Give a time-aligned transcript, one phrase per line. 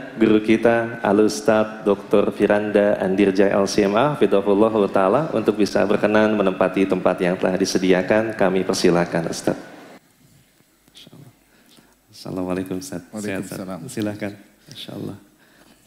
[0.00, 2.32] guru kita Al-Ustaz Dr.
[2.32, 9.28] Firanda Andirja LCMA Fidahullah Ta'ala untuk bisa berkenan menempati tempat yang telah disediakan kami persilakan
[9.28, 9.58] Ustaz.
[12.08, 13.04] Assalamualaikum Ustaz.
[13.12, 13.84] Waalaikumsalam.
[13.90, 14.32] Silakan.
[14.72, 15.18] Insya Allah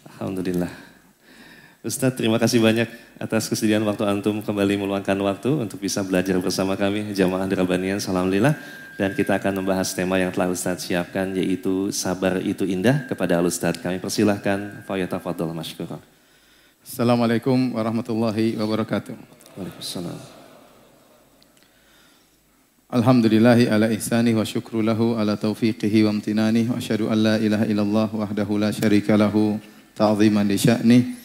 [0.06, 0.70] Alhamdulillah.
[1.82, 2.86] Ustaz terima kasih banyak
[3.16, 8.60] atas kesediaan waktu Antum kembali meluangkan waktu untuk bisa belajar bersama kami Jamaah Dirabanian Alhamdulillah
[9.00, 13.48] dan kita akan membahas tema yang telah Ustadz siapkan yaitu sabar itu indah kepada Al
[13.48, 13.80] Ustadz.
[13.80, 16.00] Kami persilahkan Fadol Mashkurah.
[16.84, 19.16] Assalamualaikum warahmatullahi wabarakatuh.
[19.60, 20.20] Waalaikumsalam.
[22.86, 27.66] Alhamdulillahi ala ihsani wa syukru lahu ala taufiqihi wa amtinani wa asyhadu an la ilaha
[27.68, 29.60] illallah wahdahu la syarika lahu
[29.98, 31.25] ta'ziman li sya'ni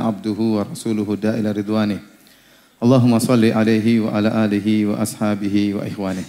[0.00, 1.98] abduhu wa rasuluhu da'ila ridwani.
[2.78, 6.22] Allahumma salli alaihi wa ala alihi wa ashabihi wa ikhwani.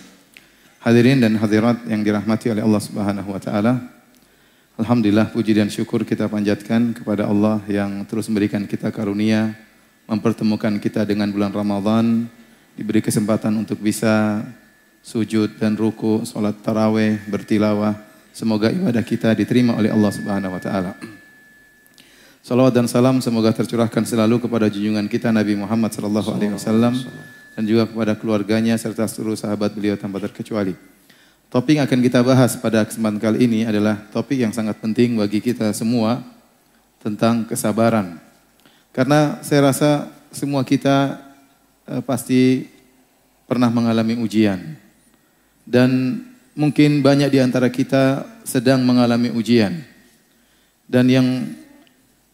[0.82, 3.74] Hadirin dan hadirat yang dirahmati oleh Allah Subhanahu wa taala.
[4.80, 9.54] Alhamdulillah puji dan syukur kita panjatkan kepada Allah yang terus memberikan kita karunia
[10.10, 12.26] mempertemukan kita dengan bulan Ramadan,
[12.74, 14.42] diberi kesempatan untuk bisa
[15.06, 17.94] sujud dan ruku, salat tarawih, bertilawah.
[18.34, 20.92] Semoga ibadah kita diterima oleh Allah Subhanahu wa taala.
[22.50, 26.98] Salawat dan salam semoga tercurahkan selalu kepada junjungan kita Nabi Muhammad sallallahu alaihi wasallam
[27.54, 30.74] dan juga kepada keluarganya serta seluruh sahabat beliau tanpa terkecuali.
[31.54, 35.46] Topik yang akan kita bahas pada kesempatan kali ini adalah topik yang sangat penting bagi
[35.46, 36.26] kita semua
[36.98, 38.18] tentang kesabaran.
[38.98, 41.22] Karena saya rasa semua kita
[41.86, 42.66] eh, pasti
[43.46, 44.74] pernah mengalami ujian.
[45.70, 46.18] Dan
[46.58, 49.86] mungkin banyak di antara kita sedang mengalami ujian.
[50.90, 51.59] Dan yang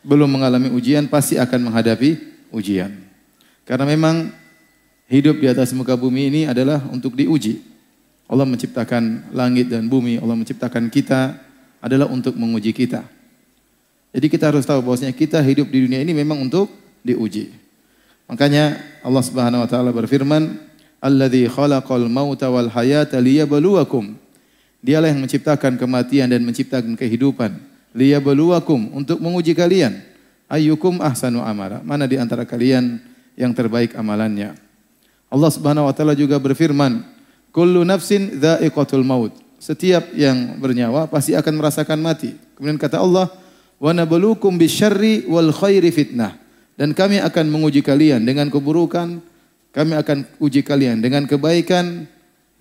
[0.06, 2.22] belum mengalami ujian pasti akan menghadapi
[2.54, 2.94] ujian.
[3.66, 4.30] Karena memang
[5.10, 7.66] hidup di atas muka bumi ini adalah untuk diuji.
[8.30, 11.42] Allah menciptakan langit dan bumi, Allah menciptakan kita
[11.82, 13.02] adalah untuk menguji kita.
[14.14, 16.70] Jadi kita harus tahu bahwasanya kita hidup di dunia ini memang untuk
[17.02, 17.52] diuji.
[18.26, 20.58] Makanya Allah Subhanahu wa taala berfirman,
[21.02, 24.18] "Alladzi khalaqal mauta wal hayata liyabluwakum."
[24.82, 30.04] Dialah yang menciptakan kematian dan menciptakan kehidupan liyabluwakum untuk menguji kalian.
[30.52, 31.82] Ayyukum ahsanu amala.
[31.82, 33.02] Mana di antara kalian
[33.34, 34.54] yang terbaik amalannya?
[35.32, 37.02] Allah Subhanahu wa taala juga berfirman
[37.50, 39.34] kullu nafsin dha'iqatul maut.
[39.58, 42.38] Setiap yang bernyawa pasti akan merasakan mati.
[42.60, 43.32] Kemudian kata Allah
[43.82, 46.38] wa nabluukum bisyarri wal khairi fitnah.
[46.76, 49.24] Dan kami akan menguji kalian dengan keburukan
[49.72, 52.06] kami akan uji kalian dengan kebaikan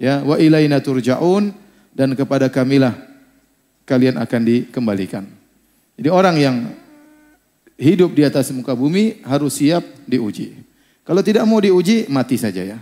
[0.01, 1.53] ya wa ilaina turja'un.
[1.95, 3.14] Dan kepada kamilah
[3.85, 5.25] kalian akan dikembalikan.
[5.95, 6.57] Jadi orang yang
[7.79, 10.57] hidup di atas muka bumi harus siap diuji.
[11.05, 12.79] Kalau tidak mau diuji, mati saja ya.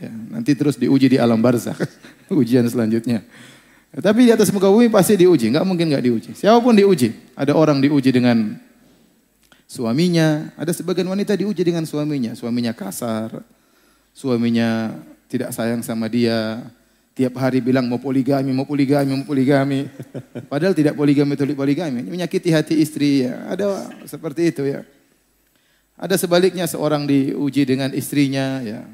[0.00, 1.76] ya nanti terus diuji di alam barzakh,
[2.32, 3.20] ujian selanjutnya.
[3.92, 6.30] Ya, tapi di atas muka bumi pasti diuji, nggak mungkin nggak diuji.
[6.32, 7.12] Siapa pun diuji.
[7.36, 8.56] Ada orang diuji dengan
[9.68, 12.32] suaminya, ada sebagian wanita diuji dengan suaminya.
[12.32, 13.44] Suaminya kasar,
[14.16, 14.96] suaminya
[15.28, 16.64] tidak sayang sama dia,
[17.18, 19.90] Tiap hari bilang mau poligami, mau poligami, mau poligami.
[20.46, 22.06] Padahal tidak poligami, tidak poligami.
[22.06, 23.42] Ini menyakiti hati istri ya.
[23.50, 24.86] Ada seperti itu ya.
[25.98, 28.86] Ada sebaliknya seorang diuji dengan istrinya ya.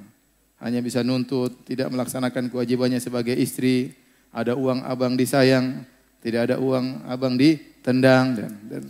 [0.65, 3.93] Hanya bisa nuntut, tidak melaksanakan kewajibannya sebagai istri.
[4.33, 5.85] Ada uang abang disayang,
[6.25, 8.83] tidak ada uang abang ditendang dan, dan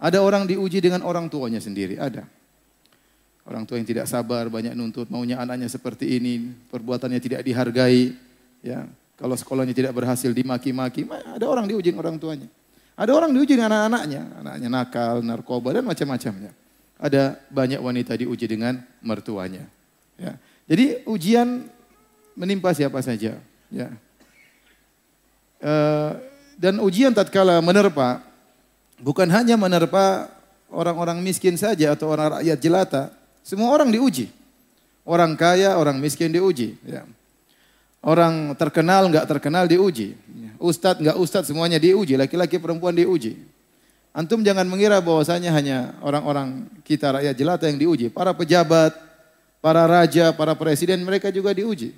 [0.00, 2.24] ada orang diuji dengan orang tuanya sendiri, ada.
[3.44, 8.23] Orang tua yang tidak sabar, banyak nuntut, maunya anaknya seperti ini, perbuatannya tidak dihargai.
[8.64, 8.88] Ya,
[9.20, 12.48] kalau sekolahnya tidak berhasil dimaki-maki, ada orang diuji orang tuanya.
[12.96, 16.56] Ada orang diuji dengan anak-anaknya, anaknya nakal, narkoba dan macam-macamnya.
[16.96, 19.66] Ada banyak wanita diuji dengan mertuanya.
[20.16, 20.38] Ya.
[20.64, 21.66] Jadi ujian
[22.38, 23.36] menimpa siapa saja.
[23.68, 23.88] Ya.
[25.58, 25.72] E,
[26.54, 28.22] dan ujian tatkala menerpa,
[29.02, 30.30] bukan hanya menerpa
[30.70, 33.02] orang-orang miskin saja atau orang rakyat jelata.
[33.42, 34.30] Semua orang diuji.
[35.04, 36.78] Orang kaya, orang miskin diuji.
[36.86, 37.02] Ya.
[38.04, 40.12] Orang terkenal nggak terkenal diuji.
[40.60, 42.20] Ustadz nggak ustadz semuanya diuji.
[42.20, 43.40] Laki-laki perempuan diuji.
[44.12, 48.12] Antum jangan mengira bahwasanya hanya orang-orang kita rakyat jelata yang diuji.
[48.12, 48.92] Para pejabat,
[49.64, 51.96] para raja, para presiden mereka juga diuji.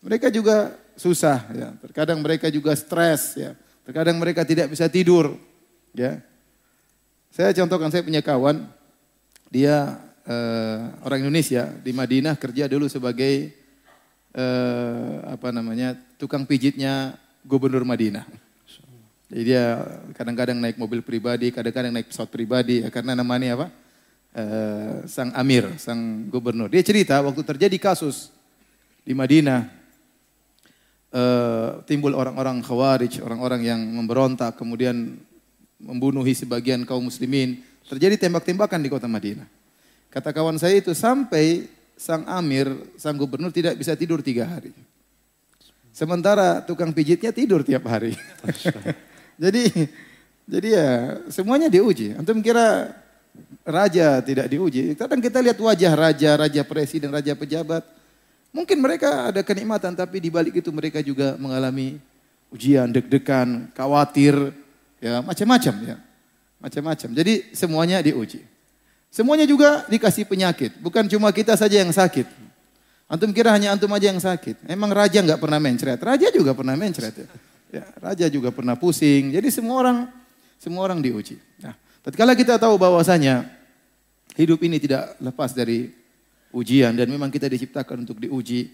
[0.00, 1.68] Mereka juga susah ya.
[1.84, 3.52] Terkadang mereka juga stres ya.
[3.84, 5.36] Terkadang mereka tidak bisa tidur
[5.92, 6.18] ya.
[7.28, 8.64] Saya contohkan saya punya kawan
[9.52, 13.52] dia eh, orang Indonesia di Madinah kerja dulu sebagai
[14.36, 18.28] eh, apa namanya tukang pijitnya gubernur Madinah.
[19.26, 19.82] Jadi dia
[20.14, 23.66] kadang-kadang naik mobil pribadi, kadang-kadang naik pesawat pribadi, ya, karena namanya apa?
[24.36, 26.68] Eh, sang Amir, sang gubernur.
[26.68, 28.30] Dia cerita waktu terjadi kasus
[29.02, 29.70] di Madinah,
[31.14, 35.14] uh, timbul orang-orang khawarij, orang-orang yang memberontak, kemudian
[35.78, 37.62] membunuhi sebagian kaum muslimin.
[37.86, 39.46] Terjadi tembak-tembakan di kota Madinah.
[40.10, 42.68] Kata kawan saya itu sampai sang amir,
[43.00, 44.70] sang gubernur tidak bisa tidur tiga hari.
[45.96, 48.12] Sementara tukang pijitnya tidur tiap hari.
[49.42, 49.88] jadi
[50.44, 50.88] jadi ya
[51.32, 52.12] semuanya diuji.
[52.12, 52.92] Antum kira
[53.64, 54.92] raja tidak diuji.
[54.92, 57.82] Kadang kita lihat wajah raja, raja presiden, raja pejabat.
[58.52, 61.96] Mungkin mereka ada kenikmatan tapi di balik itu mereka juga mengalami
[62.52, 64.52] ujian, deg-degan, khawatir,
[65.00, 65.96] ya macam-macam ya.
[66.60, 67.08] Macam-macam.
[67.12, 68.55] Jadi semuanya diuji.
[69.16, 70.76] Semuanya juga dikasih penyakit.
[70.76, 72.28] Bukan cuma kita saja yang sakit.
[73.08, 74.68] Antum kira hanya antum aja yang sakit.
[74.68, 75.96] Emang raja nggak pernah mencret.
[75.96, 77.28] Raja juga pernah mencret ya.
[77.80, 77.84] ya.
[77.96, 79.32] Raja juga pernah pusing.
[79.32, 79.98] Jadi semua orang
[80.60, 81.40] semua orang diuji.
[81.64, 81.72] Nah,
[82.04, 83.48] tatkala kita tahu bahwasanya
[84.36, 85.96] hidup ini tidak lepas dari
[86.52, 88.68] ujian dan memang kita diciptakan untuk diuji,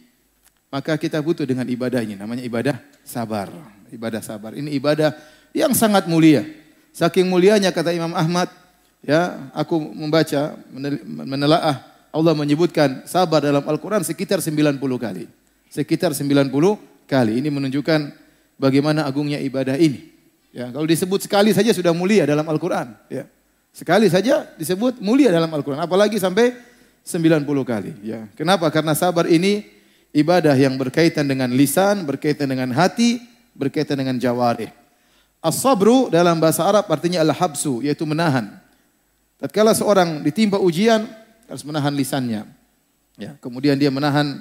[0.74, 3.46] maka kita butuh dengan ibadah ini namanya ibadah sabar.
[3.94, 4.58] Ibadah sabar.
[4.58, 5.14] Ini ibadah
[5.54, 6.42] yang sangat mulia.
[6.90, 8.50] Saking mulianya kata Imam Ahmad,
[9.02, 10.56] ya, aku membaca
[11.06, 15.24] menelaah Allah menyebutkan sabar dalam Al-Qur'an sekitar 90 kali.
[15.72, 16.52] Sekitar 90
[17.08, 17.32] kali.
[17.40, 18.00] Ini menunjukkan
[18.60, 20.12] bagaimana agungnya ibadah ini.
[20.52, 22.92] Ya, kalau disebut sekali saja sudah mulia dalam Al-Quran.
[23.08, 23.24] Ya.
[23.72, 25.80] Sekali saja disebut mulia dalam Al-Quran.
[25.80, 26.52] Apalagi sampai
[27.00, 27.96] 90 kali.
[28.04, 28.28] Ya.
[28.36, 28.68] Kenapa?
[28.68, 29.64] Karena sabar ini
[30.12, 33.24] ibadah yang berkaitan dengan lisan, berkaitan dengan hati,
[33.56, 34.68] berkaitan dengan jawarih.
[35.40, 38.61] As-sabru dalam bahasa Arab artinya al-habsu, yaitu menahan.
[39.42, 41.02] Tatkala seorang ditimpa ujian,
[41.50, 42.46] harus menahan lisannya.
[43.18, 44.38] Ya, kemudian dia menahan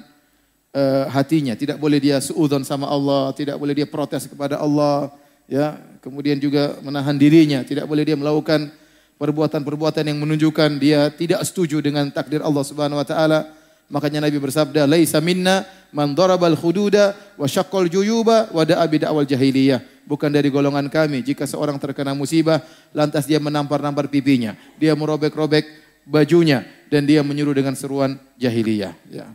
[0.70, 1.58] uh, hatinya.
[1.58, 5.10] Tidak boleh dia suudon sama Allah, tidak boleh dia protes kepada Allah,
[5.50, 8.72] ya kemudian juga menahan dirinya tidak boleh dia melakukan
[9.20, 13.52] perbuatan-perbuatan yang menunjukkan dia tidak setuju dengan takdir Allah Subhanahu wa taala
[13.92, 18.88] makanya Nabi bersabda laisa minna man darabal khududa wa syaqqal juyuba wa da'a
[19.28, 22.62] jahiliyah bukan dari golongan kami jika seorang terkena musibah
[22.94, 25.64] lantas dia menampar-nampar pipinya dia merobek-robek
[26.06, 29.26] bajunya dan dia menyuruh dengan seruan jahiliyah ya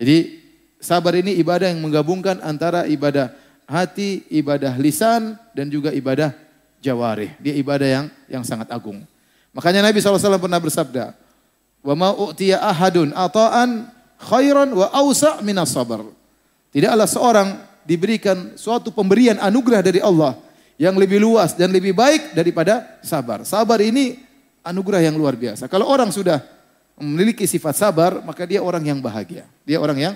[0.00, 0.40] jadi
[0.80, 3.36] sabar ini ibadah yang menggabungkan antara ibadah
[3.70, 6.34] hati, ibadah lisan, dan juga ibadah
[6.82, 7.30] jawarih.
[7.38, 9.04] Dia ibadah yang yang sangat agung.
[9.54, 11.14] Makanya Nabi SAW pernah bersabda,
[11.80, 13.86] Wa ma'u'tiya ahadun ata'an
[14.18, 16.02] khairan wa awsa' minas sabar.
[16.74, 17.48] Tidaklah seorang
[17.84, 20.36] diberikan suatu pemberian anugerah dari Allah
[20.80, 23.44] yang lebih luas dan lebih baik daripada sabar.
[23.44, 24.16] Sabar ini
[24.64, 25.68] anugerah yang luar biasa.
[25.68, 26.40] Kalau orang sudah
[27.00, 29.44] memiliki sifat sabar, maka dia orang yang bahagia.
[29.64, 30.14] Dia orang yang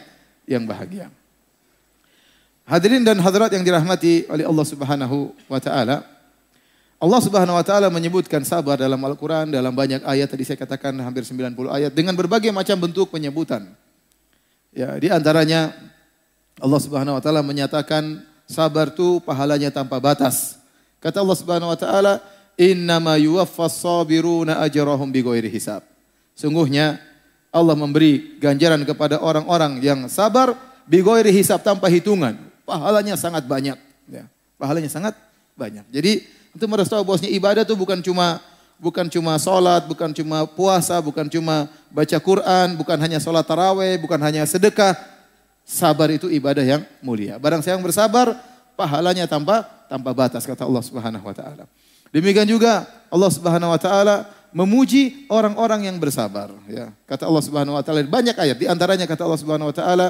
[0.48, 1.08] yang bahagia.
[2.64, 6.00] Hadirin dan hadirat yang dirahmati oleh Allah Subhanahu wa taala.
[6.96, 11.28] Allah Subhanahu wa taala menyebutkan sabar dalam Al-Qur'an dalam banyak ayat tadi saya katakan hampir
[11.28, 13.68] 90 ayat dengan berbagai macam bentuk penyebutan.
[14.72, 15.76] Ya, di antaranya
[16.60, 20.58] Allah Subhanahu wa taala menyatakan sabar itu pahalanya tanpa batas.
[21.02, 22.22] Kata Allah Subhanahu wa taala,
[22.54, 25.82] "Innama yuwaffas sabiruna ajrahum bighairi hisab."
[26.34, 26.98] Sungguhnya
[27.54, 30.54] Allah memberi ganjaran kepada orang-orang yang sabar
[30.86, 33.76] bighairi hisab tanpa hitungan pahalanya sangat banyak.
[34.08, 34.24] Ya,
[34.56, 35.14] pahalanya sangat
[35.54, 35.84] banyak.
[35.92, 36.24] Jadi
[36.56, 38.40] untuk harus tahu bahwasanya ibadah itu bukan cuma
[38.80, 44.18] bukan cuma sholat, bukan cuma puasa, bukan cuma baca Quran, bukan hanya sholat taraweh, bukan
[44.18, 44.96] hanya sedekah.
[45.64, 47.40] Sabar itu ibadah yang mulia.
[47.40, 48.36] Barang siapa yang bersabar,
[48.76, 51.64] pahalanya tanpa tanpa batas kata Allah Subhanahu wa taala.
[52.12, 56.92] Demikian juga Allah Subhanahu wa taala memuji orang-orang yang bersabar ya.
[57.08, 60.06] Kata Allah Subhanahu wa taala banyak ayat di antaranya kata Allah Subhanahu wa taala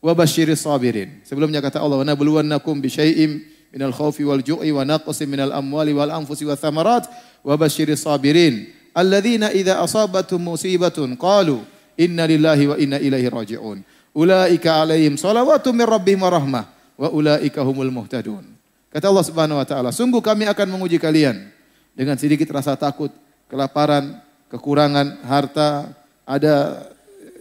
[0.00, 1.20] wa basyiris sabirin.
[1.26, 3.42] Sebelumnya kata Allah, "Wa nabluwannakum bi syai'im
[3.74, 7.10] minal khaufi wal ju'i wa naqsin minal amwali wal anfusi wa thamarat
[7.42, 11.60] wa basyiris sabirin alladzina idza asabatuhum musibatun qalu
[11.98, 13.82] inna lillahi wa inna ilaihi raji'un."
[14.16, 16.64] Ulaika alaihim salawatu min rabbihim wa rahmah
[16.96, 18.48] wa ulaika humul muhtadun.
[18.88, 21.52] Kata Allah Subhanahu wa taala, sungguh kami akan menguji kalian
[21.92, 23.12] dengan sedikit rasa takut,
[23.44, 24.16] kelaparan,
[24.48, 25.92] kekurangan harta,
[26.24, 26.88] ada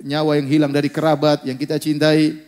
[0.04, 2.44] nyawa yang hilang dari kerabat yang kita cintai,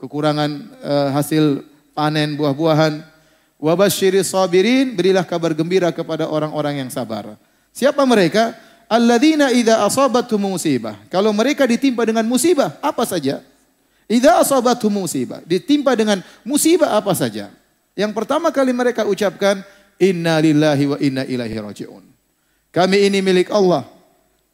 [0.00, 0.50] kekurangan
[0.80, 1.60] uh, hasil
[1.92, 3.04] panen buah-buahan.
[3.60, 7.36] Wabashiri sabirin, berilah kabar gembira kepada orang-orang yang sabar.
[7.76, 8.56] Siapa mereka?
[8.88, 10.96] Alladzina idza asabatuhum musibah.
[11.12, 13.44] Kalau mereka ditimpa dengan musibah, apa saja?
[14.10, 17.54] Idza asabatuhum musibah, ditimpa dengan musibah apa saja?
[17.94, 19.62] Yang pertama kali mereka ucapkan
[20.02, 22.02] inna lillahi wa inna ilaihi rajiun.
[22.74, 23.86] Kami ini milik Allah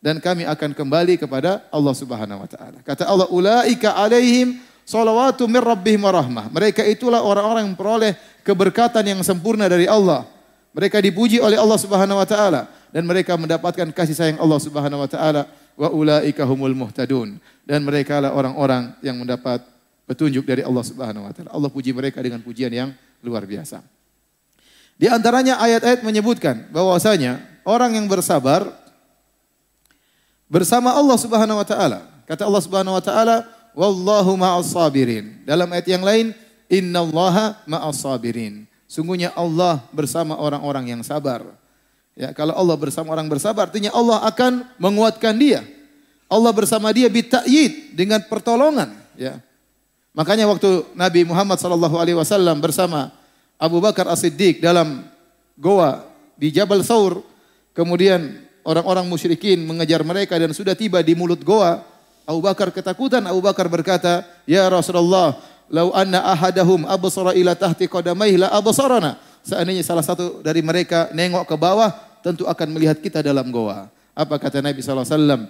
[0.05, 2.85] dan kami akan kembali kepada Allah Subhanahu wa taala.
[2.85, 6.47] Kata Allah, ulaika alaihim Salawatu min rabbihim rahmah.
[6.47, 8.15] Mereka itulah orang-orang yang memperoleh
[8.47, 10.23] keberkatan yang sempurna dari Allah.
[10.71, 15.11] Mereka dipuji oleh Allah Subhanahu wa taala dan mereka mendapatkan kasih sayang Allah Subhanahu wa
[15.11, 19.61] taala wa ulaika humul muhtadun dan mereka lah orang-orang yang mendapat
[20.07, 21.51] petunjuk dari Allah Subhanahu wa taala.
[21.51, 23.83] Allah puji mereka dengan pujian yang luar biasa.
[24.97, 28.71] Di antaranya ayat-ayat menyebutkan bahwasanya orang yang bersabar
[30.47, 32.07] bersama Allah Subhanahu wa taala.
[32.25, 33.37] Kata Allah Subhanahu wa taala,
[33.75, 36.33] "Wallahu ma'as sabirin." Dalam ayat yang lain,
[36.71, 41.43] "Innallaha ma'as sabirin." Sungguhnya Allah bersama orang-orang yang sabar.
[42.17, 45.61] Ya, kalau Allah bersama orang bersabar, artinya Allah akan menguatkan dia.
[46.27, 49.39] Allah bersama dia bita'yid dengan pertolongan, ya.
[50.17, 53.13] Makanya waktu Nabi Muhammad sallallahu alaihi wasallam bersama
[53.61, 55.05] Abu Bakar As-Siddiq dalam
[55.61, 56.09] goa
[56.41, 57.21] di Jabal Saur,
[57.77, 61.85] kemudian orang-orang musyrikin mengejar mereka dan sudah tiba di mulut goa,
[62.27, 65.39] Abu Bakar ketakutan, Abu Bakar berkata, "Ya Rasulullah,
[65.71, 71.47] lau anna ahadahum absara ila tahti qadamaihi la absarana." Seandainya salah satu dari mereka nengok
[71.47, 73.87] ke bawah, tentu akan melihat kita dalam goa.
[74.11, 75.43] Apa kata Nabi sallallahu alaihi wasallam?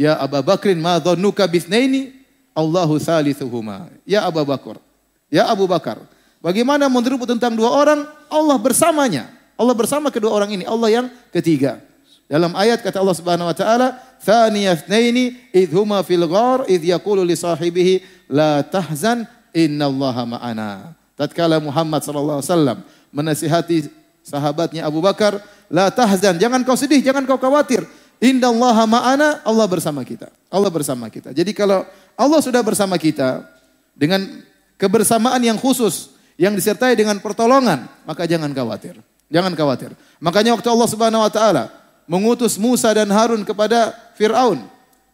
[0.00, 2.16] Ya Abu Bakrin ma dhannuka bisnaini
[2.56, 3.92] Allahu salithuhuma.
[4.08, 4.80] Ya Abu Bakar.
[5.28, 6.00] Ya Abu Bakar.
[6.40, 8.08] Bagaimana menurutmu tentang dua orang?
[8.32, 9.28] Allah bersamanya.
[9.60, 10.64] Allah bersama kedua orang ini.
[10.64, 11.84] Allah yang ketiga.
[12.24, 17.36] Dalam ayat kata Allah Subhanahu wa taala, "Thaniyatnaini idh huma fil ghar idh yaqulu li
[17.36, 18.00] sahibihi
[18.32, 22.78] la tahzan innallaha ma'ana." Tatkala Muhammad sallallahu alaihi wasallam
[23.12, 23.76] menasihati
[24.24, 27.84] sahabatnya Abu Bakar, "La tahzan, jangan kau sedih, jangan kau khawatir.
[28.20, 30.28] Innallaha ma'ana, Allah bersama kita.
[30.52, 33.48] Allah bersama kita." Jadi kalau Allah sudah bersama kita
[33.96, 34.44] dengan
[34.76, 38.96] kebersamaan yang khusus yang disertai dengan pertolongan, maka jangan khawatir.
[39.32, 39.92] Jangan khawatir.
[40.20, 41.64] Makanya waktu Allah Subhanahu wa taala
[42.04, 44.64] mengutus Musa dan Harun kepada Firaun,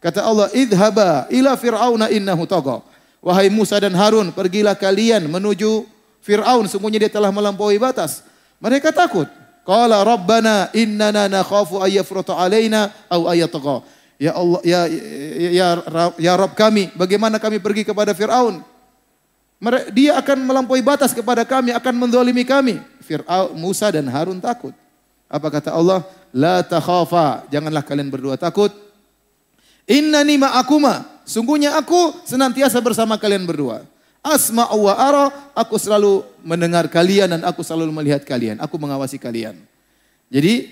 [0.03, 2.83] kata Allah, "Idhaba ila fir'auna innahu tagha."
[3.21, 5.83] Wahai Musa dan Harun, pergilah kalian menuju
[6.23, 8.23] Firaun, sungguhnya dia telah melampaui batas.
[8.59, 9.29] Mereka takut.
[9.67, 13.83] Qala rabbana innana nakhafu ayyafruta alaina aw ayatagha.
[14.15, 15.67] Ya Allah, ya ya ya,
[16.15, 18.63] ya Rabb kami, bagaimana kami pergi kepada Firaun?
[19.91, 22.79] Dia akan melampaui batas kepada kami, akan mendolimi kami.
[23.03, 24.71] Fir'aun, Musa dan Harun takut.
[25.27, 26.05] Apa kata Allah?
[26.31, 28.69] La takhafa, janganlah kalian berdua takut.
[29.89, 33.81] Innani ma'akuma, sungguhnya aku senantiasa bersama kalian berdua.
[34.27, 38.59] Asma wa ara, aku selalu mendengar kalian dan aku selalu melihat kalian.
[38.59, 39.55] Aku mengawasi kalian.
[40.27, 40.67] Jadi,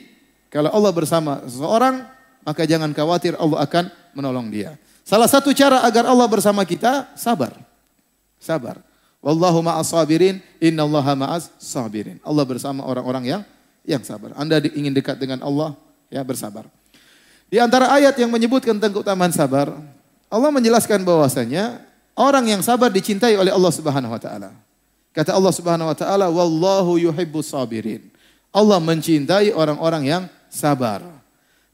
[0.51, 2.03] kalau Allah bersama seseorang,
[2.43, 4.75] maka jangan khawatir Allah akan menolong dia.
[5.07, 7.55] Salah satu cara agar Allah bersama kita, sabar.
[8.41, 8.83] Sabar.
[9.23, 12.21] Wallahu ma'as sabirin, innallaha ma'as sabirin.
[12.21, 13.41] Allah bersama orang-orang yang
[13.85, 14.33] yang sabar.
[14.37, 15.73] Anda ingin dekat dengan Allah,
[16.13, 16.69] ya bersabar.
[17.49, 19.73] Di antara ayat yang menyebutkan tentang keutamaan sabar,
[20.29, 21.81] Allah menjelaskan bahwasanya
[22.15, 24.49] orang yang sabar dicintai oleh Allah Subhanahu wa taala.
[25.15, 28.11] Kata Allah Subhanahu wa taala, "Wallahu yuhibbus sabirin."
[28.55, 31.03] Allah mencintai orang-orang yang sabar.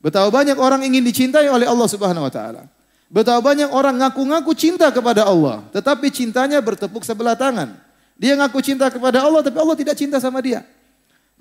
[0.02, 2.66] Betapa banyak orang ingin dicintai oleh Allah Subhanahu wa taala.
[3.06, 7.78] Betapa banyak orang ngaku-ngaku cinta kepada Allah, tetapi cintanya bertepuk sebelah tangan.
[8.18, 10.66] Dia ngaku cinta kepada Allah tapi Allah tidak cinta sama dia.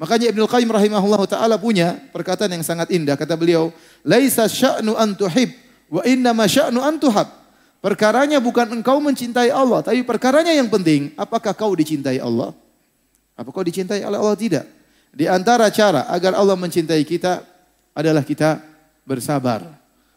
[0.00, 3.72] Makanya Ibnu Qayyim rahimahullah taala punya perkataan yang sangat indah kata beliau,
[4.04, 5.52] "Laisa sya'nu an tuhib
[5.92, 7.39] wa inna ma sya'nu an tuhab."
[7.80, 12.52] Perkaranya bukan engkau mencintai Allah, tapi perkaranya yang penting, apakah kau dicintai Allah?
[13.40, 14.68] Apa kau dicintai oleh Allah tidak?
[15.16, 17.40] Di antara cara agar Allah mencintai kita,
[17.96, 18.62] adalah kita
[19.02, 19.66] bersabar.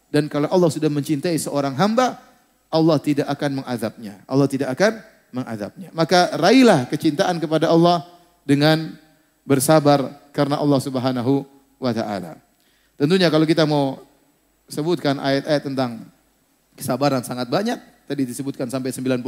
[0.08, 2.22] Dan kalau Allah sudah mencintai seorang hamba,
[2.70, 4.14] Allah tidak akan mengazabnya.
[4.30, 4.92] Allah tidak akan
[5.34, 5.88] mengazabnya.
[5.90, 8.06] Maka raihlah kecintaan kepada Allah
[8.46, 8.94] dengan
[9.42, 11.42] bersabar karena Allah Subhanahu
[11.82, 12.38] wa taala.
[12.94, 13.98] Tentunya kalau kita mau
[14.70, 16.06] sebutkan ayat-ayat tentang
[16.74, 19.22] kesabaran sangat banyak, tadi disebutkan sampai 90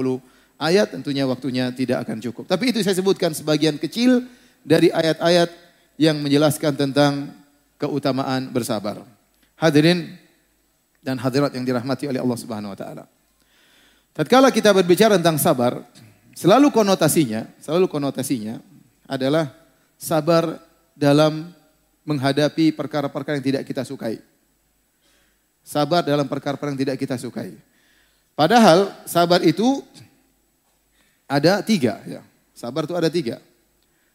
[0.60, 2.44] ayat, tentunya waktunya tidak akan cukup.
[2.46, 4.26] Tapi itu saya sebutkan sebagian kecil
[4.66, 5.50] dari ayat-ayat
[5.96, 7.32] yang menjelaskan tentang
[7.80, 9.04] keutamaan bersabar.
[9.56, 10.16] Hadirin
[11.00, 13.04] dan hadirat yang dirahmati oleh Allah Subhanahu wa taala.
[14.16, 15.84] Tatkala kita berbicara tentang sabar,
[16.32, 18.58] selalu konotasinya, selalu konotasinya
[19.06, 19.52] adalah
[20.00, 20.58] sabar
[20.96, 21.52] dalam
[22.02, 24.18] menghadapi perkara-perkara yang tidak kita sukai.
[25.66, 27.58] Sabar dalam perkara-perkara yang tidak kita sukai.
[28.38, 29.82] Padahal sabar itu
[31.26, 31.98] ada tiga.
[32.06, 32.22] Ya.
[32.54, 33.42] Sabar itu ada tiga.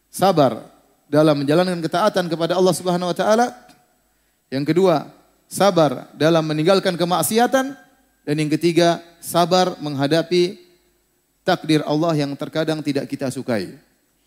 [0.08, 0.64] Sabar
[1.12, 3.52] dalam menjalankan ketaatan kepada Allah Subhanahu wa taala.
[4.48, 5.12] Yang kedua,
[5.52, 7.76] sabar dalam meninggalkan kemaksiatan
[8.24, 10.56] dan yang ketiga, sabar menghadapi
[11.44, 13.76] takdir Allah yang terkadang tidak kita sukai.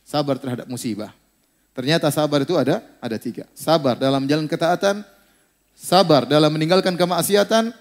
[0.05, 1.17] Sabar terhadap musibah.
[1.73, 3.49] Ternyata sabar itu ada ada tiga.
[3.57, 5.14] Sabar dalam jalan ketaatan,
[5.85, 7.77] sabar dalam meninggalkan kemaksiatan,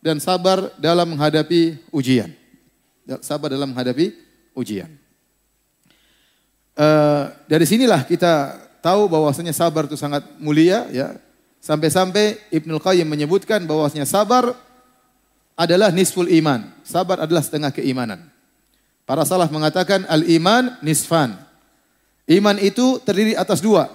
[0.00, 2.32] dan sabar dalam menghadapi ujian.
[3.20, 4.16] Sabar dalam menghadapi
[4.56, 4.88] ujian.
[6.72, 11.20] Uh, dari sinilah kita tahu bahwasanya sabar itu sangat mulia ya.
[11.62, 14.50] Sampai-sampai Ibnu Qayyim menyebutkan bahwasanya sabar
[15.54, 16.66] adalah nisful iman.
[16.82, 18.26] Sabar adalah setengah keimanan.
[19.06, 21.38] Para salaf mengatakan al-iman nisfan.
[22.26, 23.86] Iman itu terdiri atas dua.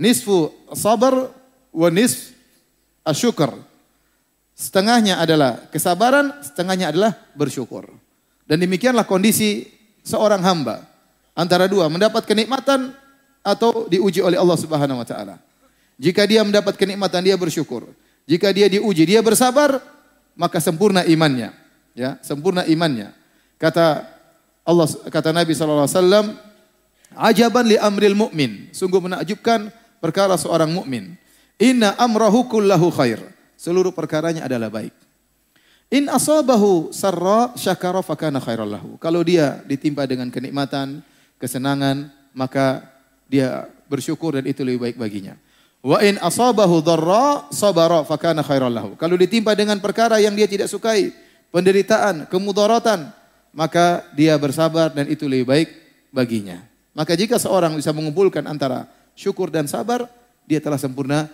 [0.00, 1.28] Nisfu sabar
[1.68, 2.33] wa nisf
[3.04, 3.54] asyukur.
[4.54, 7.90] Setengahnya adalah kesabaran, setengahnya adalah bersyukur.
[8.48, 9.66] Dan demikianlah kondisi
[10.06, 10.84] seorang hamba.
[11.34, 12.94] Antara dua, mendapat kenikmatan
[13.42, 15.36] atau diuji oleh Allah Subhanahu wa taala.
[15.98, 17.90] Jika dia mendapat kenikmatan dia bersyukur.
[18.24, 19.82] Jika dia diuji dia bersabar,
[20.38, 21.50] maka sempurna imannya.
[21.94, 23.14] Ya, sempurna imannya.
[23.58, 24.06] Kata
[24.64, 26.26] Allah kata Nabi sallallahu alaihi wasallam,
[27.14, 29.70] "Ajaban li amril mu'min." Sungguh menakjubkan
[30.02, 31.14] perkara seorang mukmin.
[31.58, 33.22] Inna amrahu kullahu khair.
[33.54, 34.92] Seluruh perkaranya adalah baik.
[35.94, 38.98] In asabahu sarra syakara fakana khairal lahu.
[38.98, 41.04] Kalau dia ditimpa dengan kenikmatan,
[41.38, 42.82] kesenangan, maka
[43.30, 45.38] dia bersyukur dan itu lebih baik baginya.
[45.84, 48.90] Wa in asabahu dharra sabara fakana khairal lahu.
[48.98, 51.14] Kalau ditimpa dengan perkara yang dia tidak sukai,
[51.54, 53.12] penderitaan, kemudaratan,
[53.54, 55.68] maka dia bersabar dan itu lebih baik
[56.10, 56.58] baginya.
[56.90, 60.10] Maka jika seorang bisa mengumpulkan antara syukur dan sabar,
[60.48, 61.30] dia telah sempurna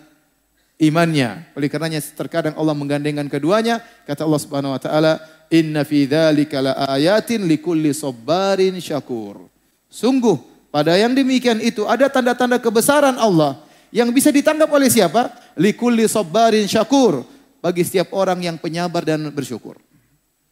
[0.80, 1.52] imannya.
[1.52, 3.84] Oleh karenanya terkadang Allah menggandengkan keduanya.
[4.08, 5.20] Kata Allah Subhanahu wa taala,
[5.52, 9.46] "Inna fi dzalika laayatin likulli sabbarin syakur."
[9.92, 10.40] Sungguh
[10.72, 13.60] pada yang demikian itu ada tanda-tanda kebesaran Allah
[13.92, 15.30] yang bisa ditangkap oleh siapa?
[15.60, 17.22] Likulli sabbarin syakur.
[17.60, 19.76] Bagi setiap orang yang penyabar dan bersyukur.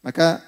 [0.05, 0.45] Maka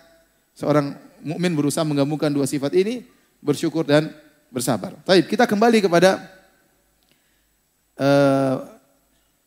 [0.53, 0.93] seorang
[1.25, 3.01] mukmin berusaha menggabungkan dua sifat ini,
[3.41, 4.13] bersyukur dan
[4.53, 4.93] bersabar.
[5.09, 6.21] Baik, kita kembali kepada
[7.97, 8.80] uh,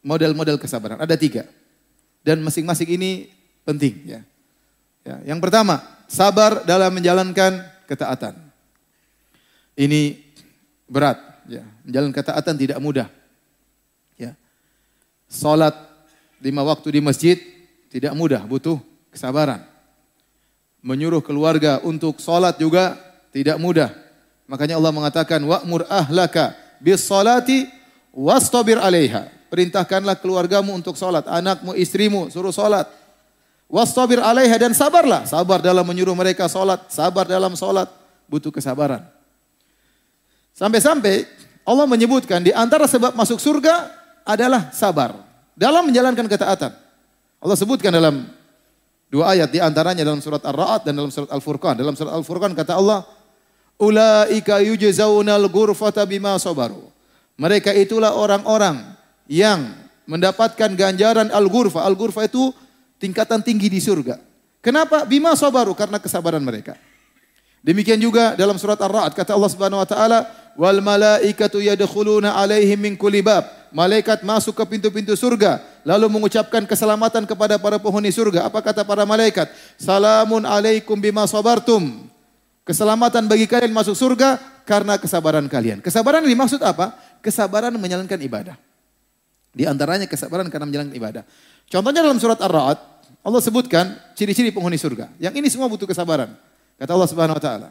[0.04, 1.00] model-model kesabaran.
[1.00, 1.48] Ada tiga.
[2.22, 3.32] Dan masing-masing ini
[3.64, 4.04] penting.
[4.06, 4.22] Ya.
[5.04, 8.38] Ya, yang pertama, sabar dalam menjalankan ketaatan.
[9.76, 10.20] Ini
[10.88, 11.20] berat.
[11.50, 11.64] Ya.
[11.84, 13.08] Menjalankan ketaatan tidak mudah.
[14.16, 14.36] Ya.
[15.28, 15.76] Salat
[16.44, 17.40] lima waktu di masjid
[17.92, 18.80] tidak mudah, butuh
[19.12, 19.64] kesabaran.
[20.84, 23.00] Menyuruh keluarga untuk salat juga
[23.32, 23.92] tidak mudah.
[24.48, 26.52] Makanya Allah mengatakan wa'mur ahlaka
[26.84, 27.68] bis salati
[28.12, 29.32] wastabir 'alaiha.
[29.54, 31.30] Perintahkanlah keluargamu untuk sholat.
[31.30, 32.90] Anakmu, istrimu, suruh sholat.
[33.70, 35.30] Wastabir alaiha dan sabarlah.
[35.30, 36.90] Sabar dalam menyuruh mereka sholat.
[36.90, 37.86] Sabar dalam sholat.
[38.26, 39.06] Butuh kesabaran.
[40.58, 41.30] Sampai-sampai
[41.70, 43.94] Allah menyebutkan di antara sebab masuk surga
[44.26, 45.22] adalah sabar.
[45.54, 46.74] Dalam menjalankan ketaatan.
[47.38, 48.26] Allah sebutkan dalam
[49.06, 51.78] dua ayat di antaranya dalam surat Ar-Ra'd dan dalam surat Al-Furqan.
[51.78, 53.06] Dalam surat Al-Furqan kata Allah,
[53.78, 56.90] Ulaika yujzaunal ghurfata bima sabaru.
[57.38, 58.93] Mereka itulah orang-orang
[59.28, 59.72] yang
[60.08, 61.84] mendapatkan ganjaran al-ghurfa.
[61.84, 62.52] Al-ghurfa itu
[63.00, 64.20] tingkatan tinggi di surga.
[64.64, 65.04] Kenapa?
[65.04, 66.80] Bima sabaru karena kesabaran mereka.
[67.64, 70.20] Demikian juga dalam surat Ar-Ra'd kata Allah Subhanahu wa taala,
[70.60, 77.24] "Wal malaikatu yadkhuluna alaihim min kulli bab." Malaikat masuk ke pintu-pintu surga lalu mengucapkan keselamatan
[77.24, 78.52] kepada para penghuni surga.
[78.52, 79.48] Apa kata para malaikat?
[79.80, 82.12] "Salamun alaikum bima sabartum."
[82.68, 85.84] Keselamatan bagi kalian masuk surga karena kesabaran kalian.
[85.84, 86.96] Kesabaran ini maksud apa?
[87.20, 88.56] Kesabaran menjalankan ibadah.
[89.54, 91.24] Di antaranya kesabaran karena menjalankan ibadah.
[91.70, 92.80] Contohnya dalam surat Ar-Ra'd,
[93.22, 95.14] Allah sebutkan ciri-ciri penghuni surga.
[95.22, 96.34] Yang ini semua butuh kesabaran.
[96.76, 97.70] Kata Allah Subhanahu wa taala,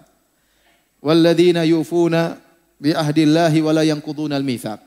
[1.03, 2.38] "Walladzina yufuna
[2.79, 4.79] bi ahdillahi wa la yanquduna al-mitsaq."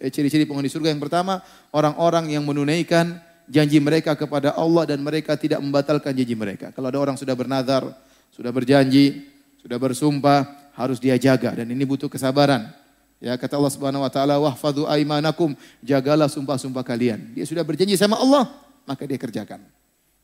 [0.00, 5.36] Eh, ciri-ciri penghuni surga yang pertama, orang-orang yang menunaikan janji mereka kepada Allah dan mereka
[5.36, 6.72] tidak membatalkan janji mereka.
[6.72, 7.84] Kalau ada orang sudah bernazar,
[8.32, 9.28] sudah berjanji,
[9.60, 12.72] sudah bersumpah, harus dia jaga dan ini butuh kesabaran.
[13.20, 15.52] Ya kata Allah Subhanahu wa taala wahfadhu aimanakum,
[15.84, 17.36] jagalah sumpah-sumpah kalian.
[17.36, 18.48] Dia sudah berjanji sama Allah,
[18.88, 19.60] maka dia kerjakan.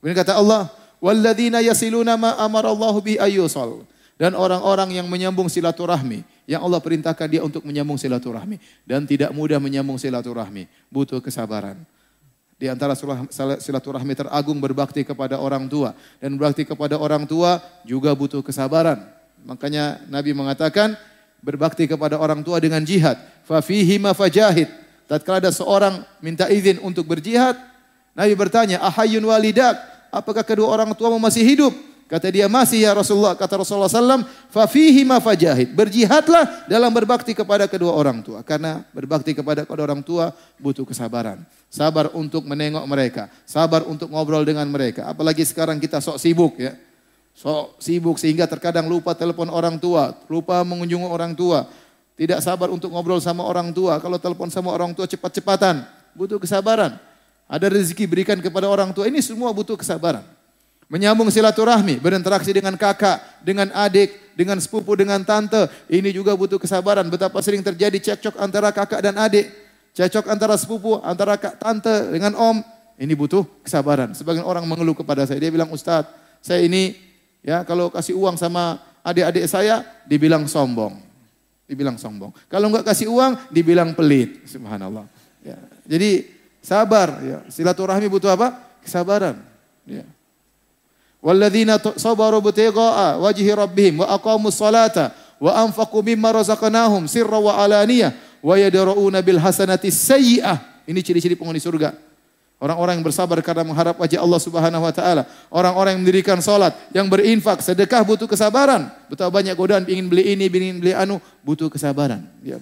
[0.00, 3.84] Kemudian kata Allah, walladzina yasiluna ma amarallahu bi ayyusal.
[4.16, 8.56] Dan orang-orang yang menyambung silaturahmi, yang Allah perintahkan dia untuk menyambung silaturahmi
[8.88, 11.76] dan tidak mudah menyambung silaturahmi, butuh kesabaran.
[12.56, 12.96] Di antara
[13.60, 19.04] silaturahmi teragung berbakti kepada orang tua dan berbakti kepada orang tua juga butuh kesabaran.
[19.44, 20.96] Makanya Nabi mengatakan,
[21.44, 23.16] berbakti kepada orang tua dengan jihad.
[23.46, 24.68] Fafihi fajahid.
[25.06, 27.54] Tatkala ada seorang minta izin untuk berjihad,
[28.16, 29.78] Nabi bertanya, "Ahayun walidak?"
[30.10, 31.74] Apakah kedua orang tuamu masih hidup?
[32.06, 33.34] Kata dia masih ya Rasulullah.
[33.34, 34.22] Kata Rasulullah SAW,
[34.54, 35.74] fafihi fajahid.
[35.74, 38.46] Berjihadlah dalam berbakti kepada kedua orang tua.
[38.46, 41.42] Karena berbakti kepada kedua orang tua butuh kesabaran.
[41.66, 43.26] Sabar untuk menengok mereka.
[43.42, 45.10] Sabar untuk ngobrol dengan mereka.
[45.10, 46.78] Apalagi sekarang kita sok sibuk ya.
[47.36, 51.68] So, sibuk sehingga terkadang lupa telepon orang tua, lupa mengunjungi orang tua,
[52.16, 54.00] tidak sabar untuk ngobrol sama orang tua.
[54.00, 55.84] Kalau telepon sama orang tua cepat-cepatan,
[56.16, 56.96] butuh kesabaran.
[57.44, 60.24] Ada rezeki berikan kepada orang tua, ini semua butuh kesabaran.
[60.88, 65.68] Menyambung silaturahmi, berinteraksi dengan kakak, dengan adik, dengan sepupu, dengan tante.
[65.92, 67.04] Ini juga butuh kesabaran.
[67.12, 69.52] Betapa sering terjadi cekcok antara kakak dan adik.
[69.92, 72.64] Cekcok antara sepupu, antara kak, tante dengan om.
[72.96, 74.16] Ini butuh kesabaran.
[74.16, 76.08] Sebagian orang mengeluh kepada saya, dia bilang, Ustadz,
[76.40, 76.96] saya ini
[77.46, 80.98] ya kalau kasih uang sama adik-adik saya, dibilang sombong.
[81.70, 82.34] Dibilang sombong.
[82.50, 84.42] Kalau enggak kasih uang, dibilang pelit.
[84.50, 85.06] Subhanallah.
[85.46, 85.58] Ya.
[85.86, 86.26] Jadi
[86.58, 87.22] sabar.
[87.22, 87.38] Ya.
[87.46, 88.58] Silaturahmi butuh apa?
[88.82, 89.38] Kesabaran.
[89.86, 90.02] Ya.
[91.22, 95.10] Walladzina sabaru butigha'a wajhi rabbihim wa aqamus salata
[95.42, 100.86] wa anfaqu mimma razaqnahum sirra wa alaniyah wa yadra'una bil hasanati sayyi'ah.
[100.86, 101.98] Ini ciri-ciri penghuni surga.
[102.56, 105.28] Orang-orang yang bersabar karena mengharap wajah Allah Subhanahu wa taala.
[105.52, 108.88] Orang-orang yang mendirikan salat, yang berinfak, sedekah butuh kesabaran.
[109.12, 112.24] Betapa banyak godaan ingin beli ini, ingin beli anu, butuh kesabaran.
[112.40, 112.56] Ya.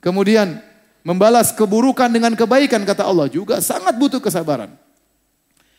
[0.00, 0.56] Kemudian
[1.04, 4.72] membalas keburukan dengan kebaikan kata Allah juga sangat butuh kesabaran.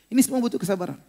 [0.06, 1.02] Ini semua butuh kesabaran.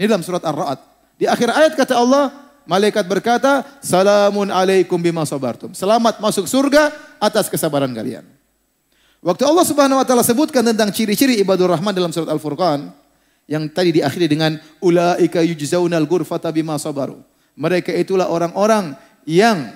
[0.00, 0.80] Ini dalam surat Ar-Ra'd.
[1.20, 2.32] Di akhir ayat kata Allah,
[2.64, 6.88] malaikat berkata, "Salamun alaikum bima sabartum." Selamat masuk surga
[7.20, 8.33] atas kesabaran kalian.
[9.24, 12.92] Waktu Allah Subhanahu wa taala sebutkan tentang ciri-ciri ibadur rahman dalam surat Al-Furqan
[13.48, 17.24] yang tadi diakhiri dengan ulaika yujzaunal ghurfata bima sabaru.
[17.56, 18.92] Mereka itulah orang-orang
[19.24, 19.72] yang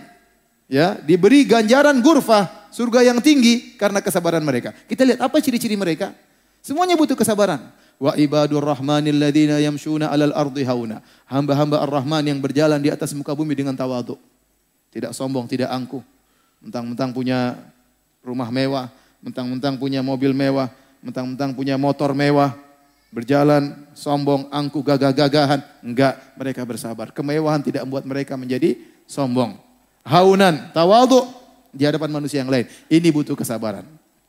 [0.69, 4.77] ya diberi ganjaran gurfah, surga yang tinggi karena kesabaran mereka.
[4.85, 6.13] Kita lihat apa ciri-ciri mereka?
[6.61, 7.73] Semuanya butuh kesabaran.
[7.97, 11.01] Wa ibadur rahmanil ladzina yamshuna 'alal ardi hauna.
[11.25, 14.21] Hamba-hamba Ar-Rahman yang berjalan di atas muka bumi dengan tawadhu.
[14.93, 16.05] Tidak sombong, tidak angkuh.
[16.61, 17.57] Mentang-mentang punya
[18.23, 20.71] rumah mewah, mentang-mentang punya mobil mewah,
[21.03, 22.55] mentang-mentang punya motor mewah,
[23.09, 25.65] berjalan sombong, angkuh, gagah-gagahan.
[25.81, 27.11] Enggak, mereka bersabar.
[27.11, 28.77] Kemewahan tidak membuat mereka menjadi
[29.09, 29.57] sombong.
[30.05, 31.25] Haunan, tawadhu
[31.73, 32.69] di hadapan manusia yang lain.
[32.89, 33.85] Ini butuh kesabaran.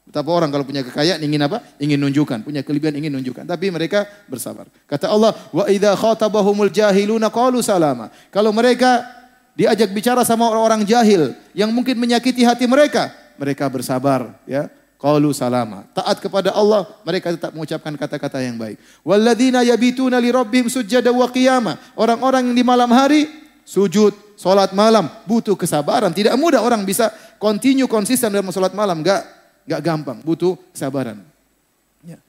[0.10, 1.62] Betapa orang kalau punya kekayaan ingin apa?
[1.78, 3.46] Ingin nunjukkan, punya kelebihan ingin nunjukkan.
[3.46, 4.66] Tapi mereka bersabar.
[4.90, 9.06] Kata Allah, "Wa idza khatabahumul jahiluna qalu salama." Kalau mereka
[9.54, 14.66] diajak bicara sama orang-orang jahil yang mungkin menyakiti hati mereka, mereka bersabar, ya.
[15.00, 15.88] Qalu salama.
[15.96, 18.76] Taat kepada Allah, mereka tetap mengucapkan kata-kata yang baik.
[19.00, 21.80] Walladzina yabituna li rabbihim sujada wa qiyama.
[21.96, 23.32] Orang-orang yang di malam hari
[23.64, 26.12] sujud, salat malam, butuh kesabaran.
[26.12, 29.24] Tidak mudah orang bisa continue konsisten dalam salat malam, enggak
[29.64, 31.24] enggak gampang, butuh kesabaran.
[32.04, 32.20] Ya.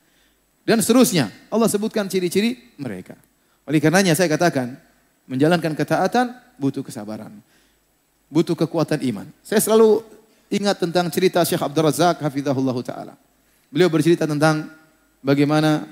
[0.63, 3.19] Dan seterusnya, Allah sebutkan ciri-ciri mereka.
[3.67, 4.79] Oleh karenanya saya katakan,
[5.27, 7.35] menjalankan ketaatan butuh kesabaran.
[8.31, 9.27] Butuh kekuatan iman.
[9.43, 10.07] Saya selalu
[10.51, 13.15] ingat tentang cerita Syekh Abdul Razak hafizahullah taala.
[13.71, 14.67] Beliau bercerita tentang
[15.23, 15.87] bagaimana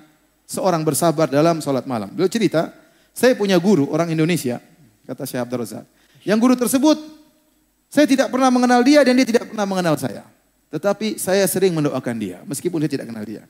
[0.45, 2.11] seorang bersabar dalam sholat malam.
[2.11, 2.75] Beliau cerita,
[3.15, 4.59] saya punya guru orang Indonesia,
[5.07, 5.87] kata Syekh Abdul Razak.
[6.27, 6.99] Yang guru tersebut,
[7.87, 10.27] saya tidak pernah mengenal dia dan dia tidak pernah mengenal saya.
[10.69, 13.47] Tetapi saya sering mendoakan dia, meskipun saya tidak kenal dia.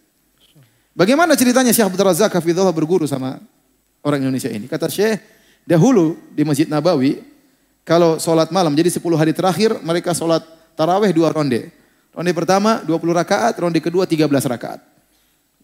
[0.92, 3.40] Bagaimana ceritanya Syekh Abdul Razak hafizahullah berguru sama
[4.04, 4.68] orang Indonesia ini?
[4.68, 5.18] Kata Syekh,
[5.64, 7.24] dahulu di Masjid Nabawi,
[7.88, 11.74] kalau sholat malam, jadi 10 hari terakhir mereka sholat Taraweh dua ronde.
[12.14, 14.78] Ronde pertama 20 rakaat, ronde kedua 13 rakaat.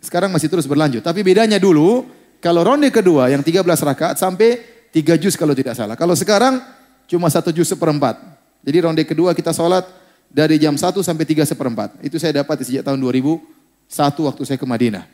[0.03, 1.07] Sekarang masih terus berlanjut.
[1.07, 2.07] Tapi bedanya dulu,
[2.43, 4.59] kalau ronde kedua yang 13 rakaat sampai
[4.91, 5.95] 3 juz kalau tidak salah.
[5.95, 6.59] Kalau sekarang
[7.07, 8.19] cuma satu juz seperempat.
[8.67, 9.87] Jadi ronde kedua kita sholat
[10.27, 11.99] dari jam 1 sampai 3 seperempat.
[12.03, 13.39] Itu saya dapat sejak tahun 2001
[14.27, 15.07] waktu saya ke Madinah.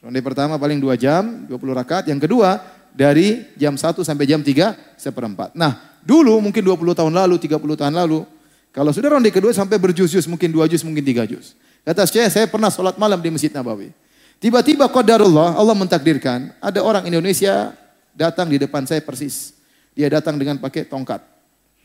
[0.00, 2.08] Ronde pertama paling 2 jam, 20 rakaat.
[2.08, 5.52] Yang kedua dari jam 1 sampai jam 3 seperempat.
[5.52, 8.33] Nah dulu mungkin 20 tahun lalu, 30 tahun lalu,
[8.74, 11.54] kalau sudah ronde kedua sampai berjus-jus, mungkin dua jus, mungkin tiga jus.
[11.86, 13.94] Kata saya, saya pernah sholat malam di Masjid Nabawi.
[14.42, 17.70] Tiba-tiba qadarullah, Allah mentakdirkan, ada orang Indonesia
[18.18, 19.54] datang di depan saya persis.
[19.94, 21.22] Dia datang dengan pakai tongkat.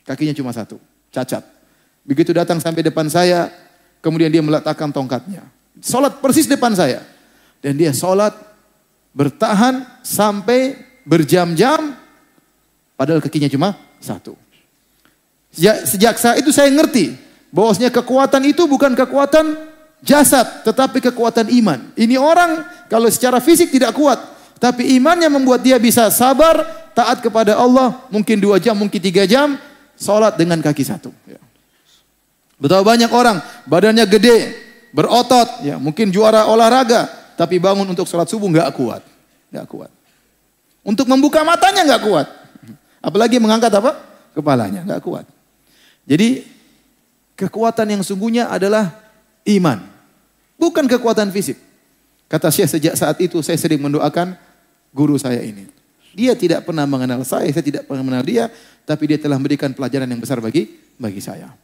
[0.02, 0.82] Kakinya cuma satu,
[1.14, 1.46] cacat.
[2.02, 3.54] Begitu datang sampai depan saya,
[4.02, 5.46] kemudian dia meletakkan tongkatnya.
[5.78, 7.06] Sholat persis depan saya.
[7.62, 8.34] Dan dia sholat
[9.14, 10.74] bertahan sampai
[11.06, 11.94] berjam-jam,
[12.98, 14.34] padahal kakinya cuma satu.
[15.50, 17.18] Sejak, sejak saat itu saya ngerti
[17.50, 19.58] bahwasanya kekuatan itu bukan kekuatan
[20.00, 21.92] jasad, tetapi kekuatan iman.
[21.98, 24.18] Ini orang kalau secara fisik tidak kuat,
[24.62, 29.56] tapi imannya membuat dia bisa sabar, taat kepada Allah, mungkin dua jam, mungkin tiga jam,
[29.98, 31.12] sholat dengan kaki satu.
[31.28, 31.40] Ya.
[32.60, 34.38] Betapa banyak orang badannya gede,
[34.92, 39.02] berotot, ya mungkin juara olahraga, tapi bangun untuk sholat subuh nggak kuat,
[39.48, 39.90] nggak kuat.
[40.80, 42.26] Untuk membuka matanya nggak kuat,
[43.04, 43.96] apalagi mengangkat apa?
[44.32, 45.24] Kepalanya nggak kuat.
[46.10, 46.42] Jadi
[47.38, 48.90] kekuatan yang sungguhnya adalah
[49.46, 49.86] iman.
[50.58, 51.54] Bukan kekuatan fisik.
[52.26, 54.34] Kata Syekh sejak saat itu saya sering mendoakan
[54.90, 55.70] guru saya ini.
[56.10, 58.44] Dia tidak pernah mengenal saya, saya tidak pernah mengenal dia,
[58.82, 60.66] tapi dia telah memberikan pelajaran yang besar bagi
[60.98, 61.54] bagi saya.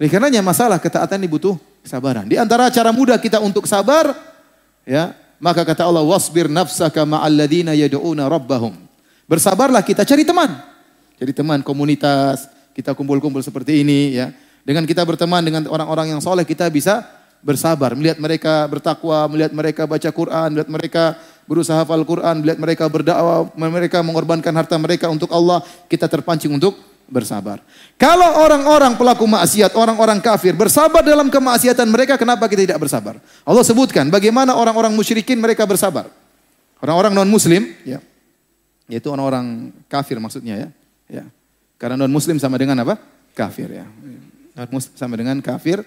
[0.00, 2.24] Oleh karenanya masalah ketaatan ini butuh kesabaran.
[2.24, 4.16] Di antara cara mudah kita untuk sabar,
[4.88, 8.72] ya, maka kata Allah wasbir nafsaka ma'alladina yad'una rabbahum.
[9.28, 10.48] Bersabarlah kita cari teman.
[11.20, 14.30] Jadi teman komunitas, kita kumpul-kumpul seperti ini ya.
[14.60, 17.06] Dengan kita berteman dengan orang-orang yang soleh kita bisa
[17.40, 21.04] bersabar, melihat mereka bertakwa, melihat mereka baca Quran, melihat mereka
[21.48, 26.76] berusaha hafal Quran, melihat mereka berdakwah, mereka mengorbankan harta mereka untuk Allah, kita terpancing untuk
[27.10, 27.58] bersabar.
[27.98, 33.18] Kalau orang-orang pelaku maksiat, orang-orang kafir bersabar dalam kemaksiatan mereka, kenapa kita tidak bersabar?
[33.42, 36.06] Allah sebutkan bagaimana orang-orang musyrikin mereka bersabar.
[36.80, 37.98] Orang-orang non muslim, ya.
[38.86, 40.68] Yaitu orang-orang kafir maksudnya ya.
[41.10, 41.24] Ya.
[41.80, 43.00] Karena non muslim sama dengan apa?
[43.32, 43.88] Kafir ya.
[44.52, 45.80] Non muslim sama dengan kafir.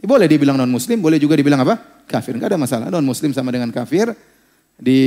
[0.00, 1.76] Boleh dibilang non muslim, boleh juga dibilang apa?
[2.08, 2.40] Kafir.
[2.40, 2.88] Enggak ada masalah.
[2.88, 4.16] Non muslim sama dengan kafir
[4.80, 5.00] di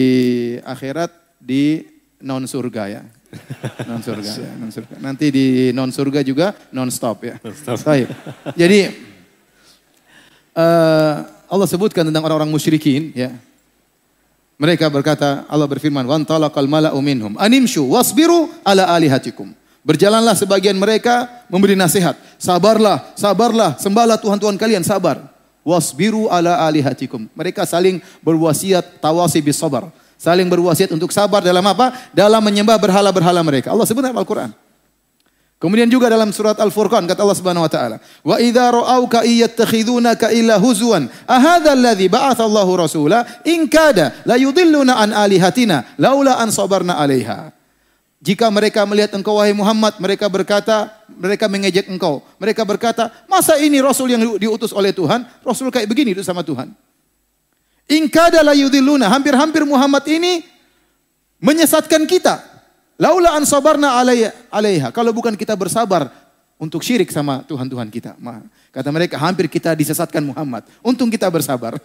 [0.61, 1.09] akhirat
[1.41, 1.81] di
[2.21, 3.01] non surga ya.
[3.89, 5.01] Non surga ya, non surga.
[5.01, 7.35] Nanti di non surga juga non stop ya.
[7.41, 7.77] Non
[8.53, 8.79] Jadi
[10.53, 11.15] uh,
[11.49, 13.33] Allah sebutkan tentang orang-orang musyrikin ya.
[14.59, 19.55] Mereka berkata, Allah berfirman, "Wan talaqal mala'u minhum animshu wasbiru ala alihatikum."
[19.89, 22.13] Berjalanlah sebagian mereka memberi nasihat.
[22.38, 25.17] Sabarlah, sabarlah, sembahlah Tuhan-Tuhan kalian, sabar.
[25.65, 27.25] Wasbiru ala alihatikum.
[27.34, 29.89] Mereka saling berwasiat tawasi bis sabar.
[30.13, 31.97] Saling berwasiat untuk sabar dalam apa?
[32.13, 33.73] Dalam menyembah berhala-berhala mereka.
[33.73, 34.54] Allah dalam Al-Quran.
[35.58, 40.56] Kemudian juga dalam surat Al-Furqan kata Allah Subhanahu wa taala, "Wa idza ra'auka iyattakhidunaka illa
[40.56, 46.95] huzwan, ahadha alladhi ba'atha Allahu rasula in kada la yudilluna an alihatina laula an sabarna
[46.95, 47.59] 'alaiha."
[48.19, 52.19] Jika mereka melihat engkau wahai Muhammad, mereka berkata, mereka mengejek engkau.
[52.36, 56.75] Mereka berkata, masa ini Rasul yang diutus oleh Tuhan, Rasul kayak begini itu sama Tuhan.
[57.89, 59.08] Ingkada la yudhilluna.
[59.08, 60.43] Hampir-hampir Muhammad ini
[61.39, 62.43] menyesatkan kita.
[62.99, 63.95] Laula an sabarna
[64.51, 64.91] alaiha.
[64.91, 66.12] Kalau bukan kita bersabar
[66.60, 68.19] untuk syirik sama Tuhan-Tuhan kita.
[68.69, 70.67] Kata mereka, hampir kita disesatkan Muhammad.
[70.84, 71.79] Untung kita bersabar.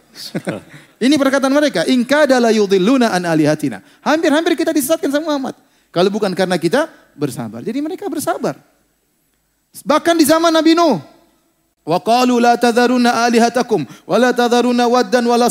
[1.07, 1.87] ini perkataan mereka.
[1.87, 3.81] Ingkada la yudhilluna an alihatina.
[4.03, 5.55] Hampir-hampir kita disesatkan sama Muhammad.
[5.95, 7.63] Kalau bukan karena kita bersabar.
[7.63, 8.59] Jadi mereka bersabar.
[9.87, 10.99] Bahkan di zaman Nabi Nuh.
[11.87, 15.47] Wa qalu la alihatakum wa la tadharuna waddan wa la.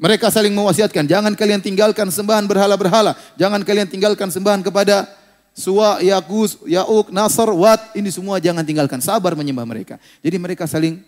[0.00, 5.04] Mereka saling mewasiatkan, jangan kalian tinggalkan sembahan berhala-berhala, jangan kalian tinggalkan sembahan kepada
[5.52, 9.02] Suwa, Yagus, Ya'uk, Nasr, Wat, ini semua jangan tinggalkan.
[9.04, 10.00] Sabar menyembah mereka.
[10.24, 11.04] Jadi mereka saling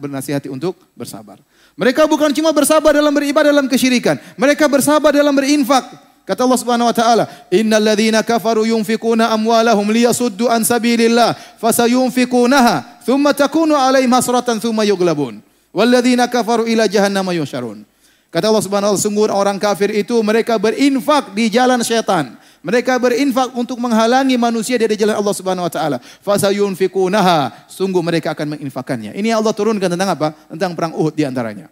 [0.00, 1.36] bernasihati untuk bersabar.
[1.76, 4.16] Mereka bukan cuma bersabar dalam beribadah dalam kesyirikan.
[4.40, 5.84] Mereka bersabar dalam berinfak.
[6.24, 13.30] Kata Allah Subhanahu wa taala, "Innal ladzina kafaru yunfikuna amwalahum liyasuddu an sabilillah, fasayunfikunaha, thumma
[13.36, 15.38] takunu alaihim hasratan thumma yughlabun.
[15.70, 17.84] Wal ladzina kafaru ila jahannam yusyarun."
[18.32, 22.34] Kata Allah Subhanahu wa taala, sungguh orang kafir itu mereka berinfak di jalan syaitan.
[22.66, 26.02] Mereka berinfak untuk menghalangi manusia dari jalan Allah Subhanahu wa taala.
[26.02, 29.14] Fasayunfikunaha, sungguh mereka akan menginfakannya.
[29.14, 30.34] Ini Allah turunkan tentang apa?
[30.50, 31.70] Tentang perang Uhud di antaranya.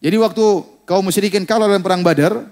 [0.00, 0.44] Jadi waktu
[0.88, 2.48] kaum musyrikin kalah dalam perang Badar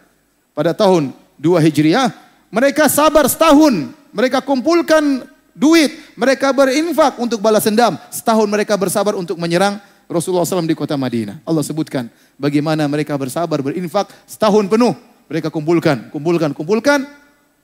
[0.52, 2.12] pada tahun dua Hijriah,
[2.52, 3.96] mereka sabar setahun.
[4.12, 5.24] Mereka kumpulkan
[5.56, 7.96] duit, mereka berinfak untuk balas dendam.
[8.12, 11.40] Setahun mereka bersabar untuk menyerang Rasulullah SAW di kota Madinah.
[11.48, 14.92] Allah sebutkan bagaimana mereka bersabar berinfak setahun penuh.
[15.32, 17.06] Mereka kumpulkan, kumpulkan, kumpulkan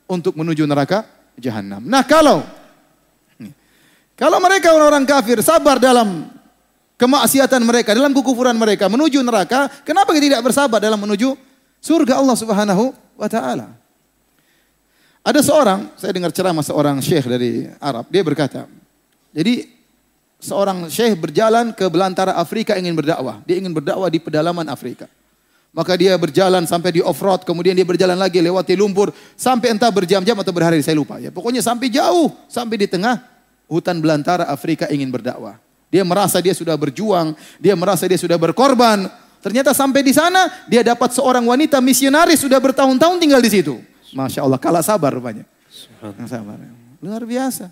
[0.06, 1.04] untuk menuju neraka
[1.38, 1.82] jahanam.
[1.84, 2.42] Nah kalau
[4.16, 6.32] kalau mereka orang-orang kafir sabar dalam
[6.96, 11.36] kemaksiatan mereka, dalam kekufuran mereka menuju neraka, kenapa tidak bersabar dalam menuju
[11.84, 13.76] surga Allah Subhanahu wa taala.
[15.26, 18.70] Ada seorang, saya dengar ceramah seorang syekh dari Arab, dia berkata,
[19.34, 19.68] jadi
[20.38, 23.42] seorang syekh berjalan ke belantara Afrika ingin berdakwah.
[23.42, 25.10] Dia ingin berdakwah di pedalaman Afrika.
[25.74, 30.36] Maka dia berjalan sampai di off-road, kemudian dia berjalan lagi lewati lumpur, sampai entah berjam-jam
[30.36, 31.20] atau berhari, saya lupa.
[31.20, 33.20] Ya, pokoknya sampai jauh, sampai di tengah
[33.68, 35.60] hutan belantara Afrika ingin berdakwah.
[35.92, 39.06] Dia merasa dia sudah berjuang, dia merasa dia sudah berkorban,
[39.46, 43.78] Ternyata sampai di sana dia dapat seorang wanita misionaris sudah bertahun-tahun tinggal di situ.
[44.10, 45.46] Masya Allah kalah sabar rupanya.
[46.26, 46.58] Sabar.
[46.98, 47.70] Luar biasa.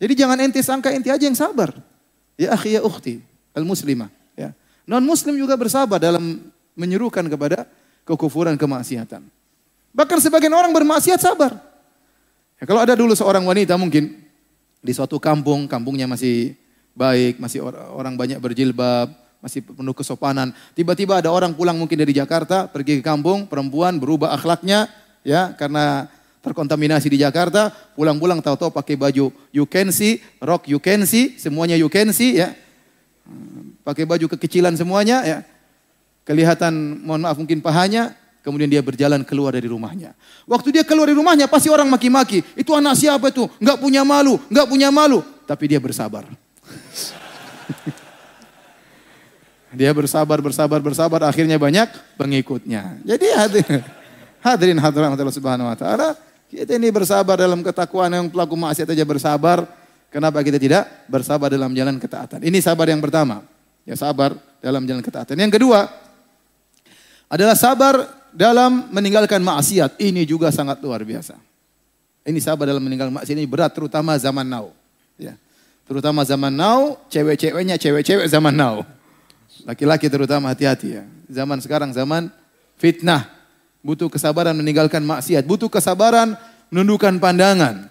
[0.00, 1.68] Jadi jangan ente sangka ente aja yang sabar.
[2.40, 3.20] Ya akhi ya ukhti
[3.52, 4.08] al muslimah.
[4.40, 4.56] Ya.
[4.88, 7.66] Non muslim juga bersabar dalam menyerukan kepada
[8.04, 9.24] kekufuran kemaksiatan.
[9.94, 11.54] Bahkan sebagian orang bermaksiat sabar.
[12.58, 14.20] Ya, kalau ada dulu seorang wanita mungkin
[14.82, 16.58] di suatu kampung, kampungnya masih
[16.94, 17.62] baik, masih
[17.94, 20.50] orang banyak berjilbab, masih penuh kesopanan.
[20.74, 24.90] Tiba-tiba ada orang pulang mungkin dari Jakarta, pergi ke kampung, perempuan berubah akhlaknya,
[25.22, 26.10] ya karena
[26.44, 31.78] terkontaminasi di Jakarta, pulang-pulang tahu-tahu pakai baju you can see, rock you can see, semuanya
[31.78, 32.52] you can see, ya.
[33.84, 35.38] Pakai baju kekecilan semuanya, ya.
[36.24, 40.16] Kelihatan, mohon maaf mungkin pahanya, kemudian dia berjalan keluar dari rumahnya.
[40.48, 42.40] Waktu dia keluar dari rumahnya, pasti orang maki-maki.
[42.56, 43.44] Itu anak siapa itu?
[43.60, 45.20] Enggak punya malu, enggak punya malu.
[45.44, 46.24] Tapi dia bersabar.
[49.74, 53.02] Dia bersabar, bersabar, bersabar, akhirnya banyak pengikutnya.
[53.02, 53.82] Jadi hadirin,
[54.38, 56.14] hadirin Allah Subhanahu wa taala,
[56.46, 59.66] kita ini bersabar dalam ketakwaan yang pelaku maksiat aja bersabar.
[60.14, 62.38] Kenapa kita tidak bersabar dalam jalan ketaatan?
[62.46, 63.42] Ini sabar yang pertama.
[63.82, 65.34] Ya sabar dalam jalan ketaatan.
[65.34, 65.90] Yang kedua
[67.34, 69.98] adalah sabar dalam meninggalkan maksiat.
[69.98, 71.34] Ini juga sangat luar biasa.
[72.22, 74.70] Ini sabar dalam meninggalkan maksiat ini berat terutama zaman now.
[75.18, 75.34] Ya.
[75.84, 78.86] Terutama zaman now, cewek-ceweknya cewek-cewek zaman now.
[79.66, 81.04] Laki-laki terutama hati-hati ya.
[81.26, 82.30] Zaman sekarang zaman
[82.78, 83.26] fitnah.
[83.84, 86.38] Butuh kesabaran meninggalkan maksiat, butuh kesabaran
[86.70, 87.90] menundukkan pandangan.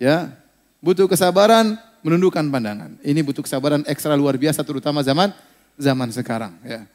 [0.00, 0.32] Ya.
[0.80, 2.96] Butuh kesabaran menundukkan pandangan.
[3.04, 5.30] Ini butuh kesabaran ekstra luar biasa terutama zaman
[5.78, 6.88] zaman sekarang ya.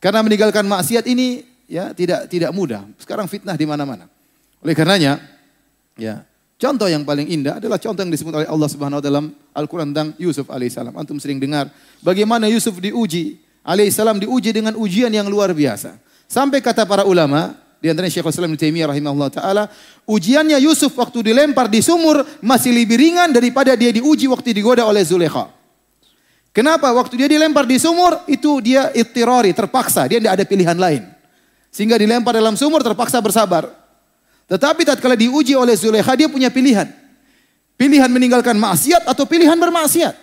[0.00, 2.88] Karena meninggalkan maksiat ini ya tidak tidak mudah.
[2.96, 4.08] Sekarang fitnah di mana-mana.
[4.64, 5.20] Oleh karenanya
[5.94, 6.24] ya
[6.60, 9.24] Contoh yang paling indah adalah contoh yang disebut oleh Allah Subhanahu wa dalam
[9.56, 10.92] Al-Qur'an tentang Yusuf alaihissalam.
[10.92, 11.72] Antum sering dengar
[12.04, 13.40] bagaimana Yusuf diuji.
[13.64, 15.96] Alaihissalam diuji dengan ujian yang luar biasa.
[16.28, 19.64] Sampai kata para ulama, di antaranya Syekhul Islam Ibnu Taimiyah rahimahullah taala,
[20.04, 25.00] ujiannya Yusuf waktu dilempar di sumur masih lebih ringan daripada dia diuji waktu digoda oleh
[25.00, 25.48] Zulekha.
[26.50, 26.90] Kenapa?
[26.90, 31.06] Waktu dia dilempar di sumur itu dia ittirari, terpaksa, dia tidak ada pilihan lain.
[31.70, 33.70] Sehingga dilempar dalam sumur terpaksa bersabar.
[34.50, 36.90] Tetapi tatkala diuji oleh Zulekha dia punya pilihan.
[37.78, 40.18] Pilihan meninggalkan maksiat atau pilihan bermaksiat.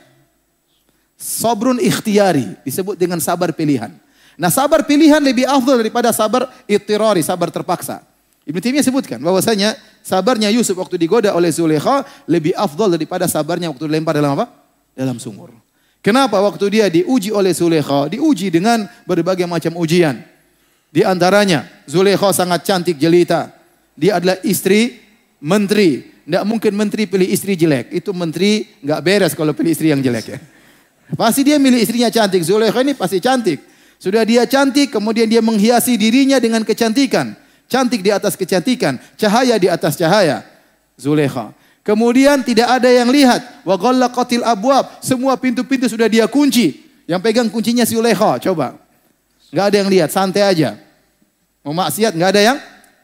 [1.17, 3.89] Sabrun ikhtiari disebut dengan sabar pilihan.
[4.37, 8.03] Nah sabar pilihan lebih afdal daripada sabar ittirari, sabar terpaksa.
[8.43, 13.87] Ibnu Taimiyah sebutkan bahwasanya sabarnya Yusuf waktu digoda oleh Zulekha lebih afdal daripada sabarnya waktu
[13.87, 14.51] dilempar dalam apa?
[14.93, 15.66] Dalam sumur.
[16.07, 20.23] Kenapa waktu dia diuji oleh Zulekha, diuji dengan berbagai macam ujian.
[20.87, 23.51] Di antaranya Zulekha sangat cantik jelita,
[23.91, 25.03] dia adalah istri
[25.43, 26.07] menteri.
[26.23, 27.91] Tidak mungkin menteri pilih istri jelek.
[27.91, 30.39] Itu menteri nggak beres kalau pilih istri yang jelek ya.
[31.19, 32.39] Pasti dia milih istrinya cantik.
[32.39, 33.59] Zulekha ini pasti cantik.
[33.99, 37.35] Sudah dia cantik, kemudian dia menghiasi dirinya dengan kecantikan.
[37.67, 40.39] Cantik di atas kecantikan, cahaya di atas cahaya.
[40.95, 41.51] Zulekha.
[41.87, 43.63] Kemudian tidak ada yang lihat.
[43.63, 44.99] Wa ghallaqatil abwab.
[44.99, 46.83] Semua pintu-pintu sudah dia kunci.
[47.07, 48.43] Yang pegang kuncinya si Zulekha.
[48.43, 48.75] Coba.
[49.47, 50.75] Enggak ada yang lihat, santai aja.
[51.63, 52.57] Mau maksiat enggak ada yang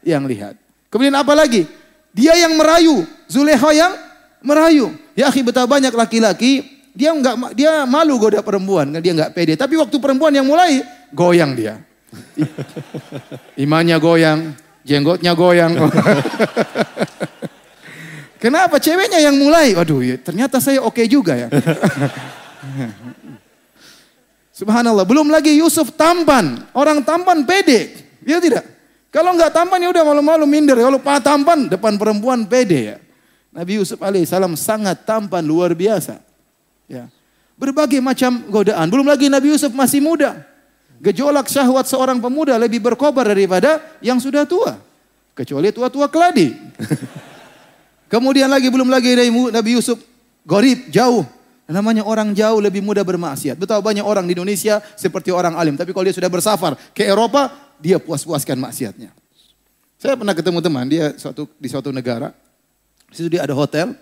[0.04, 0.60] yang lihat.
[0.92, 1.64] Kemudian apa lagi?
[2.12, 3.96] Dia yang merayu, Zulekha yang
[4.44, 4.92] merayu.
[5.16, 6.60] Ya akhi betapa banyak laki-laki
[6.92, 9.56] dia enggak dia malu goda perempuan, dia enggak pede.
[9.56, 11.80] Tapi waktu perempuan yang mulai goyang dia.
[13.64, 14.52] Imannya goyang,
[14.84, 15.72] jenggotnya goyang.
[18.44, 19.72] Kenapa ceweknya yang mulai?
[19.72, 21.48] Waduh, ya, ternyata saya oke okay juga ya.
[24.60, 26.60] Subhanallah, belum lagi Yusuf tampan.
[26.76, 28.04] Orang tampan pede.
[28.20, 28.68] Ya tidak?
[29.08, 30.76] Kalau nggak tampan ya udah malu-malu minder.
[30.76, 32.96] Kalau pak tampan depan perempuan pede ya.
[33.48, 36.20] Nabi Yusuf alaihissalam sangat tampan luar biasa.
[36.84, 37.08] Ya.
[37.56, 38.92] Berbagai macam godaan.
[38.92, 40.44] Belum lagi Nabi Yusuf masih muda.
[41.00, 44.76] Gejolak syahwat seorang pemuda lebih berkobar daripada yang sudah tua.
[45.32, 46.52] Kecuali tua-tua keladi.
[48.08, 49.16] Kemudian lagi belum lagi
[49.50, 50.00] Nabi Yusuf
[50.44, 51.24] gorib jauh.
[51.64, 53.56] Namanya orang jauh lebih mudah bermaksiat.
[53.56, 55.80] Betapa banyak orang di Indonesia seperti orang alim.
[55.80, 57.48] Tapi kalau dia sudah bersafar ke Eropa,
[57.80, 59.16] dia puas-puaskan maksiatnya.
[59.96, 62.36] Saya pernah ketemu teman dia suatu di suatu negara.
[63.08, 63.96] Di situ dia ada hotel.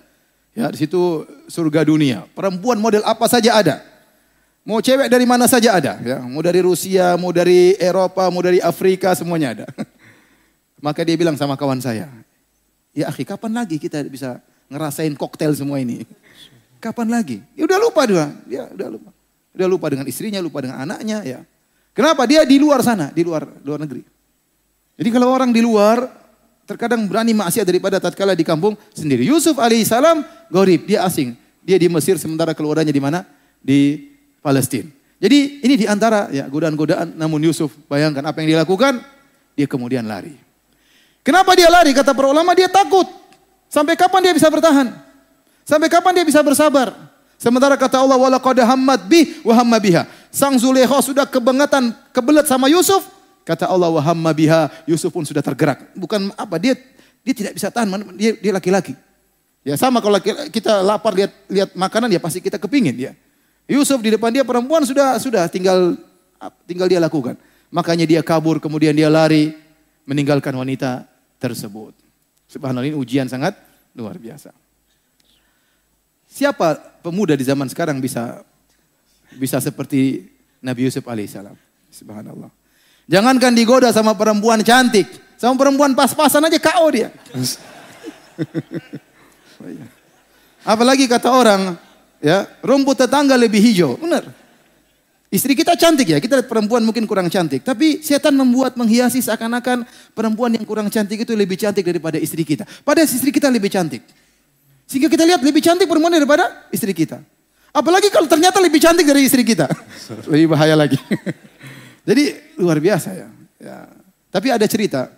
[0.52, 2.26] Ya, di situ surga dunia.
[2.34, 3.80] Perempuan model apa saja ada.
[4.62, 6.22] Mau cewek dari mana saja ada, ya.
[6.22, 9.66] Mau dari Rusia, mau dari Eropa, mau dari Afrika, semuanya ada.
[10.84, 12.06] Maka dia bilang sama kawan saya,
[12.92, 16.04] "Ya, akhi, kapan lagi kita bisa ngerasain koktail semua ini?"
[16.82, 17.38] Kapan lagi?
[17.54, 19.10] Ya udah lupa dia, dia udah lupa.
[19.52, 21.40] Udah lupa dengan istrinya, lupa dengan anaknya, ya.
[21.94, 22.26] Kenapa?
[22.26, 24.02] Dia di luar sana, di luar luar negeri.
[24.98, 26.08] Jadi kalau orang di luar
[26.66, 29.22] terkadang berani maksiat daripada tatkala di kampung sendiri.
[29.28, 31.36] Yusuf alaihissalam gorib, dia asing.
[31.62, 33.22] Dia di Mesir sementara keluarganya di mana?
[33.62, 34.10] Di
[34.42, 34.90] Palestina.
[35.22, 38.98] Jadi ini di antara ya godaan-godaan namun Yusuf bayangkan apa yang dia lakukan,
[39.54, 40.34] dia kemudian lari.
[41.22, 41.94] Kenapa dia lari?
[41.94, 43.06] Kata para ulama dia takut.
[43.70, 44.90] Sampai kapan dia bisa bertahan?
[45.62, 46.92] Sampai kapan dia bisa bersabar?
[47.38, 50.06] Sementara kata Allah wala qad hammat bi wa hamma biha.
[50.30, 53.06] Sang Zulekha sudah kebangetan, kebelet sama Yusuf.
[53.42, 55.90] Kata Allah wa hamma biha, Yusuf pun sudah tergerak.
[55.98, 56.78] Bukan apa, dia
[57.22, 58.94] dia tidak bisa tahan, dia dia laki-laki.
[59.62, 60.18] Ya sama kalau
[60.50, 63.12] kita lapar lihat lihat makanan ya pasti kita kepingin ya.
[63.70, 65.94] Yusuf di depan dia perempuan sudah sudah tinggal
[66.66, 67.38] tinggal dia lakukan.
[67.70, 69.54] Makanya dia kabur kemudian dia lari
[70.02, 71.11] meninggalkan wanita
[71.42, 71.90] tersebut.
[72.46, 73.58] Subhanallah ini ujian sangat
[73.98, 74.54] luar biasa.
[76.30, 78.46] Siapa pemuda di zaman sekarang bisa
[79.34, 80.30] bisa seperti
[80.62, 81.58] Nabi Yusuf alaihissalam.
[81.90, 82.48] Subhanallah.
[83.10, 87.10] Jangankan digoda sama perempuan cantik, sama perempuan pas-pasan aja KO dia.
[90.72, 91.74] Apalagi kata orang,
[92.22, 93.98] ya rumput tetangga lebih hijau.
[93.98, 94.41] Benar.
[95.32, 97.64] Istri kita cantik ya, kita lihat perempuan mungkin kurang cantik.
[97.64, 102.68] Tapi setan membuat menghiasi seakan-akan perempuan yang kurang cantik itu lebih cantik daripada istri kita.
[102.84, 104.04] Padahal istri kita lebih cantik.
[104.84, 107.24] Sehingga kita lihat lebih cantik perempuan daripada istri kita.
[107.72, 109.72] Apalagi kalau ternyata lebih cantik dari istri kita.
[110.36, 111.00] lebih bahaya lagi.
[112.12, 113.28] Jadi luar biasa ya.
[113.56, 113.88] ya.
[114.28, 115.08] Tapi ada cerita.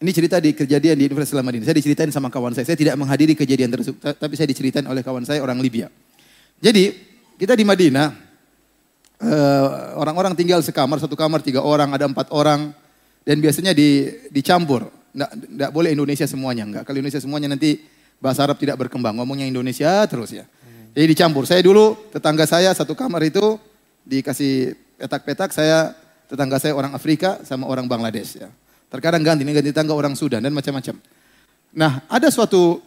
[0.00, 1.68] Ini cerita di kejadian di Universitas Madinah.
[1.68, 2.64] Saya diceritain sama kawan saya.
[2.64, 4.00] Saya tidak menghadiri kejadian tersebut.
[4.00, 5.92] Tapi saya diceritain oleh kawan saya orang Libya.
[6.56, 6.96] Jadi
[7.36, 8.29] kita di Madinah.
[9.20, 9.66] Eh,
[10.00, 12.72] orang-orang tinggal sekamar, satu kamar tiga orang, ada empat orang.
[13.20, 14.88] Dan biasanya di, dicampur.
[15.12, 16.64] Tidak boleh Indonesia semuanya.
[16.64, 16.88] Enggak.
[16.88, 17.84] Kalau Indonesia semuanya nanti
[18.16, 19.12] bahasa Arab tidak berkembang.
[19.20, 20.48] Ngomongnya Indonesia terus ya.
[20.96, 21.44] Jadi dicampur.
[21.44, 23.60] Saya dulu tetangga saya satu kamar itu
[24.08, 25.52] dikasih petak-petak.
[25.52, 25.92] Saya
[26.24, 28.48] tetangga saya orang Afrika sama orang Bangladesh ya.
[28.90, 30.98] Terkadang ganti, ini ganti tangga orang Sudan dan macam-macam.
[31.70, 32.82] Nah, ada suatu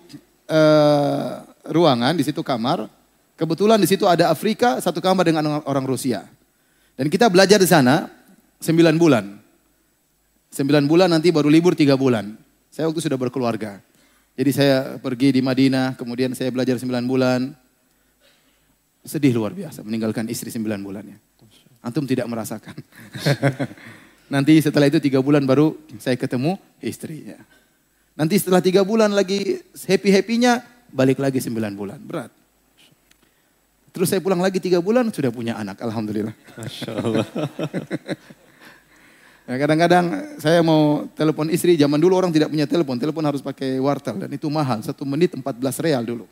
[0.51, 1.31] uh,
[1.71, 2.91] ruangan di situ kamar.
[3.43, 6.23] Kebetulan di situ ada Afrika, satu kamar dengan orang Rusia.
[6.95, 8.07] Dan kita belajar di sana
[8.63, 9.35] sembilan bulan.
[10.47, 12.39] Sembilan bulan nanti baru libur tiga bulan.
[12.71, 13.83] Saya waktu sudah berkeluarga.
[14.39, 17.51] Jadi saya pergi di Madinah, kemudian saya belajar sembilan bulan.
[19.03, 21.17] Sedih luar biasa meninggalkan istri sembilan bulannya.
[21.83, 22.79] Antum tidak merasakan.
[24.33, 27.35] Nanti setelah itu tiga bulan baru saya ketemu istrinya.
[28.15, 30.63] Nanti setelah tiga bulan lagi happy-happynya
[30.95, 31.99] balik lagi sembilan bulan.
[31.99, 32.42] Berat.
[33.93, 35.77] Terus saya pulang lagi tiga bulan sudah punya anak.
[35.77, 36.33] Alhamdulillah.
[36.57, 37.27] Masya Allah.
[39.43, 43.75] Ya, kadang-kadang saya mau telepon istri, zaman dulu orang tidak punya telepon, telepon harus pakai
[43.75, 46.23] wartel dan itu mahal, satu menit 14 real dulu.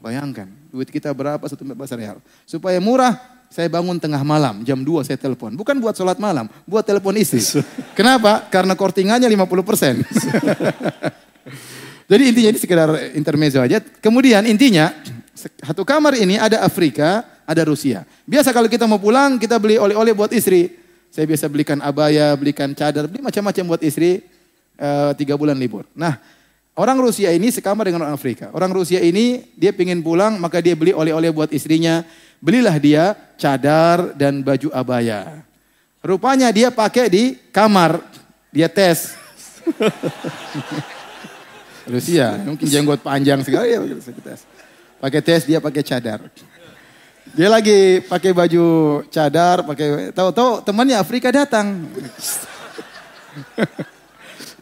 [0.00, 2.16] Bayangkan, duit kita berapa satu empat real.
[2.48, 3.12] Supaya murah,
[3.52, 5.52] saya bangun tengah malam, jam 2 saya telepon.
[5.52, 7.44] Bukan buat sholat malam, buat telepon istri.
[7.98, 8.48] Kenapa?
[8.48, 10.00] Karena kortingannya 50 persen.
[12.10, 12.88] Jadi intinya ini sekedar
[13.18, 13.82] intermezzo aja.
[13.82, 14.94] Kemudian intinya,
[15.36, 18.08] satu kamar ini ada Afrika, ada Rusia.
[18.24, 20.72] Biasa kalau kita mau pulang, kita beli oleh-oleh buat istri.
[21.12, 24.24] Saya biasa belikan abaya, belikan cadar, beli macam-macam buat istri.
[24.76, 25.88] Uh, tiga bulan libur.
[25.96, 26.20] Nah,
[26.76, 28.52] Orang Rusia ini sekamar dengan orang Afrika.
[28.52, 32.04] Orang Rusia ini dia ingin pulang maka dia beli oleh-oleh buat istrinya.
[32.36, 35.40] Belilah dia cadar dan baju abaya.
[36.04, 38.04] Rupanya dia pakai di kamar.
[38.52, 39.16] Dia tes.
[41.96, 43.80] Rusia, mungkin jenggot panjang sekali ya
[44.20, 44.44] tes.
[44.96, 46.20] Pakai tes dia pakai cadar.
[47.36, 48.64] Dia lagi pakai baju
[49.12, 51.84] cadar, pakai tahu-tahu temannya Afrika datang.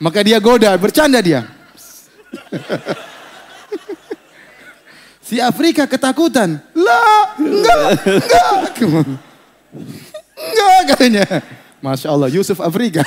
[0.05, 1.47] Maka dia goda, bercanda dia.
[5.23, 6.59] si Afrika ketakutan.
[6.75, 8.55] Lah, enggak, enggak.
[10.35, 11.25] Enggak katanya.
[11.79, 13.07] Masya Allah, Yusuf Afrika.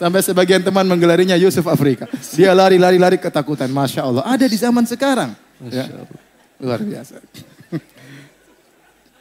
[0.00, 2.08] Sampai sebagian teman menggelarinya Yusuf Afrika.
[2.32, 3.68] Dia lari-lari-lari ketakutan.
[3.68, 4.24] Masya Allah.
[4.24, 5.36] Ada di zaman sekarang.
[5.68, 5.92] Ya.
[6.56, 7.20] Luar biasa.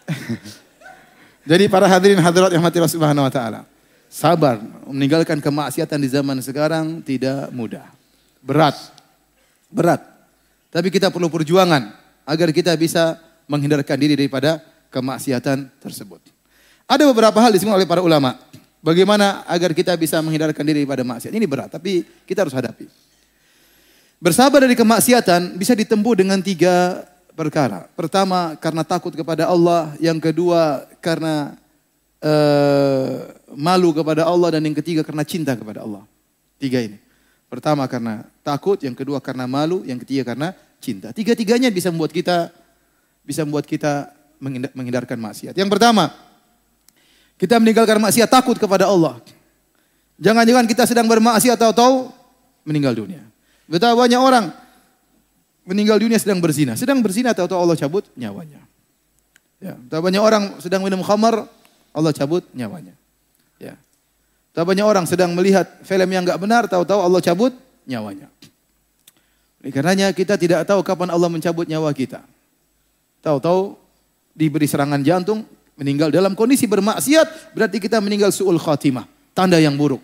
[1.52, 3.68] Jadi para hadirin hadirat yang mati Subhanahu wa taala.
[4.08, 7.84] Sabar, meninggalkan kemaksiatan di zaman sekarang tidak mudah.
[8.40, 8.80] Berat.
[9.68, 10.00] Berat.
[10.72, 11.92] Tapi kita perlu perjuangan
[12.24, 13.20] agar kita bisa
[13.52, 14.64] menghindarkan diri daripada
[14.96, 16.24] kemaksiatan tersebut.
[16.88, 18.40] Ada beberapa hal disebut oleh para ulama.
[18.80, 21.36] Bagaimana agar kita bisa menghindarkan diri daripada maksiat.
[21.36, 22.88] Ini berat, tapi kita harus hadapi.
[24.20, 27.04] Bersabar dari kemaksiatan bisa ditempuh dengan tiga
[27.36, 27.92] perkara.
[27.96, 29.96] Pertama, karena takut kepada Allah.
[30.00, 31.60] Yang kedua, karena
[32.24, 36.04] uh, malu kepada Allah dan yang ketiga karena cinta kepada Allah.
[36.60, 37.00] Tiga ini.
[37.52, 41.12] Pertama karena takut, yang kedua karena malu, yang ketiga karena cinta.
[41.12, 42.52] Tiga-tiganya bisa membuat kita
[43.28, 44.16] bisa membuat kita
[44.76, 45.54] menghindarkan maksiat.
[45.56, 46.16] Yang pertama,
[47.40, 49.18] kita meninggalkan maksiat takut kepada Allah.
[50.20, 51.96] Jangan-jangan kita sedang bermaksiat atau tahu
[52.68, 53.24] meninggal dunia.
[53.72, 54.52] Betapa banyak orang
[55.64, 56.76] meninggal dunia sedang berzina.
[56.76, 58.60] Sedang berzina atau tahu Allah cabut nyawanya.
[59.64, 61.48] Ya, betapa banyak orang sedang minum khamar,
[61.96, 62.94] Allah cabut nyawanya.
[63.56, 63.80] Ya.
[64.52, 67.56] Tak banyak orang sedang melihat film yang enggak benar, tahu-tahu Allah cabut
[67.88, 68.28] nyawanya.
[69.60, 72.24] Oleh karenanya kita tidak tahu kapan Allah mencabut nyawa kita.
[73.20, 73.76] Tahu-tahu
[74.32, 75.44] diberi serangan jantung,
[75.80, 79.08] meninggal dalam kondisi bermaksiat, berarti kita meninggal su'ul khatimah.
[79.32, 80.04] Tanda yang buruk.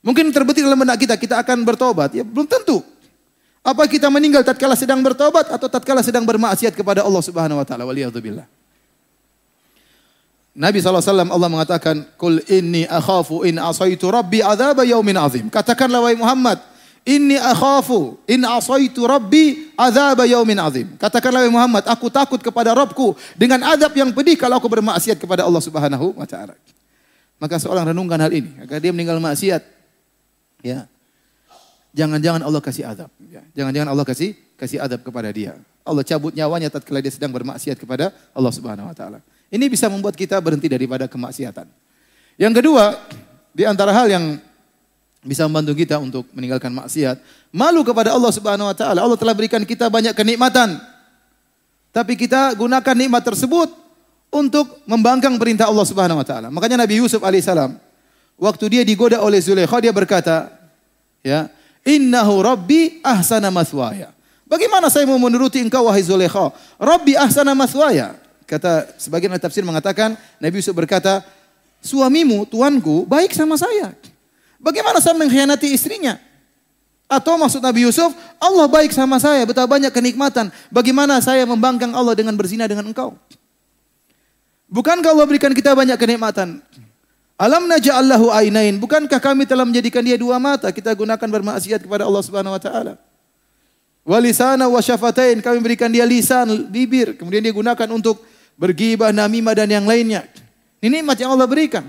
[0.00, 2.16] Mungkin terbetik dalam benak kita, kita akan bertobat.
[2.16, 2.80] Ya belum tentu.
[3.64, 7.88] Apa kita meninggal tatkala sedang bertobat atau tatkala sedang bermaksiat kepada Allah Subhanahu wa taala?
[7.88, 8.44] Waliyadzubillah.
[10.54, 15.48] Nabi SAW Allah mengatakan, Kul inni akhafu in asaitu rabbi azab yaumin azim.
[15.50, 16.60] Katakanlah wahai Muhammad,
[17.04, 20.88] Inni akhafu in asaitu rabbi azab yaumin azim.
[20.96, 25.60] Katakanlah Muhammad, aku takut kepada Rabbku dengan azab yang pedih kalau aku bermaksiat kepada Allah
[25.60, 26.56] Subhanahu wa taala.
[27.36, 29.60] Maka seorang renungkan hal ini, agar dia meninggal maksiat.
[30.64, 30.88] Ya.
[31.92, 33.12] Jangan-jangan Allah kasih azab.
[33.28, 33.44] Ya.
[33.52, 35.60] Jangan-jangan Allah kasih kasih azab kepada dia.
[35.84, 39.20] Allah cabut nyawanya tatkala dia sedang bermaksiat kepada Allah Subhanahu wa taala.
[39.52, 41.68] Ini bisa membuat kita berhenti daripada kemaksiatan.
[42.40, 42.96] Yang kedua,
[43.52, 44.40] di antara hal yang
[45.24, 47.16] bisa membantu kita untuk meninggalkan maksiat.
[47.48, 49.00] Malu kepada Allah Subhanahu wa taala.
[49.00, 50.76] Allah telah berikan kita banyak kenikmatan.
[51.90, 53.72] Tapi kita gunakan nikmat tersebut
[54.28, 56.52] untuk membangkang perintah Allah Subhanahu wa taala.
[56.52, 57.80] Makanya Nabi Yusuf alaihissalam
[58.36, 60.52] waktu dia digoda oleh Zulaikha dia berkata,
[61.24, 61.48] ya,
[61.88, 64.12] "Innahu rabbi ahsana maswaya."
[64.44, 66.52] Bagaimana saya mau menuruti engkau wahai Zulaikha?
[66.76, 68.20] Rabbi ahsana maswaya.
[68.44, 71.24] Kata sebagian tafsir mengatakan Nabi Yusuf berkata,
[71.80, 73.96] "Suamimu, tuanku, baik sama saya."
[74.64, 76.16] Bagaimana saya mengkhianati istrinya?
[77.04, 80.48] Atau maksud Nabi Yusuf, Allah baik sama saya, betapa banyak kenikmatan.
[80.72, 83.12] Bagaimana saya membangkang Allah dengan berzina dengan engkau?
[84.72, 86.64] Bukankah Allah berikan kita banyak kenikmatan?
[87.36, 88.80] Alam naja'allahu ainain.
[88.80, 90.72] Bukankah kami telah menjadikan dia dua mata?
[90.72, 92.96] Kita gunakan bermaksiat kepada Allah Subhanahu wa taala.
[94.00, 95.44] Walisana wa syafatain.
[95.44, 97.20] Kami berikan dia lisan, bibir.
[97.20, 98.24] Kemudian dia gunakan untuk
[98.56, 100.24] bergibah, namimah dan yang lainnya.
[100.80, 101.84] Ini nikmat yang Allah berikan.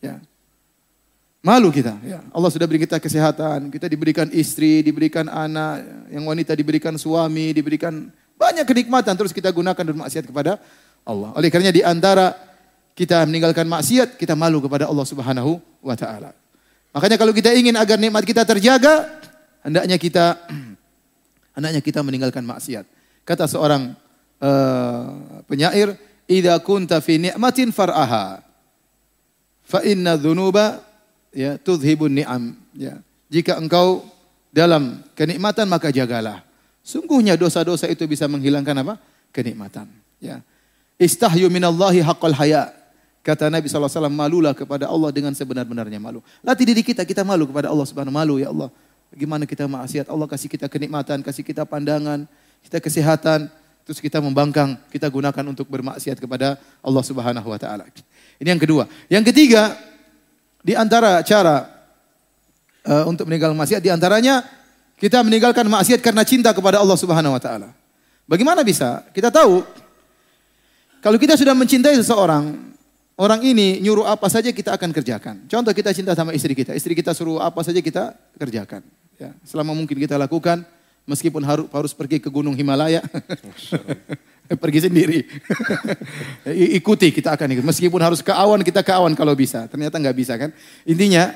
[0.00, 0.22] Ya.
[1.46, 1.94] Malu kita.
[2.02, 2.26] Ya.
[2.34, 3.70] Allah sudah beri kita kesehatan.
[3.70, 5.86] Kita diberikan istri, diberikan anak.
[6.10, 9.14] Yang wanita diberikan suami, diberikan banyak kenikmatan.
[9.14, 10.58] Terus kita gunakan dan maksiat kepada
[11.06, 11.30] Allah.
[11.38, 12.34] Oleh karenanya di antara
[12.98, 16.34] kita meninggalkan maksiat, kita malu kepada Allah Subhanahu wa taala.
[16.90, 19.06] Makanya kalau kita ingin agar nikmat kita terjaga,
[19.62, 20.24] hendaknya kita
[21.54, 22.90] hendaknya kita meninggalkan maksiat.
[23.22, 23.94] Kata seorang
[24.42, 25.04] uh,
[25.46, 25.94] penyair,
[26.26, 28.42] "Idza kunta fi ni'matin far'aha,
[29.62, 30.85] fa inna dhunuba
[31.36, 32.56] ya tudhibun ni'am.
[32.72, 33.04] Ya.
[33.28, 34.08] Jika engkau
[34.48, 36.40] dalam kenikmatan maka jagalah.
[36.80, 38.94] Sungguhnya dosa-dosa itu bisa menghilangkan apa?
[39.36, 39.92] Kenikmatan.
[40.16, 40.40] Ya.
[40.96, 42.72] Istahyu minallahi haqqal haya.
[43.20, 46.24] Kata Nabi SAW malulah kepada Allah dengan sebenar-benarnya malu.
[46.40, 48.72] Latih diri kita kita malu kepada Allah subhanahu malu ya Allah.
[49.10, 50.06] Bagaimana kita maksiat?
[50.08, 52.24] Allah kasih kita kenikmatan kasih kita pandangan
[52.64, 53.50] kita kesehatan.
[53.86, 57.86] Terus kita membangkang kita gunakan untuk bermaksiat kepada Allah Subhanahu wa taala.
[58.42, 58.90] Ini yang kedua.
[59.06, 59.78] Yang ketiga
[60.66, 61.62] di antara cara
[62.82, 64.42] uh, untuk meninggalkan maksiat di antaranya
[64.98, 67.70] kita meninggalkan maksiat karena cinta kepada Allah Subhanahu wa taala.
[68.26, 69.06] Bagaimana bisa?
[69.14, 69.62] Kita tahu
[70.98, 72.74] kalau kita sudah mencintai seseorang,
[73.14, 75.46] orang ini nyuruh apa saja kita akan kerjakan.
[75.46, 78.82] Contoh kita cinta sama istri kita, istri kita suruh apa saja kita kerjakan.
[79.14, 80.66] Ya, selama mungkin kita lakukan,
[81.06, 83.06] meskipun harus harus pergi ke Gunung Himalaya.
[84.54, 85.26] pergi sendiri.
[86.78, 87.64] Ikuti kita akan ikut.
[87.66, 89.66] Meskipun harus ke awan kita ke awan kalau bisa.
[89.66, 90.54] Ternyata nggak bisa kan.
[90.86, 91.34] Intinya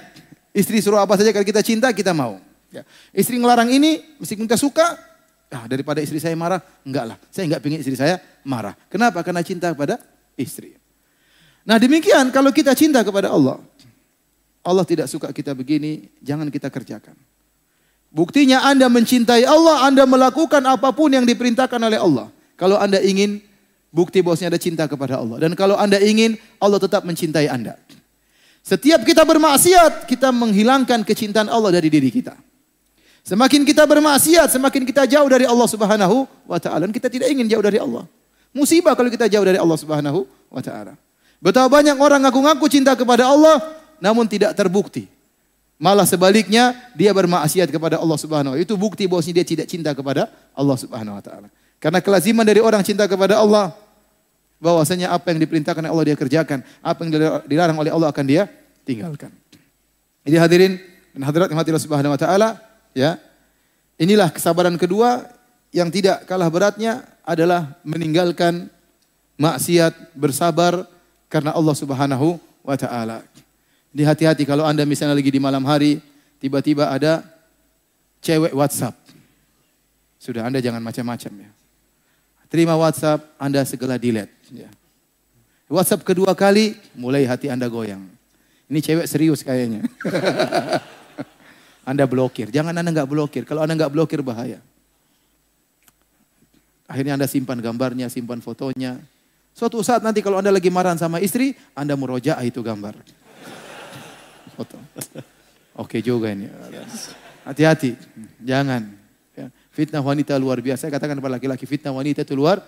[0.54, 2.38] istri suruh apa saja kalau kita cinta kita mau.
[2.70, 2.86] Ya.
[3.10, 4.94] Istri ngelarang ini meskipun kita suka.
[5.50, 7.16] Ah, daripada istri saya marah, enggak lah.
[7.34, 8.78] Saya enggak pengen istri saya marah.
[8.86, 9.18] Kenapa?
[9.26, 9.98] Karena cinta kepada
[10.38, 10.78] istri.
[11.66, 13.58] Nah demikian kalau kita cinta kepada Allah.
[14.60, 17.16] Allah tidak suka kita begini, jangan kita kerjakan.
[18.10, 22.28] Buktinya Anda mencintai Allah, Anda melakukan apa pun yang diperintahkan oleh Allah.
[22.60, 23.40] Kalau Anda ingin
[23.88, 25.40] bukti bahwasanya ada cinta kepada Allah.
[25.40, 27.80] Dan kalau Anda ingin, Allah tetap mencintai Anda.
[28.60, 32.36] Setiap kita bermaksiat, kita menghilangkan kecintaan Allah dari diri kita.
[33.24, 36.88] Semakin kita bermaksiat, semakin kita jauh dari Allah Subhanahu wa taala.
[36.88, 38.04] Kita tidak ingin jauh dari Allah.
[38.52, 40.96] Musibah kalau kita jauh dari Allah Subhanahu wa taala.
[41.40, 43.60] Betapa banyak orang ngaku-ngaku cinta kepada Allah
[44.00, 45.08] namun tidak terbukti.
[45.80, 48.64] Malah sebaliknya dia bermaksiat kepada Allah Subhanahu wa taala.
[48.64, 51.48] Itu bukti bahwasanya dia tidak cinta kepada Allah Subhanahu wa taala.
[51.80, 53.72] Karena kelaziman dari orang cinta kepada Allah
[54.60, 57.10] bahwasanya apa yang diperintahkan oleh Allah dia kerjakan, apa yang
[57.48, 58.44] dilarang oleh Allah akan dia
[58.84, 59.32] tinggalkan.
[60.28, 60.72] Jadi hadirin
[61.16, 62.60] dan hadirat yang Allah Subhanahu wa taala,
[62.92, 63.16] ya.
[63.96, 65.24] Inilah kesabaran kedua
[65.72, 68.68] yang tidak kalah beratnya adalah meninggalkan
[69.40, 70.84] maksiat, bersabar
[71.32, 73.24] karena Allah Subhanahu wa taala.
[73.90, 76.04] Di hati-hati kalau Anda misalnya lagi di malam hari,
[76.36, 77.24] tiba-tiba ada
[78.20, 78.96] cewek WhatsApp.
[80.20, 81.50] Sudah Anda jangan macam-macam ya.
[82.50, 84.34] Terima WhatsApp, Anda segera delete.
[84.50, 84.66] Ya.
[85.70, 88.02] WhatsApp kedua kali, mulai hati Anda goyang.
[88.66, 89.86] Ini cewek serius kayaknya.
[91.90, 92.54] anda blokir.
[92.54, 93.42] Jangan Anda nggak blokir.
[93.42, 94.62] Kalau Anda nggak blokir bahaya.
[96.90, 98.98] Akhirnya Anda simpan gambarnya, simpan fotonya.
[99.54, 102.94] Suatu saat nanti kalau Anda lagi marah sama istri, Anda merojaah itu gambar.
[104.54, 104.78] Foto.
[105.82, 106.46] Oke juga ini.
[107.46, 107.98] Hati-hati.
[108.42, 108.99] Jangan.
[109.70, 110.86] Fitnah wanita luar biasa.
[110.86, 112.58] Saya katakan kepada laki-laki, fitnah wanita itu luar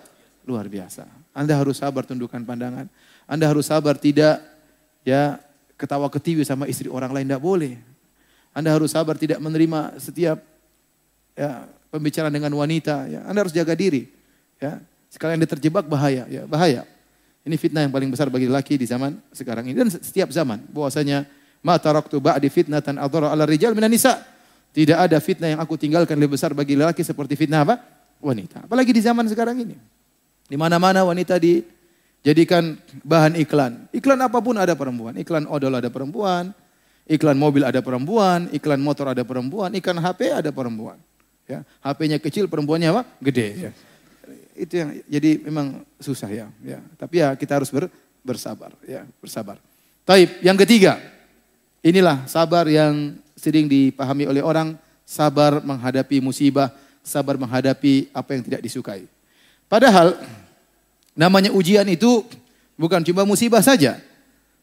[0.47, 1.07] luar biasa.
[1.35, 2.87] Anda harus sabar tundukkan pandangan.
[3.27, 4.43] Anda harus sabar tidak
[5.03, 5.39] ya
[5.75, 7.75] ketawa ketiwi sama istri orang lain tidak boleh.
[8.55, 10.39] Anda harus sabar tidak menerima setiap
[11.35, 13.07] ya pembicaraan dengan wanita.
[13.09, 13.21] Ya.
[13.27, 14.07] Anda harus jaga diri.
[14.59, 14.79] Ya.
[15.11, 16.87] Sekalian Anda terjebak bahaya, ya bahaya.
[17.43, 20.63] Ini fitnah yang paling besar bagi laki di zaman sekarang ini dan setiap zaman.
[20.71, 21.27] Bahwasanya
[21.59, 24.23] ma taraktu ba'di fitnatan adhara ala rijal minan nisa.
[24.73, 27.77] Tidak ada fitnah yang aku tinggalkan lebih besar bagi lelaki seperti fitnah apa?
[28.17, 28.65] Wanita.
[28.65, 29.77] Apalagi di zaman sekarang ini.
[30.49, 32.73] Di mana-mana wanita dijadikan
[33.05, 33.87] bahan iklan.
[33.93, 35.13] Iklan apa pun ada perempuan.
[35.13, 36.49] Iklan odol ada perempuan.
[37.03, 40.95] Iklan mobil ada perempuan, iklan motor ada perempuan, iklan HP ada perempuan.
[41.43, 43.03] Ya, HP-nya kecil, perempuannya apa?
[43.19, 43.47] Gede.
[43.59, 43.71] Ya.
[44.55, 46.47] Itu yang jadi memang susah ya.
[46.63, 46.79] ya.
[46.95, 47.91] Tapi ya kita harus ber,
[48.23, 48.71] bersabar.
[48.87, 49.59] Ya, bersabar.
[50.07, 50.39] Taib.
[50.39, 51.03] Yang ketiga,
[51.83, 56.71] inilah sabar yang sering dipahami oleh orang, sabar menghadapi musibah,
[57.03, 59.03] sabar menghadapi apa yang tidak disukai.
[59.67, 60.15] Padahal
[61.11, 62.23] namanya ujian itu
[62.79, 63.99] bukan cuma musibah saja.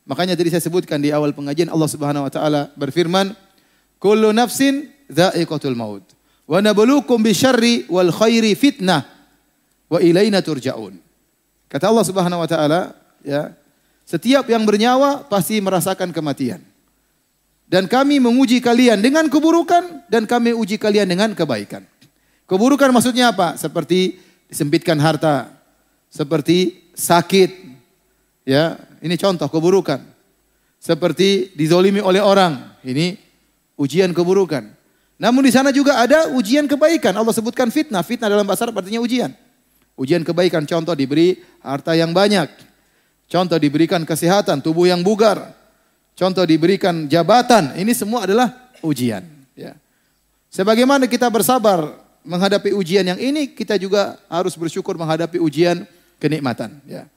[0.08, 3.36] Makanya tadi saya sebutkan di awal pengajian Allah Subhanahu wa taala berfirman,
[4.00, 6.02] "Kullu nafsin dha'iqatul maut
[6.48, 9.04] wa nabluukum bisyarri wal khairi fitnah
[9.92, 10.96] wa ilaina turja'un."
[11.68, 13.54] Kata Allah Subhanahu wa taala, ya,
[14.08, 16.69] setiap yang bernyawa pasti merasakan kematian.
[17.70, 21.86] Dan kami menguji kalian dengan keburukan dan kami uji kalian dengan kebaikan.
[22.50, 23.54] Keburukan maksudnya apa?
[23.54, 24.18] Seperti
[24.50, 25.54] disempitkan harta,
[26.10, 27.70] seperti sakit.
[28.42, 30.02] Ya, ini contoh keburukan.
[30.82, 32.74] Seperti dizolimi oleh orang.
[32.82, 33.14] Ini
[33.78, 34.66] ujian keburukan.
[35.20, 37.14] Namun di sana juga ada ujian kebaikan.
[37.14, 38.02] Allah sebutkan fitnah.
[38.02, 39.30] Fitnah dalam bahasa Arab artinya ujian.
[39.94, 42.50] Ujian kebaikan contoh diberi harta yang banyak.
[43.30, 45.59] Contoh diberikan kesehatan, tubuh yang bugar.
[46.20, 48.52] Contoh diberikan jabatan, ini semua adalah
[48.84, 49.24] ujian.
[49.56, 49.72] Ya.
[50.52, 51.96] Sebagaimana kita bersabar
[52.28, 55.88] menghadapi ujian yang ini, kita juga harus bersyukur menghadapi ujian
[56.20, 56.76] kenikmatan.
[56.84, 57.08] Ya.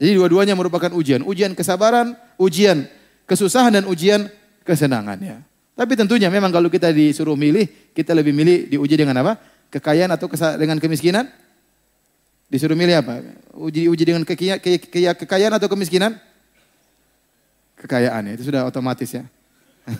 [0.00, 1.20] Jadi dua-duanya merupakan ujian.
[1.28, 2.88] Ujian kesabaran, ujian
[3.28, 4.32] kesusahan dan ujian
[4.64, 5.20] kesenangan.
[5.20, 5.44] Ya.
[5.76, 9.36] Tapi tentunya memang kalau kita disuruh milih, kita lebih milih diuji dengan apa?
[9.68, 11.28] Kekayaan atau dengan kemiskinan?
[12.48, 13.20] Disuruh milih apa?
[13.52, 16.16] Uji uji dengan kekayaan atau kemiskinan?
[17.86, 18.34] Kekayaan.
[18.34, 19.22] Itu sudah otomatis ya.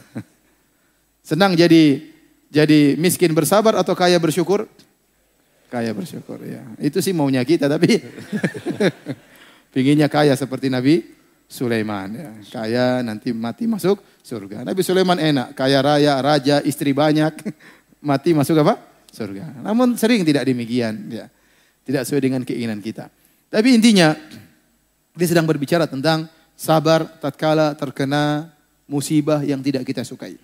[1.30, 2.02] Senang jadi
[2.50, 4.66] jadi miskin bersabar atau kaya bersyukur?
[5.70, 6.66] Kaya bersyukur ya.
[6.82, 8.02] Itu sih maunya kita tapi
[9.74, 11.06] pinginnya kaya seperti Nabi
[11.46, 12.30] Sulaiman ya.
[12.50, 14.66] Kaya nanti mati masuk surga.
[14.66, 17.34] Nabi Sulaiman enak, kaya raya, raja, istri banyak,
[18.10, 18.78] mati masuk apa?
[19.10, 19.62] Surga.
[19.62, 21.26] Namun sering tidak demikian ya.
[21.86, 23.06] Tidak sesuai dengan keinginan kita.
[23.46, 24.10] Tapi intinya
[25.14, 26.26] dia sedang berbicara tentang
[26.56, 28.50] sabar tatkala terkena
[28.88, 30.40] musibah yang tidak kita sukai.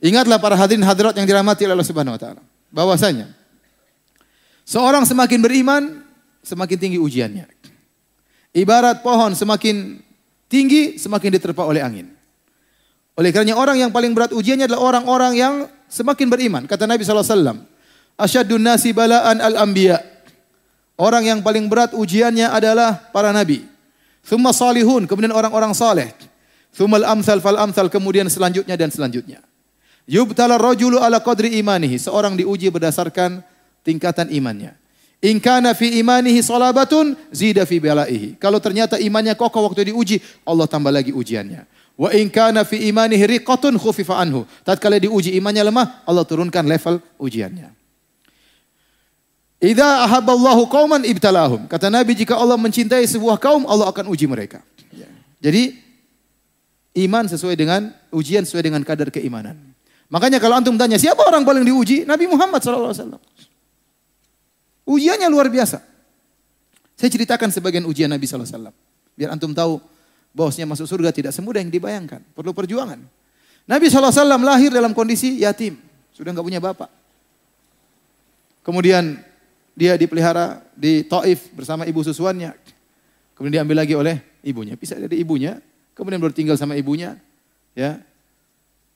[0.00, 2.42] Ingatlah para hadirin hadirat yang dirahmati oleh Allah Subhanahu wa taala,
[2.72, 3.28] bahwasanya
[4.64, 5.82] seorang semakin beriman,
[6.40, 7.44] semakin tinggi ujiannya.
[8.56, 10.00] Ibarat pohon semakin
[10.50, 12.10] tinggi, semakin diterpa oleh angin.
[13.14, 15.54] Oleh kerana orang yang paling berat ujiannya adalah orang-orang yang
[15.86, 16.64] semakin beriman.
[16.64, 17.68] Kata Nabi SAW,
[18.16, 20.00] Asyadun nasi balaan al-anbiya.
[21.00, 23.64] Orang yang paling berat ujiannya adalah para nabi.
[24.24, 26.12] Thumma salihun, kemudian orang-orang saleh.
[26.70, 29.42] Thummal amsal fal amsal, kemudian selanjutnya dan selanjutnya.
[30.06, 31.98] Yubtala rajulu ala qadri imanihi.
[31.98, 33.42] Seorang diuji berdasarkan
[33.82, 34.74] tingkatan imannya.
[35.20, 38.40] In kana fi imanihi salabatun zida fi balaihi.
[38.40, 40.16] Kalau ternyata imannya kokoh waktu diuji,
[40.48, 41.68] Allah tambah lagi ujiannya.
[42.00, 44.48] Wa in kana fi imanihi riqatun khufifa anhu.
[44.64, 47.79] Tatkala diuji imannya lemah, Allah turunkan level ujiannya.
[49.60, 51.68] Idza ahabballahu qauman ibtalahum.
[51.68, 54.64] Kata Nabi jika Allah mencintai sebuah kaum, Allah akan uji mereka.
[54.88, 55.04] Ya.
[55.36, 55.76] Jadi
[57.04, 59.60] iman sesuai dengan ujian sesuai dengan kadar keimanan.
[60.08, 62.08] Makanya kalau antum tanya siapa orang paling diuji?
[62.08, 63.20] Nabi Muhammad SAW.
[64.88, 65.84] Ujiannya luar biasa.
[66.96, 68.72] Saya ceritakan sebagian ujian Nabi SAW.
[69.14, 69.76] Biar antum tahu
[70.32, 72.24] bahwasanya masuk surga tidak semudah yang dibayangkan.
[72.32, 72.98] Perlu perjuangan.
[73.68, 75.76] Nabi SAW lahir dalam kondisi yatim.
[76.16, 76.90] Sudah nggak punya bapak.
[78.66, 79.29] Kemudian
[79.80, 82.52] dia dipelihara di Taif bersama ibu susuannya.
[83.32, 84.76] Kemudian diambil lagi oleh ibunya.
[84.76, 85.56] Bisa dari ibunya,
[85.96, 87.16] kemudian baru tinggal sama ibunya.
[87.72, 87.96] ya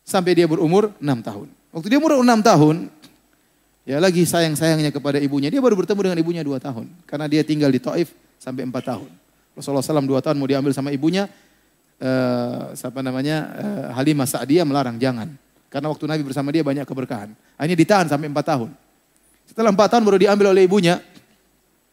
[0.04, 1.48] Sampai dia berumur 6 tahun.
[1.72, 2.92] Waktu dia umur 6 tahun,
[3.88, 5.48] ya lagi sayang-sayangnya kepada ibunya.
[5.48, 6.92] Dia baru bertemu dengan ibunya 2 tahun.
[7.08, 9.08] Karena dia tinggal di Taif sampai 4 tahun.
[9.56, 11.24] Rasulullah SAW 2 tahun mau diambil sama ibunya,
[12.04, 15.32] uh, siapa namanya, uh, Halimah Sa'diyah melarang, jangan.
[15.72, 17.32] Karena waktu Nabi bersama dia banyak keberkahan.
[17.32, 18.83] Ini ditahan sampai 4 tahun.
[19.54, 20.98] Setelah empat tahun baru diambil oleh ibunya.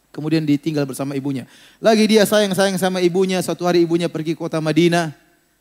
[0.09, 1.45] Kemudian ditinggal bersama ibunya.
[1.77, 3.37] Lagi dia sayang-sayang sama ibunya.
[3.45, 5.13] Suatu hari ibunya pergi ke kota Madinah.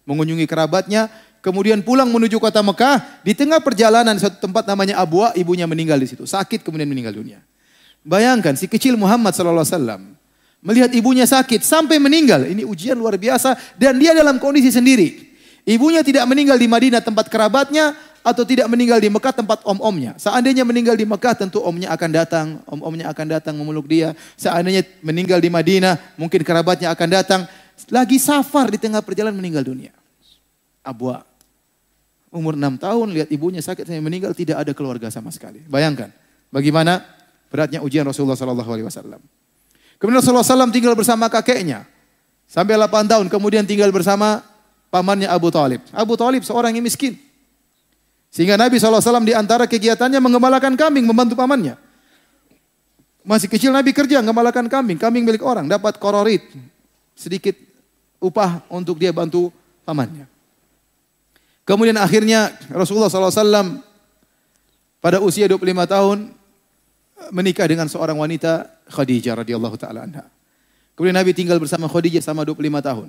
[0.08, 1.12] Mengunjungi kerabatnya.
[1.44, 3.20] Kemudian pulang menuju kota Mekah.
[3.20, 5.36] Di tengah perjalanan suatu tempat namanya Abwa.
[5.36, 6.24] Ibunya meninggal di situ.
[6.24, 7.44] Sakit kemudian meninggal dunia.
[8.00, 10.16] Bayangkan si kecil Muhammad SAW.
[10.64, 12.48] Melihat ibunya sakit sampai meninggal.
[12.48, 13.60] Ini ujian luar biasa.
[13.76, 15.36] Dan dia dalam kondisi sendiri.
[15.68, 20.12] Ibunya tidak meninggal di Madinah tempat kerabatnya atau tidak meninggal di Mekah tempat om-omnya.
[20.20, 24.12] Seandainya meninggal di Mekah tentu omnya akan datang, om-omnya akan datang memeluk dia.
[24.36, 27.40] Seandainya meninggal di Madinah, mungkin kerabatnya akan datang.
[27.88, 29.92] Lagi safar di tengah perjalanan meninggal dunia.
[30.84, 31.24] Abwa.
[32.30, 35.64] Umur enam tahun lihat ibunya sakit sampai meninggal tidak ada keluarga sama sekali.
[35.66, 36.14] Bayangkan
[36.54, 37.02] bagaimana
[37.50, 39.18] beratnya ujian Rasulullah Sallallahu Alaihi Wasallam.
[40.00, 41.84] Kemudian Rasulullah SAW tinggal bersama kakeknya
[42.48, 43.26] sampai 8 tahun.
[43.28, 44.40] Kemudian tinggal bersama
[44.88, 45.84] pamannya Abu Talib.
[45.92, 47.29] Abu Talib seorang yang miskin.
[48.30, 51.74] Sehingga Nabi SAW di antara kegiatannya mengembalakan kambing, membantu pamannya.
[53.26, 56.46] Masih kecil Nabi kerja mengembalakan kambing, kambing milik orang, dapat kororit,
[57.18, 57.58] sedikit
[58.22, 59.50] upah untuk dia bantu
[59.82, 60.30] pamannya.
[61.66, 63.82] Kemudian akhirnya Rasulullah SAW
[65.02, 66.18] pada usia 25 tahun
[67.28, 70.24] menikah dengan seorang wanita Khadijah radhiyallahu taala anha.
[70.96, 73.08] Kemudian Nabi tinggal bersama Khadijah selama 25 tahun.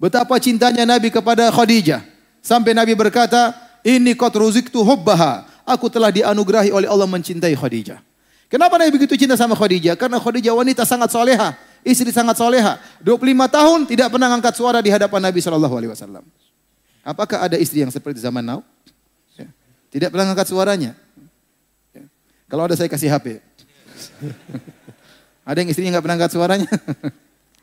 [0.00, 2.02] Betapa cintanya Nabi kepada Khadijah
[2.40, 8.02] sampai Nabi berkata, "Ini qad ruziktu hubbaha." Aku telah dianugerahi oleh Allah mencintai Khadijah.
[8.50, 9.96] Kenapa Nabi begitu cinta sama Khadijah?
[9.96, 11.56] Karena Khadijah wanita sangat soleha,
[11.86, 12.76] istri sangat soleha.
[13.00, 16.24] 25 tahun tidak pernah angkat suara di hadapan Nabi Wasallam.
[17.00, 18.60] Apakah ada istri yang seperti zaman now?
[19.34, 19.48] Ya.
[19.88, 20.92] Tidak pernah angkat suaranya.
[21.96, 22.04] Ya.
[22.46, 23.40] Kalau ada saya kasih HP.
[25.48, 26.68] ada yang istrinya nggak pernah angkat suaranya?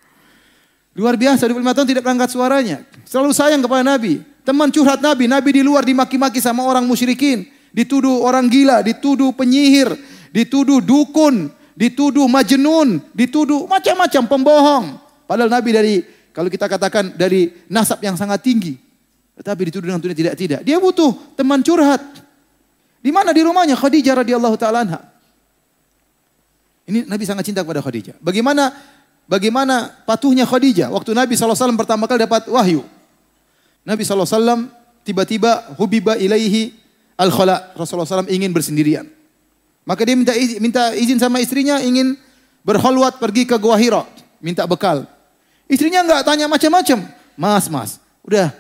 [0.99, 2.77] Luar biasa, 25 tahun tidak pernah angkat suaranya.
[3.05, 4.25] Selalu sayang kepada Nabi.
[4.49, 7.45] Teman curhat Nabi, Nabi di luar dimaki-maki sama orang musyrikin.
[7.69, 9.93] Dituduh orang gila, dituduh penyihir,
[10.33, 14.85] dituduh dukun, dituduh majnun, dituduh macam-macam pembohong.
[15.29, 15.93] Padahal Nabi dari,
[16.33, 18.73] kalau kita katakan dari nasab yang sangat tinggi.
[19.37, 20.65] Tetapi dituduh dengan tuduhan tidak-tidak.
[20.65, 22.01] Dia butuh teman curhat.
[23.05, 24.99] Di mana di rumahnya Khadijah radhiyallahu taala anha.
[26.89, 28.17] Ini Nabi sangat cinta kepada Khadijah.
[28.17, 28.73] Bagaimana
[29.29, 32.81] Bagaimana patuhnya Khadijah waktu Nabi SAW pertama kali dapat wahyu.
[33.83, 34.69] Nabi SAW
[35.03, 36.75] tiba-tiba hubiba ilaihi
[37.17, 37.73] al-khala.
[37.75, 39.07] Rasulullah SAW ingin bersendirian.
[39.87, 42.13] Maka dia minta izin, minta izin sama istrinya ingin
[42.61, 44.05] berholwat pergi ke Gua Hira.
[44.37, 45.09] Minta bekal.
[45.65, 47.09] Istrinya enggak tanya macam-macam.
[47.39, 48.51] Mas, mas, udah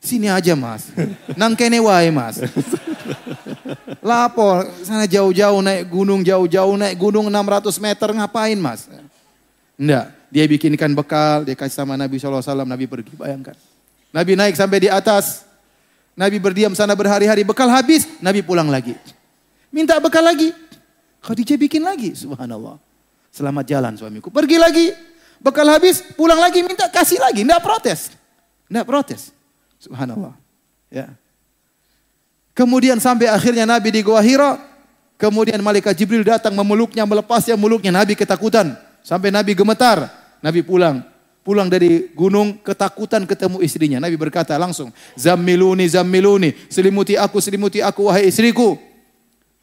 [0.00, 0.88] sini aja mas.
[1.36, 2.40] Nang kene wae mas.
[4.00, 8.88] Lapor, sana jauh-jauh naik gunung, jauh-jauh naik gunung 600 meter ngapain mas?
[9.76, 13.54] Enggak, dia bikinkan bekal, dia kasih sama Nabi SAW, Nabi pergi, bayangkan.
[14.08, 15.44] Nabi naik sampai di atas,
[16.16, 18.96] Nabi berdiam sana berhari-hari, bekal habis, Nabi pulang lagi.
[19.68, 20.50] Minta bekal lagi,
[21.20, 22.80] Khadijah bikin lagi, subhanallah.
[23.28, 24.86] Selamat jalan suamiku, pergi lagi,
[25.38, 28.10] bekal habis, pulang lagi, minta kasih lagi, enggak protes.
[28.66, 29.20] Enggak protes,
[29.76, 30.32] subhanallah.
[30.88, 31.12] Ya.
[32.56, 34.58] Kemudian sampai akhirnya Nabi di Gua Hira,
[35.20, 38.74] kemudian malaikat Jibril datang memeluknya, melepasnya meluknya, Nabi ketakutan.
[39.06, 40.10] Sampai Nabi gemetar.
[40.42, 41.00] Nabi pulang.
[41.48, 44.04] Pulang dari gunung ketakutan ketemu istrinya.
[44.04, 46.52] Nabi berkata langsung, Zammiluni, zammiluni.
[46.68, 48.76] Selimuti aku, selimuti aku, wahai istriku.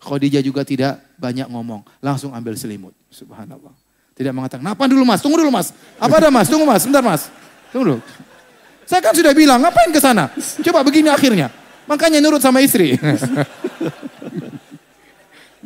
[0.01, 1.85] Khadijah juga tidak banyak ngomong.
[2.01, 2.97] Langsung ambil selimut.
[3.13, 3.69] Subhanallah.
[4.17, 5.21] Tidak mengatakan, apa dulu mas?
[5.21, 5.77] Tunggu dulu mas.
[6.01, 6.49] Apa ada mas?
[6.49, 7.29] Tunggu mas, sebentar mas.
[7.69, 8.01] Tunggu dulu.
[8.89, 10.33] Saya kan sudah bilang, ngapain ke sana?
[10.65, 11.53] Coba begini akhirnya.
[11.85, 12.97] Makanya nurut sama istri.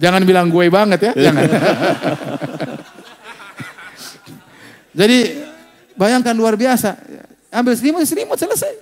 [0.04, 1.44] Jangan bilang gue banget ya, jangan.
[5.00, 5.49] Jadi
[6.00, 6.96] bayangkan luar biasa.
[7.52, 8.80] Ambil selimut, selimut selesai.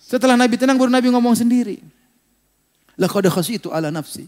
[0.00, 1.84] Setelah Nabi tenang baru Nabi ngomong sendiri.
[2.96, 4.24] Laqad itu ala nafsi.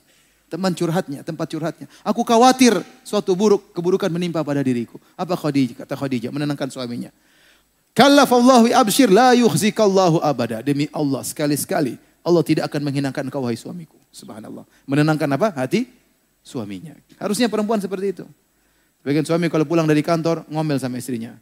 [0.51, 1.87] Teman curhatnya, tempat curhatnya.
[2.03, 2.74] Aku khawatir
[3.07, 4.99] suatu buruk keburukan menimpa pada diriku.
[5.14, 5.78] Apa Khadijah?
[5.78, 7.14] Kata Khadijah menenangkan suaminya.
[7.95, 10.59] Kallafallahu abshir la yukhzikallahu abada.
[10.59, 11.95] Demi Allah sekali-sekali
[12.26, 13.95] Allah tidak akan menghinakan kau wahai suamiku.
[14.11, 14.66] Subhanallah.
[14.91, 15.55] Menenangkan apa?
[15.55, 15.87] Hati
[16.43, 16.99] suaminya.
[17.16, 18.26] Harusnya perempuan seperti itu.
[19.07, 21.39] Bagian suami kalau pulang dari kantor ngomel sama istrinya.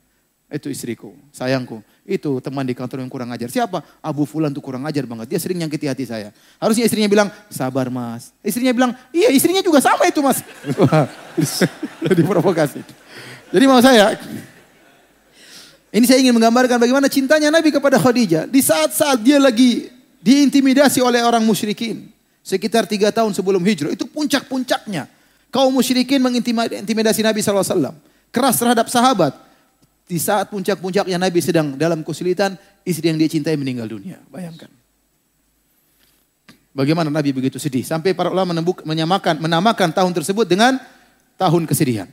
[0.49, 1.85] Itu istriku, sayangku.
[2.09, 3.53] Itu teman di kantor yang kurang ajar.
[3.53, 3.85] Siapa?
[4.01, 5.29] Abu Fulan tuh kurang ajar banget.
[5.29, 6.33] Dia sering nyangkiti hati saya.
[6.57, 8.33] Harusnya istrinya bilang, sabar mas.
[8.41, 10.41] Istrinya bilang, iya istrinya juga sama itu mas.
[12.09, 12.81] Jadi provokasi.
[13.53, 14.17] Jadi mau saya,
[15.89, 18.45] ini saya ingin menggambarkan bagaimana cintanya Nabi kepada Khadijah.
[18.45, 19.89] Di saat-saat dia lagi
[20.21, 22.13] diintimidasi oleh orang musyrikin.
[22.45, 23.93] Sekitar tiga tahun sebelum hijrah.
[23.93, 25.09] Itu puncak-puncaknya
[25.49, 27.97] kaum musyrikin mengintimidasi Nabi SAW.
[28.29, 29.48] Keras terhadap sahabat.
[30.09, 34.17] Di saat puncak-puncaknya Nabi sedang dalam kesulitan, istri yang dia cintai meninggal dunia.
[34.33, 34.73] Bayangkan.
[36.73, 37.85] Bagaimana Nabi begitu sedih.
[37.85, 38.57] Sampai para ulama
[38.89, 40.81] menyamakan, menamakan tahun tersebut dengan
[41.37, 42.09] tahun kesedihan.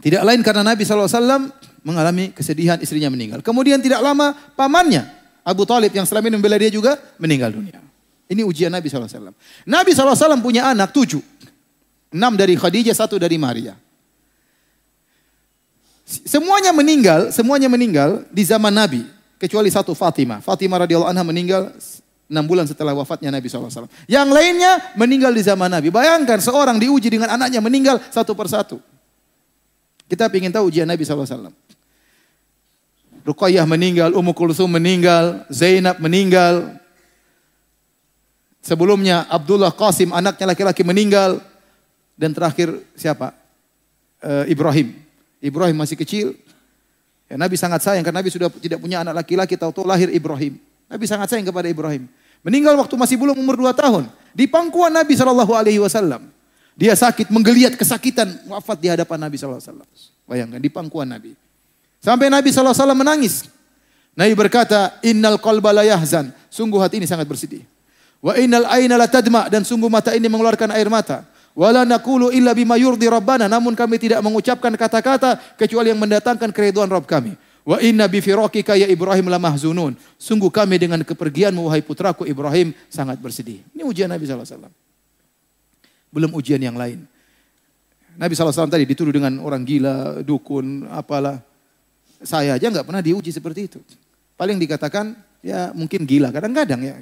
[0.00, 1.52] Tidak lain karena Nabi SAW
[1.84, 3.44] mengalami kesedihan istrinya meninggal.
[3.44, 5.04] Kemudian tidak lama pamannya,
[5.44, 7.76] Abu Talib yang selama ini membela dia juga meninggal dunia.
[8.30, 9.36] Ini ujian Nabi SAW.
[9.68, 11.20] Nabi SAW punya anak tujuh.
[12.14, 13.74] Enam dari Khadijah, satu dari Maria.
[16.10, 19.06] Semuanya meninggal, semuanya meninggal di zaman Nabi.
[19.38, 20.42] Kecuali satu Fatimah.
[20.42, 21.70] Fatimah radhiyallahu anha meninggal
[22.26, 23.86] enam bulan setelah wafatnya Nabi SAW.
[24.10, 25.90] Yang lainnya meninggal di zaman Nabi.
[25.94, 28.82] Bayangkan seorang diuji dengan anaknya meninggal satu persatu.
[30.10, 31.54] Kita ingin tahu ujian Nabi SAW.
[33.22, 36.74] Ruqayyah meninggal, Ummu Kulsum meninggal, Zainab meninggal.
[38.58, 41.38] Sebelumnya Abdullah Qasim anaknya laki-laki meninggal.
[42.18, 43.32] Dan terakhir siapa?
[44.20, 44.92] E, Ibrahim.
[45.40, 46.36] Ibrahim masih kecil.
[47.26, 50.60] Ya, Nabi sangat sayang karena Nabi sudah tidak punya anak laki-laki, tahu-tahu lahir Ibrahim.
[50.86, 52.06] Nabi sangat sayang kepada Ibrahim.
[52.40, 54.08] Meninggal waktu masih belum umur dua tahun.
[54.32, 56.28] Di pangkuan Nabi Shallallahu Alaihi Wasallam.
[56.74, 59.88] Dia sakit, menggeliat kesakitan, wafat di hadapan Nabi Shallallahu Alaihi Wasallam.
[60.26, 61.32] Bayangkan di pangkuan Nabi.
[62.00, 63.34] Sampai Nabi Shallallahu Alaihi Wasallam menangis.
[64.16, 65.84] Nabi berkata, Innal qalba la.
[66.50, 67.62] Sungguh hati ini sangat bersedih.
[68.20, 71.24] Wa innal aina la tadma dan sungguh mata ini mengeluarkan air mata.
[71.54, 73.50] Wala naqulu illa bima yurdi rabbana.
[73.50, 77.34] Namun kami tidak mengucapkan kata-kata kecuali yang mendatangkan keriduan Rabb kami.
[77.66, 79.92] Wa inna bi firaqika ya Ibrahim la mahzunun.
[80.16, 83.60] Sungguh kami dengan kepergianmu wahai putraku Ibrahim sangat bersedih.
[83.76, 84.70] Ini ujian Nabi SAW.
[86.10, 87.04] Belum ujian yang lain.
[88.18, 91.38] Nabi SAW tadi dituduh dengan orang gila, dukun, apalah.
[92.20, 93.78] Saya aja nggak pernah diuji seperti itu.
[94.34, 96.94] Paling dikatakan ya mungkin gila, kadang-kadang ya.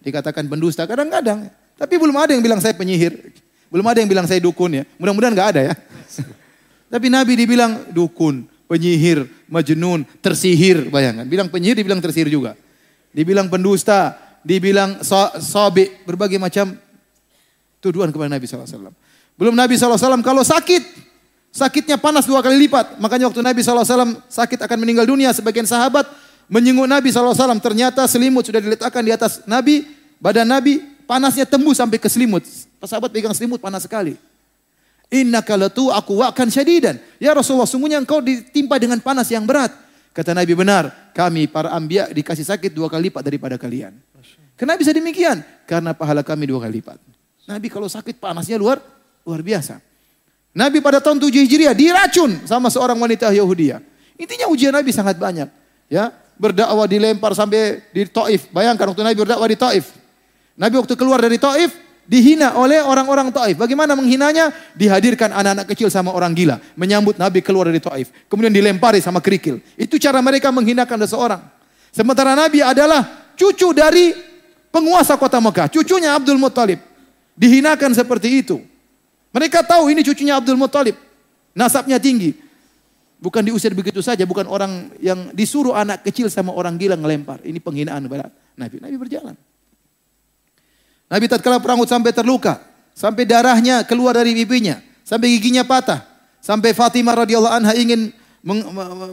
[0.00, 1.50] Dikatakan pendusta, kadang-kadang.
[1.74, 3.34] Tapi belum ada yang bilang saya penyihir.
[3.74, 4.86] Belum ada yang bilang saya dukun ya.
[5.02, 5.74] Mudah-mudahan nggak ada ya.
[6.94, 10.86] Tapi Nabi dibilang dukun, penyihir, majnun, tersihir.
[10.94, 12.54] Bayangkan, bilang penyihir dibilang tersihir juga.
[13.10, 14.14] Dibilang pendusta,
[14.46, 16.78] dibilang so, sobi, berbagai macam
[17.82, 18.94] tuduhan kepada Nabi SAW.
[19.34, 20.82] Belum Nabi SAW kalau sakit,
[21.50, 23.02] sakitnya panas dua kali lipat.
[23.02, 26.06] Makanya waktu Nabi SAW sakit akan meninggal dunia, sebagian sahabat
[26.46, 27.34] menyinggung Nabi SAW.
[27.58, 29.82] Ternyata selimut sudah diletakkan di atas Nabi,
[30.22, 32.44] badan Nabi, panasnya tembus sampai ke selimut.
[32.84, 34.20] Sahabat pegang selimut panas sekali.
[35.08, 37.00] Inna kalatu aku wakan syadidan.
[37.16, 39.72] Ya Rasulullah, sungguhnya engkau ditimpa dengan panas yang berat.
[40.14, 43.94] Kata Nabi benar, kami para ambia dikasih sakit dua kali lipat daripada kalian.
[44.54, 45.42] Kenapa bisa demikian?
[45.66, 46.98] Karena pahala kami dua kali lipat.
[47.44, 48.78] Nabi kalau sakit panasnya luar
[49.26, 49.80] luar biasa.
[50.54, 53.74] Nabi pada tahun 7 Hijriah diracun sama seorang wanita Yahudi.
[54.14, 55.50] Intinya ujian Nabi sangat banyak.
[55.90, 58.46] Ya, berdakwah dilempar sampai di Taif.
[58.54, 59.90] Bayangkan waktu Nabi berdakwah di Taif.
[60.54, 61.74] Nabi waktu keluar dari Taif,
[62.06, 63.58] dihina oleh orang-orang Taif.
[63.58, 64.54] Bagaimana menghinanya?
[64.78, 68.14] Dihadirkan anak-anak kecil sama orang gila, menyambut Nabi keluar dari Taif.
[68.30, 69.58] Kemudian dilempari sama kerikil.
[69.74, 71.42] Itu cara mereka menghinakan seseorang.
[71.90, 74.14] Sementara Nabi adalah cucu dari
[74.70, 76.78] penguasa kota Mekah, cucunya Abdul Muttalib.
[77.34, 78.62] Dihinakan seperti itu.
[79.34, 80.94] Mereka tahu ini cucunya Abdul Muttalib.
[81.54, 82.34] Nasabnya tinggi.
[83.18, 87.42] Bukan diusir begitu saja, bukan orang yang disuruh anak kecil sama orang gila ngelempar.
[87.42, 88.06] Ini penghinaan
[88.54, 88.78] Nabi.
[88.78, 89.34] Nabi berjalan.
[91.08, 92.60] Nabi tatkala perang Uhud sampai terluka,
[92.96, 96.02] sampai darahnya keluar dari pipinya, sampai giginya patah,
[96.40, 98.12] sampai Fatimah radhiyallahu anha ingin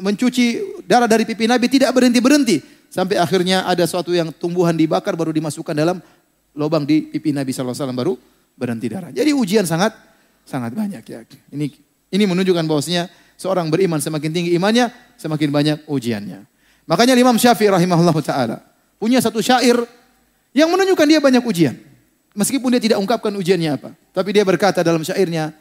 [0.03, 2.59] mencuci darah dari pipi Nabi tidak berhenti-berhenti
[2.91, 6.03] sampai akhirnya ada suatu yang tumbuhan dibakar baru dimasukkan dalam
[6.51, 8.13] lubang di pipi Nabi sallallahu alaihi wasallam baru
[8.59, 9.09] berhenti darah.
[9.15, 9.95] Jadi ujian sangat
[10.43, 11.23] sangat banyak ya.
[11.55, 11.65] Ini
[12.11, 13.07] ini menunjukkan bahwasanya
[13.39, 16.43] seorang beriman semakin tinggi imannya, semakin banyak ujiannya.
[16.91, 18.57] Makanya Imam Syafi'i rahimahullah taala
[18.99, 19.79] punya satu syair
[20.51, 21.75] yang menunjukkan dia banyak ujian.
[22.31, 23.89] Meskipun dia tidak ungkapkan ujiannya apa.
[24.15, 25.51] Tapi dia berkata dalam syairnya,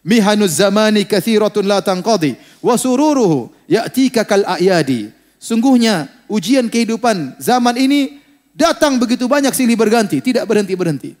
[0.00, 5.12] Mihanuz zamani kathiratun la tanqadi wa sururuhu ya'tika kal a'yadi.
[5.40, 8.20] Sungguhnya ujian kehidupan zaman ini
[8.54, 11.16] datang begitu banyak silih berganti, tidak berhenti-berhenti.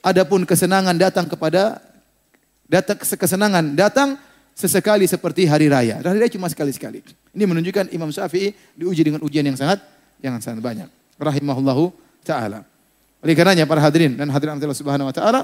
[0.00, 1.82] Adapun kesenangan datang kepada
[2.70, 4.14] datang kesenangan datang
[4.54, 5.98] sesekali seperti hari raya.
[5.98, 7.02] Hari raya cuma sekali-sekali.
[7.34, 9.82] Ini menunjukkan Imam Syafi'i diuji dengan ujian yang sangat
[10.22, 10.88] yang sangat banyak.
[11.20, 12.66] Rahimahullahu taala.
[13.22, 15.40] Oleh karenanya para hadirin dan hadirin Allah Subhanahu wa taala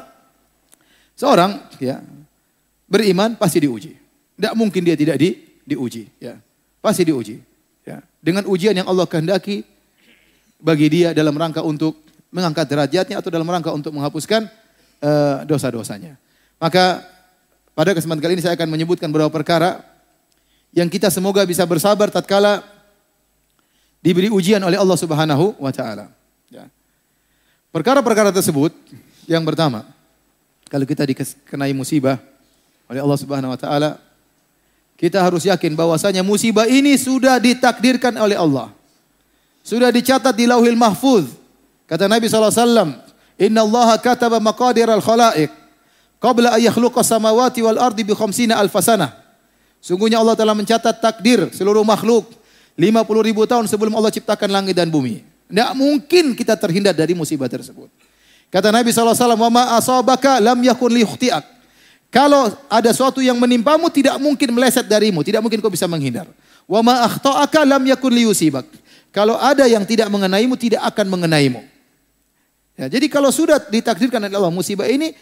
[1.15, 2.03] seorang ya
[2.91, 3.97] beriman pasti diuji.
[4.37, 6.37] Tidak mungkin dia tidak di, diuji, ya.
[6.83, 7.39] Pasti diuji,
[7.87, 8.03] ya.
[8.19, 9.63] Dengan ujian yang Allah kehendaki
[10.59, 12.03] bagi dia dalam rangka untuk
[12.33, 14.49] mengangkat derajatnya atau dalam rangka untuk menghapuskan
[15.05, 16.17] uh, dosa-dosanya.
[16.57, 17.05] Maka
[17.77, 19.85] pada kesempatan kali ini saya akan menyebutkan beberapa perkara
[20.73, 22.65] yang kita semoga bisa bersabar tatkala
[24.01, 26.09] diberi ujian oleh Allah Subhanahu wa taala.
[27.73, 28.77] Perkara-perkara tersebut
[29.25, 29.89] yang pertama,
[30.69, 32.21] kalau kita dikenai musibah
[32.85, 33.97] oleh Allah Subhanahu wa taala,
[35.01, 38.69] kita harus yakin bahwasanya musibah ini sudah ditakdirkan oleh Allah.
[39.65, 41.33] Sudah dicatat di Lauhil Mahfuz.
[41.89, 42.93] Kata Nabi SAW,
[43.41, 45.49] Inna Allah kataba maqadir al-khalaiq
[46.21, 49.17] qabla an yakhluqa samawati wal ardi bi khamsina alfasana.
[49.81, 52.31] Sungguhnya Allah telah mencatat takdir seluruh makhluk
[52.77, 55.32] 50 ribu tahun sebelum Allah ciptakan langit dan bumi.
[55.53, 57.93] Tidak mungkin kita terhindar dari musibah tersebut.
[58.49, 60.97] Kata Nabi SAW, Wa asabaka lam yakun.
[62.09, 66.25] Kalau ada sesuatu yang menimpamu tidak mungkin meleset darimu, tidak mungkin kau bisa menghindar.
[66.65, 66.81] Wa
[67.69, 68.17] lam yakun.
[69.13, 71.61] Kalau ada yang tidak mengenaimu tidak akan mengenaimu.
[72.81, 75.13] Ya, jadi kalau sudah ditakdirkan oleh Allah musibah ini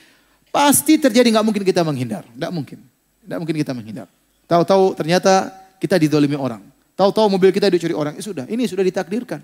[0.54, 2.78] pasti terjadi nggak mungkin kita menghindar, nggak mungkin,
[3.26, 4.06] nggak mungkin kita menghindar.
[4.46, 5.50] Tahu-tahu ternyata
[5.82, 6.62] kita didolimi orang,
[6.94, 9.42] tahu-tahu mobil kita dicuri orang, ya sudah, ini sudah ditakdirkan.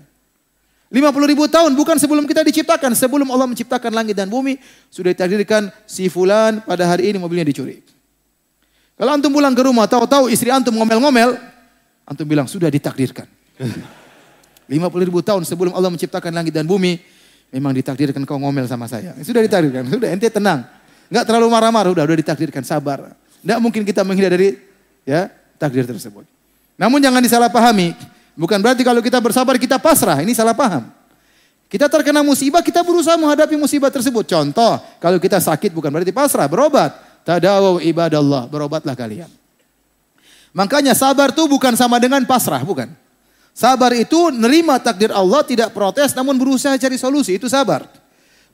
[0.87, 2.95] 50 ribu tahun bukan sebelum kita diciptakan.
[2.95, 4.55] Sebelum Allah menciptakan langit dan bumi.
[4.87, 7.83] Sudah ditakdirkan si fulan pada hari ini mobilnya dicuri.
[8.97, 11.35] Kalau antum pulang ke rumah tahu-tahu istri antum ngomel-ngomel.
[12.07, 13.27] Antum bilang sudah ditakdirkan.
[14.67, 16.99] 50 ribu tahun sebelum Allah menciptakan langit dan bumi,
[17.55, 19.15] memang ditakdirkan kau ngomel sama saya.
[19.23, 20.67] Sudah ditakdirkan, sudah ente tenang.
[21.07, 23.15] Enggak terlalu marah-marah, udah udah ditakdirkan, sabar.
[23.39, 24.59] Enggak mungkin kita menghindar dari
[25.07, 26.27] ya takdir tersebut.
[26.75, 28.16] Namun jangan disalahpahami.
[28.37, 30.85] Bukan berarti kalau kita bersabar kita pasrah, ini salah paham.
[31.67, 34.23] Kita terkena musibah, kita berusaha menghadapi musibah tersebut.
[34.23, 36.95] Contoh, kalau kita sakit bukan berarti pasrah, berobat.
[37.27, 39.27] Tadawu ibadallah, berobatlah kalian.
[40.55, 42.87] Makanya sabar itu bukan sama dengan pasrah, bukan.
[43.51, 47.89] Sabar itu nerima takdir Allah, tidak protes, namun berusaha cari solusi, itu sabar.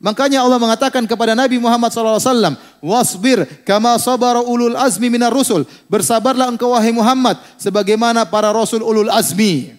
[0.04, 5.64] Makanya Allah mengatakan kepada Nabi Muhammad SAW, Wasbir kama sabara ulul azmi minar rusul.
[5.88, 9.72] Bersabarlah engkau wahai Muhammad, sebagaimana para rasul ulul azmi.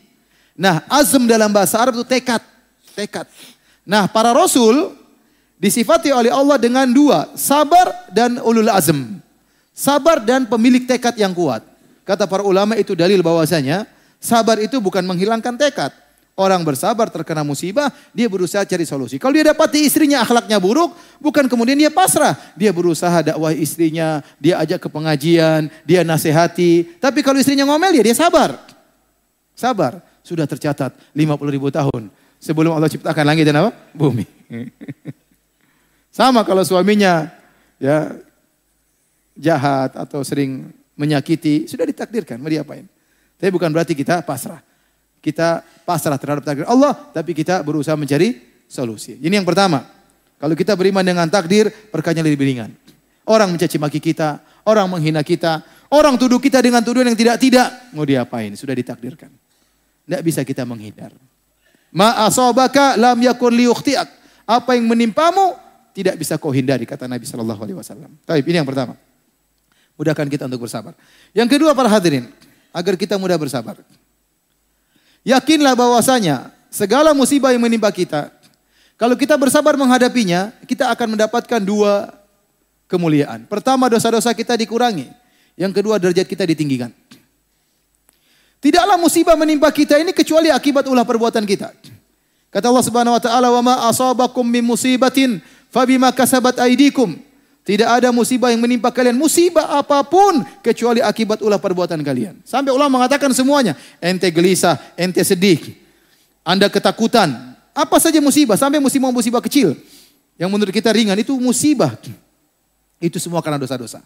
[0.57, 2.41] Nah, azm dalam bahasa Arab itu tekad.
[2.97, 3.29] Tekad.
[3.85, 4.97] Nah, para rasul
[5.61, 9.21] disifati oleh Allah dengan dua, sabar dan ulul azm.
[9.77, 11.61] Sabar dan pemilik tekad yang kuat.
[12.09, 13.85] Kata para ulama itu dalil bahwasanya
[14.17, 15.93] sabar itu bukan menghilangkan tekad.
[16.35, 19.23] Orang bersabar terkena musibah, dia berusaha cari solusi.
[19.23, 20.91] Kalau dia dapati istrinya akhlaknya buruk,
[21.23, 22.35] bukan kemudian dia pasrah.
[22.59, 26.99] Dia berusaha dakwah istrinya, dia ajak ke pengajian, dia nasihati.
[26.99, 28.59] Tapi kalau istrinya ngomel ya dia sabar.
[29.55, 30.03] Sabar.
[30.27, 32.11] Sudah tercatat 50 ribu tahun
[32.43, 33.71] sebelum Allah ciptakan langit dan apa?
[33.95, 34.27] Bumi.
[36.19, 37.31] Sama kalau suaminya
[37.79, 38.11] ya
[39.39, 40.67] jahat atau sering
[40.99, 42.91] menyakiti, sudah ditakdirkan, mau diapain?
[43.39, 44.74] Tapi bukan berarti kita pasrah.
[45.25, 49.17] Kita pasrah terhadap takdir Allah, tapi kita berusaha mencari solusi.
[49.17, 49.89] Ini yang pertama.
[50.37, 52.69] Kalau kita beriman dengan takdir, perkara lebih ringan.
[53.25, 58.05] Orang mencaci maki kita, orang menghina kita, orang tuduh kita dengan tuduhan yang tidak-tidak, mau
[58.05, 58.53] diapain?
[58.53, 59.33] Sudah ditakdirkan.
[60.05, 61.17] Tidak bisa kita menghindar.
[61.97, 64.05] Ma asabaka lam yakun liyukhtiak.
[64.45, 65.57] Apa yang menimpamu
[65.97, 68.13] tidak bisa kau hindari kata Nabi sallallahu alaihi wasallam.
[68.29, 69.01] Baik, ini yang pertama.
[69.97, 70.93] Mudahkan kita untuk bersabar.
[71.33, 72.29] Yang kedua para hadirin,
[72.75, 73.81] agar kita mudah bersabar.
[75.25, 78.29] Yakinlah bahwasanya segala musibah yang menimpa kita,
[78.95, 82.15] kalau kita bersabar menghadapinya, kita akan mendapatkan dua
[82.87, 83.49] kemuliaan.
[83.49, 85.11] Pertama, dosa-dosa kita dikurangi.
[85.59, 86.95] Yang kedua, derajat kita ditinggikan.
[88.63, 91.75] Tidaklah musibah menimpa kita ini kecuali akibat ulah perbuatan kita.
[92.49, 97.19] Kata Allah Subhanahu wa taala, "Wa ma asabakum min musibatin fabima kasabat aydikum."
[97.65, 102.45] Tidak ada musibah yang menimpa kalian, musibah apa pun kecuali akibat ulah perbuatan kalian.
[102.45, 103.73] Sampai ulama mengatakan semuanya,
[104.05, 105.73] ente gelisah, ente sedih,
[106.45, 109.73] Anda ketakutan, apa saja musibah, sampai musibah-musibah kecil
[110.37, 111.97] yang menurut kita ringan itu musibah.
[113.01, 114.05] Itu semua karena dosa-dosa.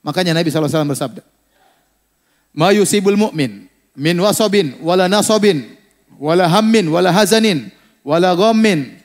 [0.00, 1.20] Makanya Nabi SAW bersabda,
[2.56, 5.76] Ma yusibul mu'min min wasabin wala nasabin
[6.18, 7.70] wala hammin wala hazanin
[8.02, 8.99] wala ghammin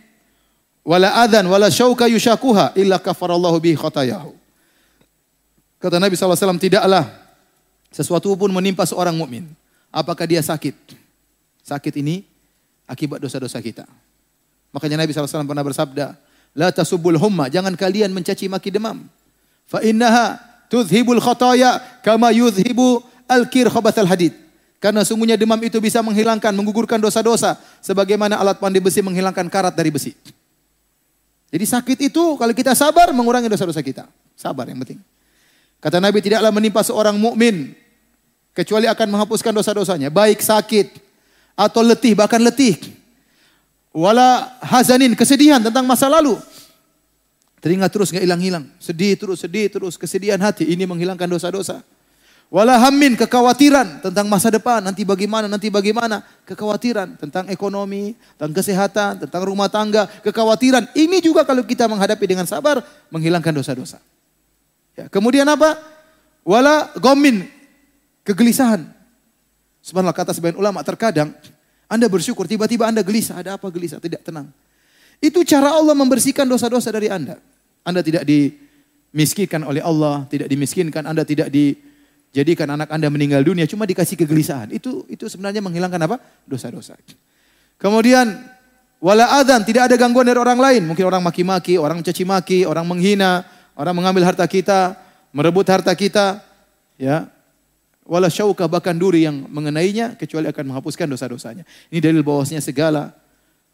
[0.86, 4.38] wala adhan wala syauka yushakuha illa kafarallahu bihi khatayahu.
[5.82, 7.10] Kata Nabi SAW, tidaklah
[7.90, 9.50] sesuatu pun menimpa seorang mukmin.
[9.90, 10.74] Apakah dia sakit?
[11.66, 12.24] Sakit ini
[12.86, 13.84] akibat dosa-dosa kita.
[14.72, 16.16] Makanya Nabi SAW pernah bersabda,
[16.56, 19.04] La tasubul humma, jangan kalian mencaci maki demam.
[19.68, 20.40] Fa innaha
[20.72, 24.32] tudhibul khataya kama yudhibu al-kir al hadid.
[24.80, 27.58] Karena sungguhnya demam itu bisa menghilangkan, menggugurkan dosa-dosa.
[27.82, 30.14] Sebagaimana alat pandai besi menghilangkan karat dari besi.
[31.56, 34.12] Jadi sakit itu kalau kita sabar mengurangi dosa-dosa kita.
[34.36, 35.00] Sabar yang penting.
[35.80, 37.72] Kata Nabi tidaklah menimpa seorang mukmin
[38.52, 41.00] kecuali akan menghapuskan dosa-dosanya, baik sakit
[41.56, 42.76] atau letih bahkan letih.
[43.96, 46.36] Wala hazanin kesedihan tentang masa lalu.
[47.64, 51.80] Teringat terus nggak hilang-hilang, sedih terus, sedih terus, kesedihan hati ini menghilangkan dosa-dosa.
[52.54, 56.22] Wala hammin kekhawatiran tentang masa depan, nanti bagaimana, nanti bagaimana.
[56.46, 60.94] Kekhawatiran tentang ekonomi, tentang kesehatan, tentang rumah tangga, kekhawatiran.
[60.94, 63.98] Ini juga kalau kita menghadapi dengan sabar, menghilangkan dosa-dosa.
[64.94, 65.76] Ya, kemudian apa?
[66.46, 67.50] Wala gomin,
[68.22, 68.86] kegelisahan.
[69.82, 71.34] Subhanallah kata sebagian ulama, terkadang
[71.90, 73.42] Anda bersyukur, tiba-tiba Anda gelisah.
[73.42, 73.98] Ada apa gelisah?
[73.98, 74.54] Tidak tenang.
[75.18, 77.42] Itu cara Allah membersihkan dosa-dosa dari Anda.
[77.82, 81.74] Anda tidak dimiskinkan oleh Allah, tidak dimiskinkan, Anda tidak di
[82.36, 84.76] jadikan anak Anda meninggal dunia cuma dikasih kegelisahan.
[84.76, 86.20] Itu itu sebenarnya menghilangkan apa?
[86.44, 87.00] Dosa-dosa.
[87.80, 88.36] Kemudian
[89.00, 90.84] wala adzan, tidak ada gangguan dari orang lain.
[90.84, 93.48] Mungkin orang maki-maki, orang mencaci maki, orang menghina,
[93.80, 95.00] orang mengambil harta kita,
[95.32, 96.44] merebut harta kita,
[97.00, 97.32] ya.
[98.06, 101.66] Wala syauka bahkan duri yang mengenainya kecuali akan menghapuskan dosa-dosanya.
[101.90, 103.18] Ini dalil bahwasanya segala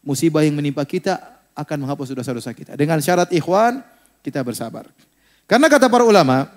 [0.00, 1.20] musibah yang menimpa kita
[1.52, 2.72] akan menghapus dosa-dosa kita.
[2.72, 3.84] Dengan syarat ikhwan
[4.24, 4.88] kita bersabar.
[5.44, 6.48] Karena kata para ulama,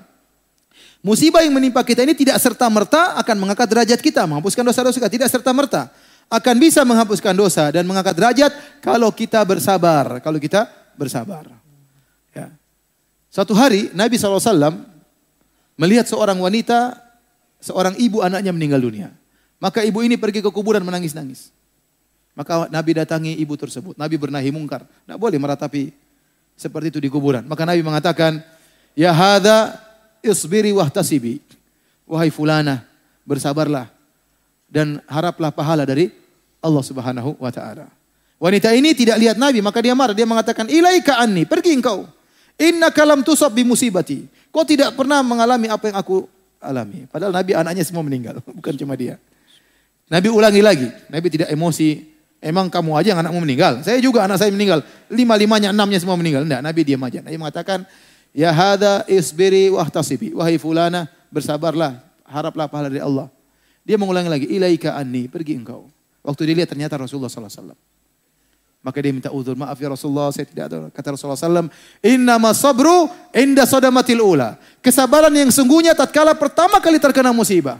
[1.05, 5.21] Musibah yang menimpa kita ini tidak serta-merta akan mengangkat derajat kita, menghapuskan dosa-dosa kita.
[5.21, 5.93] Tidak serta-merta.
[6.33, 8.49] Akan bisa menghapuskan dosa dan mengangkat derajat
[8.81, 10.17] kalau kita bersabar.
[10.17, 10.65] Kalau kita
[10.97, 11.45] bersabar.
[12.33, 12.49] Ya.
[13.29, 14.81] Satu hari Nabi SAW
[15.77, 16.97] melihat seorang wanita,
[17.61, 19.13] seorang ibu anaknya meninggal dunia.
[19.61, 21.53] Maka ibu ini pergi ke kuburan menangis-nangis.
[22.33, 23.93] Maka Nabi datangi ibu tersebut.
[23.93, 24.81] Nabi bernahi mungkar.
[24.89, 25.93] Tidak boleh meratapi
[26.57, 27.45] seperti itu di kuburan.
[27.45, 28.41] Maka Nabi mengatakan,
[28.97, 29.84] Ya hadha
[30.25, 31.39] isbiri wahtasibi.
[32.09, 32.85] Wahai fulana,
[33.25, 33.89] bersabarlah.
[34.65, 36.09] Dan haraplah pahala dari
[36.59, 37.85] Allah subhanahu wa ta'ala.
[38.35, 40.17] Wanita ini tidak lihat Nabi, maka dia marah.
[40.17, 42.03] Dia mengatakan, ilaika anni, pergi engkau.
[42.59, 44.27] Inna kalam tusab bi musibati.
[44.51, 46.27] Kau tidak pernah mengalami apa yang aku
[46.59, 47.07] alami.
[47.07, 49.19] Padahal Nabi anaknya semua meninggal, bukan cuma dia.
[50.07, 50.87] Nabi ulangi lagi.
[51.09, 52.13] Nabi tidak emosi.
[52.45, 53.81] Emang kamu aja yang anakmu meninggal?
[53.81, 54.85] Saya juga anak saya meninggal.
[55.09, 56.45] Lima-limanya, enamnya semua meninggal.
[56.45, 57.25] Tidak, Nabi diam aja.
[57.25, 57.89] Nabi mengatakan,
[58.35, 60.35] Ya hada isbiri wahtasibi.
[60.35, 62.03] Wahai fulana, bersabarlah.
[62.27, 63.31] Haraplah pahala dari Allah.
[63.87, 65.87] Dia mengulangi lagi, ilaika anni, pergi engkau.
[66.19, 67.71] Waktu dia lihat ternyata Rasulullah SAW.
[68.83, 70.77] Maka dia minta uzur, maaf ya Rasulullah, saya tidak ada.
[70.91, 71.71] Kata Rasulullah SAW,
[72.03, 74.59] Inna sabru inda sodamatil ula.
[74.83, 77.79] Kesabaran yang sungguhnya tatkala pertama kali terkena musibah.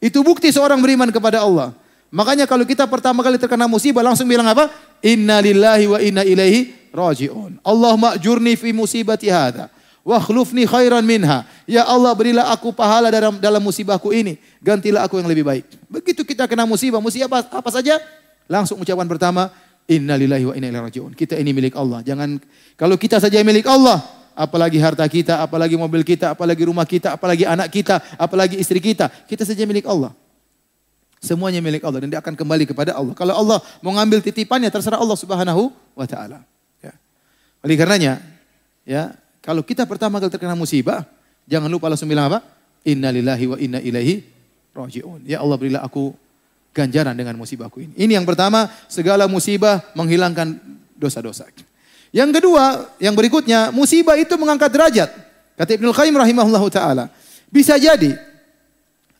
[0.00, 1.76] Itu bukti seorang beriman kepada Allah.
[2.14, 4.70] Makanya kalau kita pertama kali terkena musibah langsung bilang apa?
[5.02, 7.58] Inna lillahi wa inna ilaihi raji'un.
[7.60, 9.66] Allah ma'jurni fi musibati hadha.
[10.06, 11.42] Wa khlufni khairan minha.
[11.66, 14.38] Ya Allah berilah aku pahala dalam dalam musibahku ini.
[14.62, 15.64] Gantilah aku yang lebih baik.
[15.90, 17.98] Begitu kita kena musibah, musibah apa, apa saja?
[18.46, 19.48] Langsung ucapan pertama,
[19.84, 21.12] Inna lillahi wa inna ilaihi raji'un.
[21.12, 22.00] Kita ini milik Allah.
[22.00, 22.40] Jangan
[22.76, 24.00] kalau kita saja milik Allah,
[24.32, 29.08] apalagi harta kita, apalagi mobil kita, apalagi rumah kita, apalagi anak kita, apalagi istri kita,
[29.28, 30.12] kita saja milik Allah.
[31.24, 33.16] Semuanya milik Allah dan dia akan kembali kepada Allah.
[33.16, 36.44] Kalau Allah mau ngambil titipannya terserah Allah Subhanahu wa taala.
[37.64, 38.20] Oleh karenanya,
[38.84, 41.08] ya, kalau kita pertama kali terkena musibah,
[41.48, 42.44] jangan lupa langsung bilang apa?
[42.84, 44.20] Inna lillahi wa inna ilaihi
[44.76, 45.24] raji'un.
[45.24, 46.12] Ya Allah berilah aku
[46.76, 47.96] ganjaran dengan musibahku ini.
[47.96, 50.60] Ini yang pertama, segala musibah menghilangkan
[50.92, 51.48] dosa-dosa.
[52.12, 55.10] Yang kedua, yang berikutnya, musibah itu mengangkat derajat.
[55.56, 57.08] Kata Ibnu Qayyim rahimahullahu taala.
[57.48, 58.18] Bisa jadi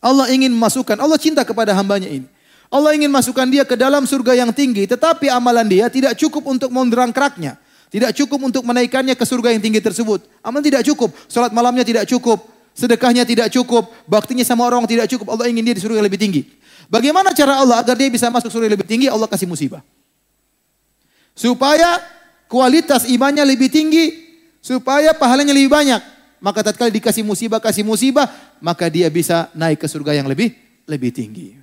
[0.04, 2.28] Allah ingin memasukkan, Allah cinta kepada hambanya ini.
[2.68, 6.68] Allah ingin masukkan dia ke dalam surga yang tinggi, tetapi amalan dia tidak cukup untuk
[6.74, 7.56] menderangkraknya.
[7.94, 10.26] Tidak cukup untuk menaikkannya ke surga yang tinggi tersebut.
[10.42, 12.42] Amal tidak cukup, salat malamnya tidak cukup,
[12.74, 15.30] sedekahnya tidak cukup, baktinya sama orang tidak cukup.
[15.30, 16.42] Allah ingin dia di surga yang lebih tinggi.
[16.90, 19.06] Bagaimana cara Allah agar dia bisa masuk surga lebih tinggi?
[19.06, 19.78] Allah kasih musibah.
[21.38, 22.02] Supaya
[22.50, 24.26] kualitas imannya lebih tinggi,
[24.58, 26.02] supaya pahalanya lebih banyak.
[26.42, 28.26] Maka tatkala dikasih musibah, kasih musibah,
[28.58, 30.50] maka dia bisa naik ke surga yang lebih
[30.90, 31.54] lebih tinggi.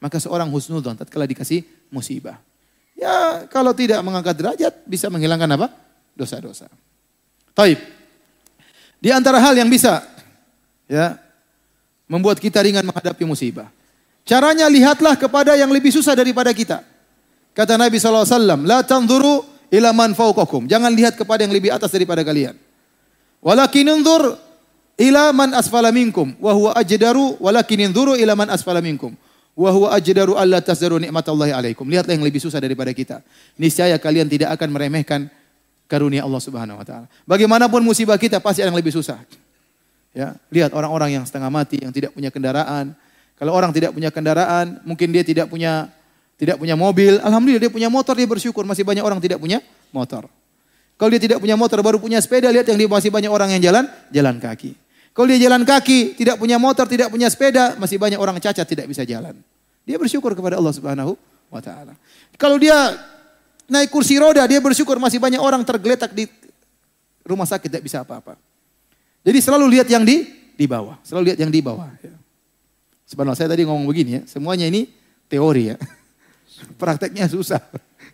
[0.00, 2.40] Maka seorang husnudzon tatkala dikasih musibah.
[2.96, 5.68] Ya, kalau tidak mengangkat derajat bisa menghilangkan apa?
[6.16, 6.72] Dosa-dosa.
[7.52, 7.76] Taib.
[8.96, 10.00] Di antara hal yang bisa
[10.88, 11.20] ya
[12.08, 13.68] membuat kita ringan menghadapi musibah.
[14.26, 16.82] Caranya lihatlah kepada yang lebih susah daripada kita.
[17.54, 18.26] Kata Nabi SAW,
[18.66, 20.66] La tanzuru ila man fauqakum.
[20.66, 22.56] Jangan lihat kepada yang lebih atas daripada kalian.
[23.44, 24.34] Walakin unzur
[24.98, 26.34] ila man asfala minkum.
[26.42, 29.14] Wa ajdaru, walakin unzuru ila man asfala minkum.
[29.56, 31.88] Wa huwa ajdaru alla tazdaru nikmatallahi alaikum.
[31.88, 33.24] Lihatlah yang lebih susah daripada kita.
[33.56, 35.32] Niscaya kalian tidak akan meremehkan
[35.88, 37.08] karunia Allah Subhanahu wa taala.
[37.24, 39.16] Bagaimanapun musibah kita pasti ada yang lebih susah.
[40.12, 42.92] Ya, lihat orang-orang yang setengah mati, yang tidak punya kendaraan,
[43.36, 45.92] kalau orang tidak punya kendaraan, mungkin dia tidak punya
[46.36, 48.68] tidak punya mobil, alhamdulillah dia punya motor, dia bersyukur.
[48.68, 50.28] Masih banyak orang tidak punya motor.
[50.96, 53.72] Kalau dia tidak punya motor, baru punya sepeda, lihat yang dia masih banyak orang yang
[53.72, 54.72] jalan, jalan kaki.
[55.16, 58.84] Kalau dia jalan kaki, tidak punya motor, tidak punya sepeda, masih banyak orang cacat tidak
[58.84, 59.32] bisa jalan.
[59.88, 61.16] Dia bersyukur kepada Allah Subhanahu
[61.48, 61.96] wa taala.
[62.36, 62.76] Kalau dia
[63.64, 66.28] naik kursi roda, dia bersyukur masih banyak orang tergeletak di
[67.24, 68.36] rumah sakit tidak bisa apa-apa.
[69.24, 71.88] Jadi selalu lihat yang di di bawah, selalu lihat yang di bawah.
[72.04, 72.12] Ya.
[73.08, 74.84] Sebenarnya saya tadi ngomong begini ya, semuanya ini
[75.32, 75.76] teori ya.
[76.80, 77.64] Prakteknya susah.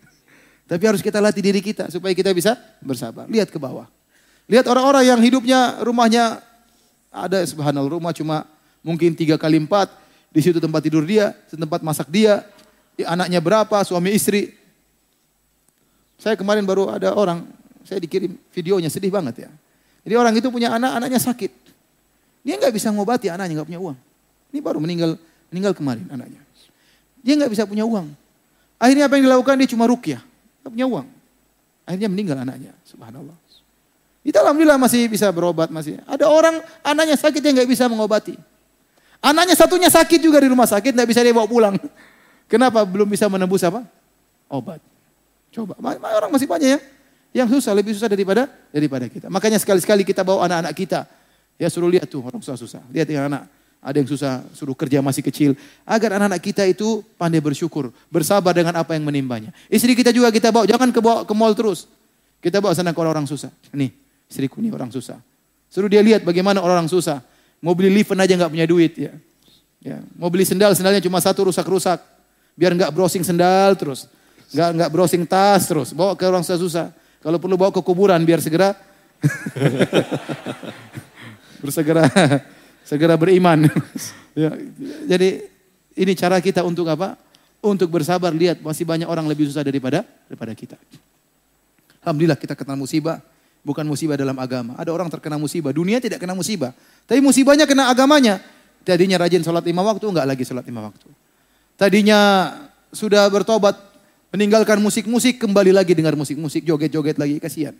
[0.71, 3.27] Tapi harus kita latih diri kita supaya kita bisa bersabar.
[3.27, 3.91] Lihat ke bawah.
[4.47, 6.52] Lihat orang-orang yang hidupnya rumahnya
[7.13, 8.49] ada subhanallah rumah cuma
[8.81, 9.93] mungkin tiga kali empat.
[10.33, 12.41] Di situ tempat tidur dia, tempat masak dia.
[13.05, 14.57] Anaknya berapa, suami istri.
[16.17, 17.45] Saya kemarin baru ada orang,
[17.85, 19.49] saya dikirim videonya sedih banget ya.
[20.01, 21.51] Jadi orang itu punya anak, anaknya sakit.
[22.41, 23.97] Dia nggak bisa ngobati anaknya, nggak punya uang.
[24.49, 25.11] Ini baru meninggal
[25.53, 26.41] meninggal kemarin anaknya.
[27.21, 28.09] Dia nggak bisa punya uang.
[28.81, 30.21] Akhirnya apa yang dilakukan dia cuma rukyah,
[30.63, 31.07] nggak punya uang.
[31.83, 33.35] Akhirnya meninggal anaknya, subhanallah.
[34.23, 35.99] Kita alhamdulillah masih bisa berobat masih.
[36.07, 38.39] Ada orang anaknya sakit dia nggak bisa mengobati.
[39.19, 41.75] Anaknya satunya sakit juga di rumah sakit nggak bisa dia bawa pulang.
[42.51, 43.83] Kenapa belum bisa menembus apa?
[44.47, 44.79] Obat.
[45.51, 46.79] Coba, orang masih banyak ya
[47.35, 49.27] yang susah lebih susah daripada daripada kita.
[49.27, 50.99] Makanya sekali-sekali kita bawa anak-anak kita
[51.59, 52.79] ya suruh lihat tuh orang susah-susah.
[52.95, 53.51] Lihat yang anak
[53.83, 55.51] ada yang susah suruh kerja masih kecil.
[55.83, 57.91] Agar anak-anak kita itu pandai bersyukur.
[58.07, 59.51] Bersabar dengan apa yang menimbanya.
[59.67, 60.63] Istri kita juga kita bawa.
[60.63, 61.91] Jangan ke, bawa, ke mall terus.
[62.39, 63.51] Kita bawa sana ke orang-orang susah.
[63.75, 64.02] Nih
[64.33, 65.21] istriku nih orang susah.
[65.69, 67.21] Suruh dia lihat bagaimana orang-orang susah.
[67.61, 69.13] Mau beli lift aja nggak punya duit ya.
[69.83, 72.01] Ya, mau beli sendal, sendalnya cuma satu rusak-rusak.
[72.57, 74.09] Biar nggak browsing sendal terus.
[74.49, 75.93] Nggak nggak browsing tas terus.
[75.93, 76.89] Bawa ke orang susah-susah.
[77.21, 78.73] Kalau perlu bawa ke kuburan biar segera
[81.63, 82.03] bersegera
[82.83, 83.69] segera beriman.
[84.35, 84.51] ya,
[85.07, 85.47] jadi
[85.95, 87.15] ini cara kita untuk apa?
[87.63, 90.75] Untuk bersabar lihat masih banyak orang lebih susah daripada daripada kita.
[92.03, 93.23] Alhamdulillah kita kena musibah.
[93.63, 94.75] Bukan musibah dalam agama.
[94.75, 95.71] Ada orang terkena musibah.
[95.71, 96.75] Dunia tidak kena musibah.
[97.07, 98.43] Tapi musibahnya kena agamanya.
[98.83, 101.07] Tadinya rajin sholat lima waktu, enggak lagi sholat lima waktu.
[101.79, 102.51] Tadinya
[102.91, 103.79] sudah bertobat,
[104.35, 107.71] meninggalkan musik-musik, kembali lagi dengar musik-musik, joget-joget lagi, kasihan.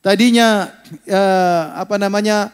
[0.00, 0.72] Tadinya
[1.04, 2.48] eh, apa namanya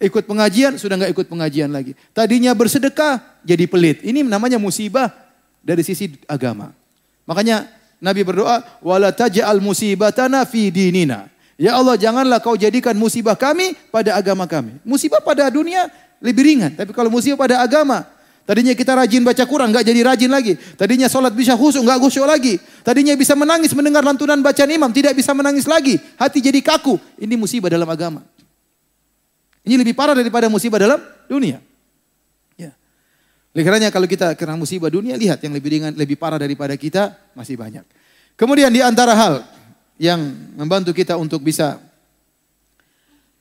[0.00, 1.92] ikut pengajian, sudah enggak ikut pengajian lagi.
[2.16, 4.00] Tadinya bersedekah, jadi pelit.
[4.00, 5.12] Ini namanya musibah
[5.60, 6.72] dari sisi agama.
[7.28, 7.68] Makanya
[8.00, 11.28] Nabi berdoa, wala taj'al musibatana fi dinina.
[11.58, 14.78] Ya Allah, janganlah kau jadikan musibah kami pada agama kami.
[14.86, 15.90] Musibah pada dunia
[16.22, 16.78] lebih ringan.
[16.78, 18.06] Tapi kalau musibah pada agama,
[18.46, 20.54] tadinya kita rajin baca Quran, nggak jadi rajin lagi.
[20.78, 22.62] Tadinya sholat bisa khusyuk, nggak khusyuk lagi.
[22.86, 25.98] Tadinya bisa menangis mendengar lantunan bacaan imam, tidak bisa menangis lagi.
[26.14, 26.94] Hati jadi kaku.
[27.18, 28.22] Ini musibah dalam agama.
[29.66, 31.58] Ini lebih parah daripada musibah dalam dunia.
[32.54, 32.70] Ya.
[33.90, 37.82] Kalau kita kena musibah dunia, lihat yang lebih ringan, lebih parah daripada kita masih banyak.
[38.38, 39.42] Kemudian di antara hal
[39.98, 40.18] yang
[40.54, 41.76] membantu kita untuk bisa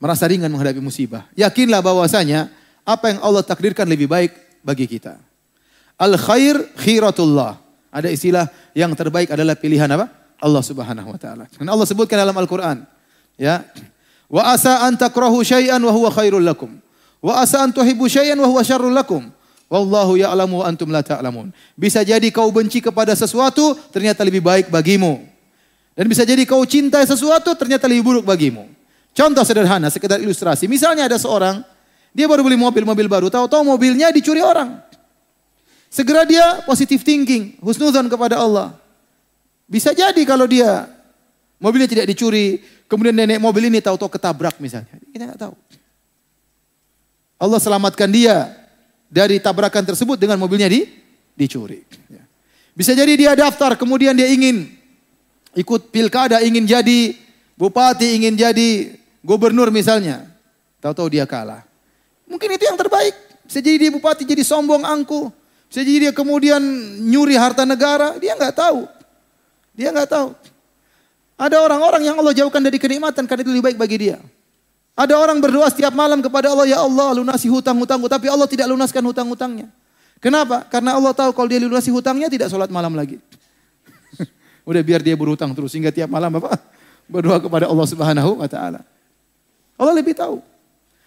[0.02, 1.30] merasa ringan menghadapi musibah.
[1.38, 2.50] Yakinlah bahwasanya
[2.82, 4.34] apa yang Allah takdirkan lebih baik
[4.66, 5.18] bagi kita.
[5.98, 7.58] Al khair khiratullah.
[7.88, 8.46] Ada istilah
[8.78, 10.12] yang terbaik adalah pilihan apa?
[10.38, 11.50] Allah Subhanahu wa taala.
[11.50, 12.86] Dan Allah sebutkan dalam Al-Qur'an,
[13.40, 13.66] ya.
[14.30, 16.78] Wa asa an takrahu syai'an wa huwa khairul lakum.
[17.24, 19.34] Wa asa an tuhibbu syai'an wa huwa syarrul lakum.
[19.68, 21.50] Wallahu ya'lamu wa antum la ta'lamun.
[21.74, 25.26] Bisa jadi kau benci kepada sesuatu ternyata lebih baik bagimu.
[25.98, 28.69] Dan bisa jadi kau cintai sesuatu ternyata lebih buruk bagimu.
[29.18, 30.69] Contoh sederhana, sekedar ilustrasi.
[30.69, 31.65] Misalnya ada seorang
[32.14, 34.78] dia baru beli mobil-mobil baru, tahu-tahu mobilnya dicuri orang.
[35.90, 38.78] Segera dia positive thinking, husnuzon kepada Allah.
[39.65, 40.86] Bisa jadi kalau dia
[41.57, 45.02] mobilnya tidak dicuri, kemudian nenek mobil ini tahu-tahu ketabrak misalnya.
[45.10, 45.57] Kita nggak tahu.
[47.41, 48.53] Allah selamatkan dia
[49.10, 50.86] dari tabrakan tersebut dengan mobilnya di,
[51.34, 51.82] dicuri.
[52.06, 52.22] Ya.
[52.78, 54.77] Bisa jadi dia daftar, kemudian dia ingin
[55.58, 57.18] ikut pilkada, ingin jadi
[57.58, 58.94] bupati, ingin jadi
[59.26, 60.30] gubernur misalnya.
[60.78, 61.66] Tahu-tahu dia kalah.
[62.30, 63.18] Mungkin itu yang terbaik.
[63.50, 65.34] Bisa jadi dia bupati jadi sombong angku.
[65.68, 66.62] Bisa jadi dia kemudian
[67.02, 68.14] nyuri harta negara.
[68.22, 68.86] Dia nggak tahu.
[69.74, 70.30] Dia nggak tahu.
[71.38, 74.18] Ada orang-orang yang Allah jauhkan dari kenikmatan karena itu lebih baik bagi dia.
[74.98, 78.10] Ada orang berdoa setiap malam kepada Allah, ya Allah lunasi hutang-hutangku.
[78.10, 79.70] Tapi Allah tidak lunaskan hutang-hutangnya.
[80.18, 80.66] Kenapa?
[80.66, 83.22] Karena Allah tahu kalau dia lunasi hutangnya tidak sholat malam lagi.
[84.68, 86.60] Udah biar dia berhutang terus sehingga tiap malam apa?
[87.07, 88.84] Berdoa kepada Allah Subhanahu wa taala.
[89.80, 90.44] Allah lebih tahu.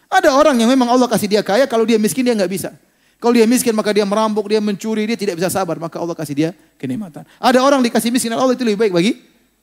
[0.09, 2.73] Ada orang yang memang Allah kasih dia kaya, kalau dia miskin dia nggak bisa.
[3.21, 6.33] Kalau dia miskin maka dia merampok, dia mencuri, dia tidak bisa sabar, maka Allah kasih
[6.33, 6.51] dia
[6.81, 7.29] kenikmatan.
[7.37, 9.13] Ada orang dikasih miskin, Allah itu lebih baik bagi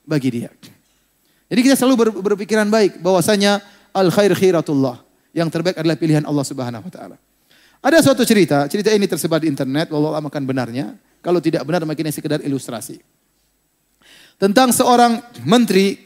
[0.06, 0.48] bagi dia.
[1.50, 3.58] Jadi kita selalu ber, berpikiran baik bahwasanya
[3.90, 5.02] al khair khiratullah.
[5.34, 7.16] Yang terbaik adalah pilihan Allah Subhanahu wa taala.
[7.82, 10.94] Ada suatu cerita, cerita ini tersebar di internet, wallahu akan benarnya.
[11.18, 13.17] Kalau tidak benar makin sekedar ilustrasi.
[14.38, 15.98] Tentang seorang menteri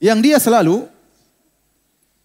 [0.00, 0.88] yang dia selalu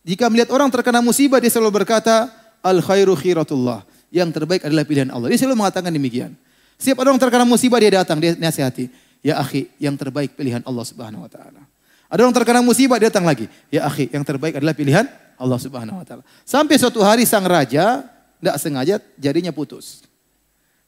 [0.08, 2.32] jika melihat orang terkena musibah, dia selalu berkata,
[2.64, 3.84] Al khairu khiratullah.
[4.08, 5.28] Yang terbaik adalah pilihan Allah.
[5.28, 6.32] Dia selalu mengatakan demikian.
[6.80, 8.88] Setiap orang terkena musibah, dia datang, dia nasihati.
[9.20, 11.60] Ya akhi, yang terbaik pilihan Allah subhanahu wa ta'ala.
[12.08, 13.52] Ada orang terkena musibah, dia datang lagi.
[13.68, 16.24] Ya akhi, yang terbaik adalah pilihan Allah subhanahu wa ta'ala.
[16.48, 18.08] Sampai suatu hari sang raja,
[18.40, 20.07] tidak sengaja jadinya putus.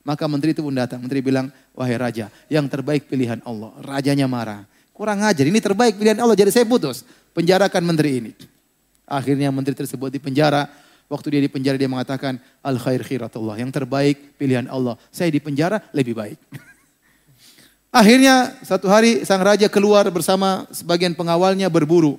[0.10, 0.98] Maka menteri itu pun datang.
[0.98, 3.70] Menteri bilang, wahai raja, yang terbaik pilihan Allah.
[3.86, 4.66] Rajanya marah.
[4.90, 7.06] Kurang ajar, ini terbaik pilihan Allah, jadi saya putus.
[7.38, 8.32] Penjarakan menteri ini.
[9.06, 10.66] Akhirnya menteri tersebut di penjara.
[11.06, 13.62] Waktu dia di penjara dia mengatakan al khair khiratullah.
[13.62, 14.98] Yang terbaik pilihan Allah.
[15.14, 16.42] Saya di penjara lebih baik.
[18.02, 22.18] Akhirnya satu hari sang raja keluar bersama sebagian pengawalnya berburu.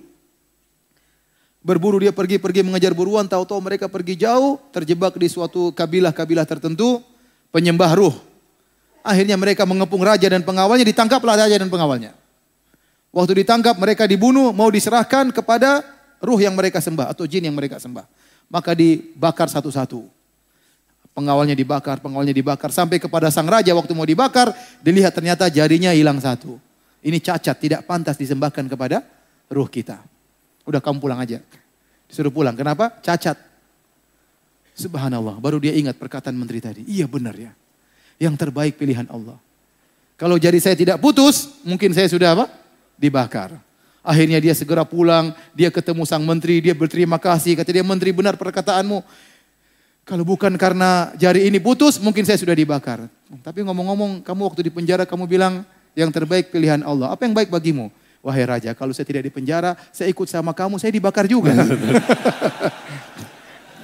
[1.58, 7.02] Berburu dia pergi-pergi mengejar buruan, tahu-tahu mereka pergi jauh, terjebak di suatu kabilah-kabilah tertentu,
[7.54, 8.14] penyembah ruh.
[9.00, 12.12] Akhirnya mereka mengepung raja dan pengawalnya, ditangkaplah raja dan pengawalnya.
[13.10, 15.82] Waktu ditangkap mereka dibunuh, mau diserahkan kepada
[16.22, 18.06] ruh yang mereka sembah atau jin yang mereka sembah.
[18.46, 20.06] Maka dibakar satu-satu.
[21.10, 22.70] Pengawalnya dibakar, pengawalnya dibakar.
[22.70, 26.60] Sampai kepada sang raja waktu mau dibakar, dilihat ternyata jarinya hilang satu.
[27.02, 29.02] Ini cacat, tidak pantas disembahkan kepada
[29.50, 29.98] ruh kita.
[30.68, 31.42] Udah kamu pulang aja.
[32.06, 32.54] Disuruh pulang.
[32.54, 32.94] Kenapa?
[33.02, 33.49] Cacat.
[34.80, 35.36] Subhanallah.
[35.36, 36.82] Baru dia ingat perkataan menteri tadi.
[36.88, 37.52] Iya benar ya.
[38.16, 39.36] Yang terbaik pilihan Allah.
[40.16, 42.46] Kalau jari saya tidak putus, mungkin saya sudah apa?
[42.96, 43.56] Dibakar.
[44.00, 48.36] Akhirnya dia segera pulang, dia ketemu sang menteri, dia berterima kasih, kata dia menteri benar
[48.40, 49.04] perkataanmu.
[50.08, 53.04] Kalau bukan karena jari ini putus, mungkin saya sudah dibakar.
[53.44, 57.12] Tapi ngomong-ngomong, kamu waktu di penjara kamu bilang yang terbaik pilihan Allah.
[57.12, 57.92] Apa yang baik bagimu?
[58.20, 61.56] Wahai raja, kalau saya tidak di penjara, saya ikut sama kamu, saya dibakar juga.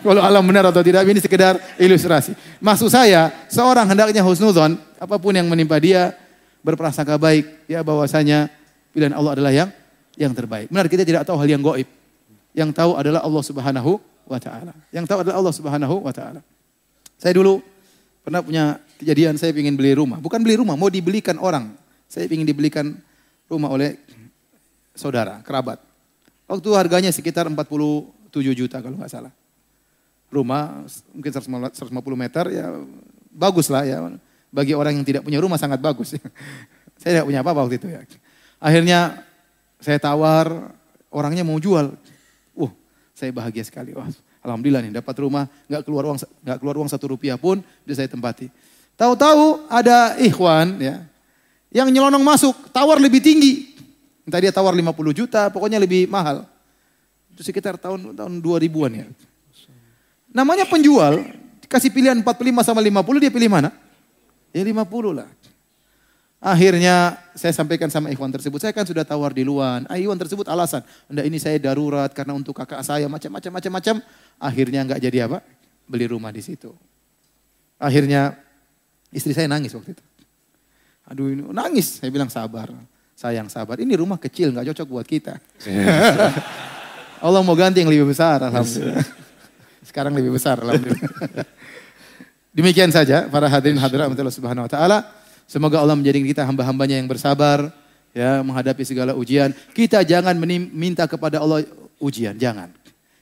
[0.07, 2.39] kalau alam benar atau tidak, ini sekedar ilustrasi.
[2.63, 6.15] Maksud saya, seorang hendaknya husnudon, apa pun yang menimpa dia,
[6.63, 8.47] berprasangka baik, ya bahwasanya
[8.95, 9.69] pilihan Allah adalah yang
[10.15, 10.71] yang terbaik.
[10.71, 11.87] Benar kita tidak tahu hal yang goib.
[12.57, 13.93] Yang tahu adalah Allah Subhanahu
[14.27, 14.73] wa taala.
[14.91, 16.41] Yang tahu adalah Allah Subhanahu wa taala.
[17.21, 17.61] Saya dulu
[18.25, 20.19] pernah punya kejadian saya ingin beli rumah.
[20.19, 21.77] Bukan beli rumah, mau dibelikan orang.
[22.09, 22.97] Saya ingin dibelikan
[23.47, 24.01] rumah oleh
[24.97, 25.79] saudara, kerabat.
[26.49, 29.33] Waktu harganya sekitar 47 juta kalau nggak salah.
[30.27, 30.85] Rumah
[31.15, 31.87] mungkin 150
[32.19, 32.67] meter ya
[33.31, 34.03] bagus lah ya.
[34.51, 36.17] Bagi orang yang tidak punya rumah sangat bagus.
[37.01, 38.01] saya tidak punya apa-apa waktu itu ya.
[38.59, 39.21] Akhirnya
[39.79, 40.73] saya tawar,
[41.13, 41.93] orangnya mau jual.
[42.57, 42.73] Uh,
[43.13, 43.93] saya bahagia sekali.
[43.93, 44.09] Wah,
[44.41, 48.09] alhamdulillah nih dapat rumah, nggak keluar uang nggak keluar uang satu rupiah pun bisa saya
[48.09, 48.49] tempati.
[48.97, 51.05] Tahu-tahu ada ikhwan ya
[51.77, 53.77] yang nyelonong masuk, tawar lebih tinggi.
[54.25, 56.49] Entah dia tawar 50 juta, pokoknya lebih mahal.
[57.31, 59.07] Itu sekitar tahun tahun 2000-an ya.
[60.37, 61.25] Namanya penjual,
[61.65, 63.73] kasih pilihan 45 sama 50, dia pilih mana?
[64.53, 64.85] Ya 50
[65.17, 65.25] lah.
[66.37, 69.89] Akhirnya saya sampaikan sama ikhwan tersebut, saya kan sudah tawar di luar.
[69.89, 74.05] Ah, ikhwan tersebut alasan, enggak ini saya darurat karena untuk kakak saya macam-macam macam-macam.
[74.37, 75.41] Akhirnya enggak jadi apa?
[75.89, 76.69] Beli rumah di situ.
[77.81, 78.37] Akhirnya
[79.17, 80.05] istri saya nangis waktu itu.
[81.09, 82.69] Aduh ini nangis, saya bilang sabar.
[83.17, 85.41] Sayang sabar, ini rumah kecil enggak cocok buat kita.
[87.25, 89.25] Allah mau ganti yang lebih besar, alhamdulillah.
[89.87, 90.59] Sekarang lebih besar.
[92.57, 94.99] Demikian saja para hadirin hadirat Allah Subhanahu wa taala.
[95.47, 97.71] Semoga Allah menjadikan kita hamba-hambanya yang bersabar
[98.11, 99.55] ya menghadapi segala ujian.
[99.71, 100.35] Kita jangan
[100.75, 101.63] minta kepada Allah
[102.03, 102.73] ujian, jangan.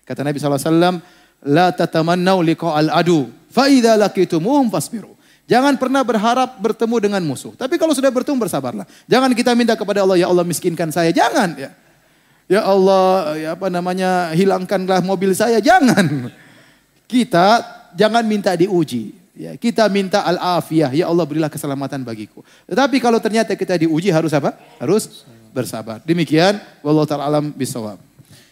[0.08, 1.02] Kata Nabi SAW,
[1.44, 5.12] La tatamannau liqa'al adu, fa idza laqitumuhum fasbiru.
[5.44, 7.52] Jangan pernah berharap bertemu dengan musuh.
[7.52, 8.88] Tapi kalau sudah bertemu bersabarlah.
[9.04, 11.12] Jangan kita minta kepada Allah, ya Allah miskinkan saya.
[11.12, 11.70] Jangan ya.
[12.48, 15.60] Ya Allah, ya apa namanya, hilangkanlah mobil saya.
[15.60, 16.32] Jangan.
[17.14, 17.62] Kita
[17.94, 19.14] jangan minta diuji.
[19.34, 22.42] Ya, kita minta al-afiyah, ya Allah berilah keselamatan bagiku.
[22.70, 24.54] Tetapi kalau ternyata kita diuji harus apa?
[24.78, 25.98] Harus bersabar.
[26.06, 27.98] Demikian, wallahu ta'ala alam bisawab.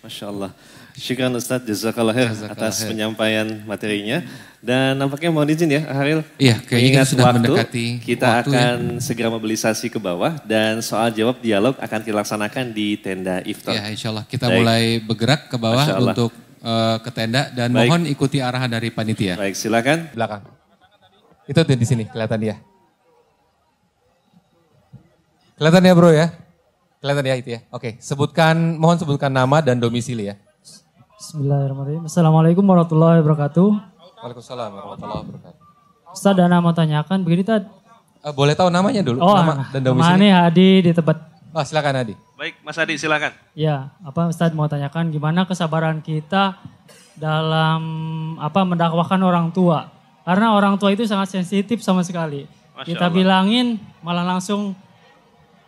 [0.02, 0.50] Masya Allah.
[0.92, 4.26] Syukran Ustaz, jazakallah khair atas penyampaian materinya.
[4.62, 6.22] Dan nampaknya mohon izin ya, Haril.
[6.38, 9.02] Iya, kayaknya sudah waktu, mendekati Kita waktu akan ya.
[9.02, 13.74] segera mobilisasi ke bawah dan soal jawab dialog akan dilaksanakan di tenda iftar.
[13.74, 14.22] Ya, insya Allah.
[14.28, 14.58] Kita Baik.
[14.62, 16.30] mulai bergerak ke bawah untuk
[16.62, 17.90] uh, ke tenda dan Baik.
[17.90, 19.34] mohon ikuti arahan dari panitia.
[19.36, 20.08] Baik, silakan.
[20.14, 20.42] Belakang.
[21.46, 22.56] Itu tuh di sini kelihatan dia.
[25.58, 26.26] Kelihatan ya bro ya?
[27.02, 27.60] Kelihatan ya itu ya?
[27.74, 30.38] Oke, sebutkan, mohon sebutkan nama dan domisili ya.
[31.18, 32.06] Bismillahirrahmanirrahim.
[32.06, 33.68] Assalamualaikum warahmatullahi wabarakatuh.
[34.22, 35.60] Waalaikumsalam warahmatullahi wabarakatuh.
[36.14, 37.66] Ustaz dan nama tanyakan, begini Tad.
[38.22, 39.18] Uh, boleh tahu namanya dulu?
[39.18, 40.30] Oh, nama dan domisili.
[40.30, 41.31] Mana Hadi di tempat.
[41.52, 42.14] Oh, silakan Hadi.
[42.40, 43.36] Baik, Mas Hadi silakan.
[43.52, 46.56] Ya, apa Ustaz mau tanyakan gimana kesabaran kita
[47.12, 47.82] dalam
[48.40, 49.92] apa mendakwahkan orang tua?
[50.24, 52.48] Karena orang tua itu sangat sensitif sama sekali.
[52.72, 53.16] Masya Kita Allah.
[53.20, 54.72] bilangin malah langsung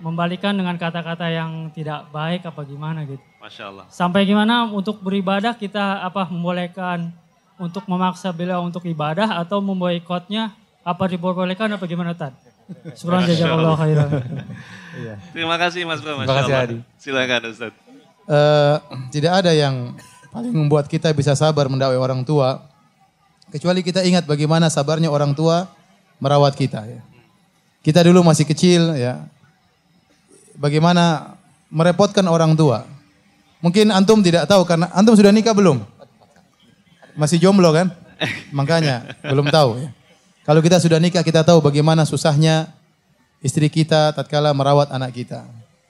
[0.01, 3.20] membalikan dengan kata-kata yang tidak baik apa gimana gitu.
[3.44, 3.85] Masya Allah.
[3.93, 7.12] Sampai gimana untuk beribadah kita apa membolehkan
[7.61, 12.32] untuk memaksa beliau untuk ibadah atau memboikotnya apa diperbolehkan apa gimana Tan?
[12.97, 14.09] Syukur jazakallahu khairan.
[14.95, 15.19] Iya.
[15.35, 16.78] Terima kasih Mas Bro, Terima kasih Adi.
[17.03, 17.74] Silakan Ustaz.
[18.31, 18.78] Uh,
[19.11, 19.91] tidak ada yang
[20.31, 22.62] paling membuat kita bisa sabar mendakwai orang tua
[23.55, 25.70] Kecuali kita ingat bagaimana sabarnya orang tua
[26.19, 26.82] merawat kita.
[26.91, 27.07] Ya.
[27.86, 29.31] Kita dulu masih kecil ya.
[30.59, 31.39] Bagaimana
[31.70, 32.82] merepotkan orang tua.
[33.62, 35.86] Mungkin antum tidak tahu karena antum sudah nikah belum?
[37.15, 37.95] Masih jomblo kan?
[38.59, 39.95] Makanya belum tahu ya.
[40.45, 42.69] Kalau kita sudah nikah kita tahu bagaimana susahnya
[43.41, 45.41] istri kita tatkala merawat anak kita.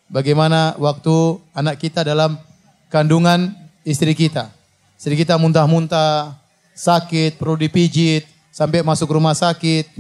[0.06, 2.38] Bagaimana waktu anak kita dalam
[2.86, 3.50] kandungan
[3.82, 4.54] istri kita.
[4.94, 6.38] Istri kita muntah-muntah,
[6.70, 9.90] sakit, perlu dipijit, sampai masuk rumah sakit.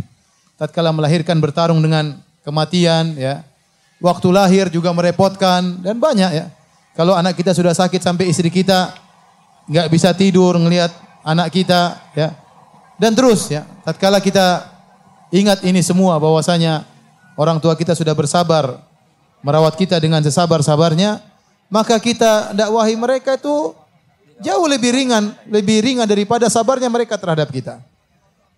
[0.54, 2.14] Tatkala melahirkan bertarung dengan
[2.46, 3.42] kematian, ya.
[3.98, 6.46] Waktu lahir juga merepotkan dan banyak ya.
[6.94, 8.94] Kalau anak kita sudah sakit sampai istri kita
[9.66, 10.94] nggak bisa tidur ngelihat
[11.26, 12.43] anak kita, ya.
[13.00, 14.70] Dan terus ya, tatkala kita
[15.34, 16.86] ingat ini semua bahwasanya
[17.34, 18.78] orang tua kita sudah bersabar
[19.42, 21.20] merawat kita dengan sesabar-sabarnya,
[21.68, 23.74] maka kita dakwahi mereka itu
[24.42, 27.78] Jauh lebih ringan, lebih ringan daripada sabarnya mereka terhadap kita.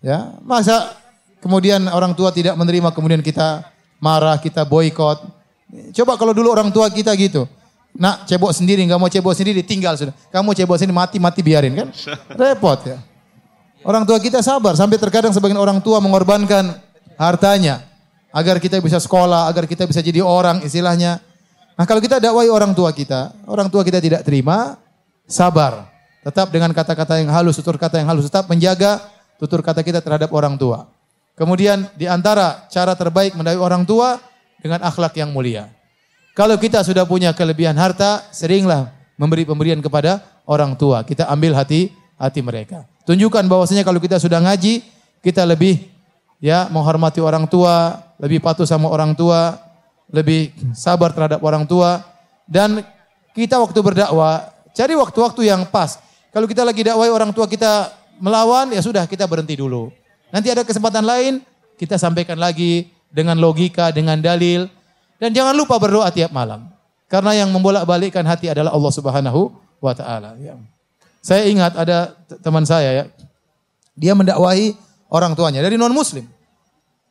[0.01, 0.97] Ya, masa
[1.37, 3.65] kemudian orang tua tidak menerima kemudian kita
[4.01, 5.21] marah, kita boykot.
[5.93, 7.45] Coba kalau dulu orang tua kita gitu.
[7.97, 10.13] Nak cebok sendiri, nggak mau cebok sendiri, tinggal sudah.
[10.33, 11.87] Kamu cebok sendiri mati mati biarin kan?
[12.41, 12.97] Repot ya.
[13.85, 16.77] Orang tua kita sabar sampai terkadang sebagian orang tua mengorbankan
[17.17, 17.85] hartanya
[18.33, 21.21] agar kita bisa sekolah, agar kita bisa jadi orang istilahnya.
[21.77, 24.77] Nah, kalau kita dakwai orang tua kita, orang tua kita tidak terima,
[25.29, 25.89] sabar.
[26.25, 28.99] Tetap dengan kata-kata yang halus, tutur kata yang halus, tetap menjaga
[29.37, 30.89] tutur kata kita terhadap orang tua.
[31.37, 34.17] Kemudian di antara cara terbaik mendakwai orang tua
[34.57, 35.69] dengan akhlak yang mulia.
[36.33, 41.05] Kalau kita sudah punya kelebihan harta, seringlah memberi pemberian kepada orang tua.
[41.05, 42.85] Kita ambil hati hati mereka.
[43.07, 44.83] Tunjukkan bahwasanya kalau kita sudah ngaji,
[45.23, 45.87] kita lebih
[46.43, 49.55] ya menghormati orang tua, lebih patuh sama orang tua,
[50.11, 52.03] lebih sabar terhadap orang tua
[52.47, 52.83] dan
[53.31, 56.03] kita waktu berdakwah cari waktu-waktu yang pas.
[56.35, 59.87] Kalau kita lagi dakwah orang tua kita melawan ya sudah kita berhenti dulu.
[60.27, 61.39] Nanti ada kesempatan lain,
[61.79, 64.67] kita sampaikan lagi dengan logika, dengan dalil.
[65.17, 66.69] Dan jangan lupa berdoa tiap malam.
[67.07, 70.35] Karena yang membolak-balikkan hati adalah Allah Subhanahu wa taala.
[70.37, 70.59] Ya.
[71.27, 73.05] Saya ingat ada teman saya ya.
[73.99, 74.79] Dia mendakwahi
[75.11, 76.23] orang tuanya dari non muslim.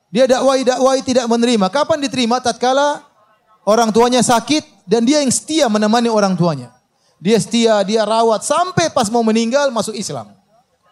[0.09, 1.69] Dia dakwai dakwai tidak menerima.
[1.69, 2.41] Kapan diterima?
[2.41, 3.05] Tatkala
[3.69, 6.73] orang tuanya sakit dan dia yang setia menemani orang tuanya.
[7.21, 10.33] Dia setia, dia rawat sampai pas mau meninggal masuk Islam.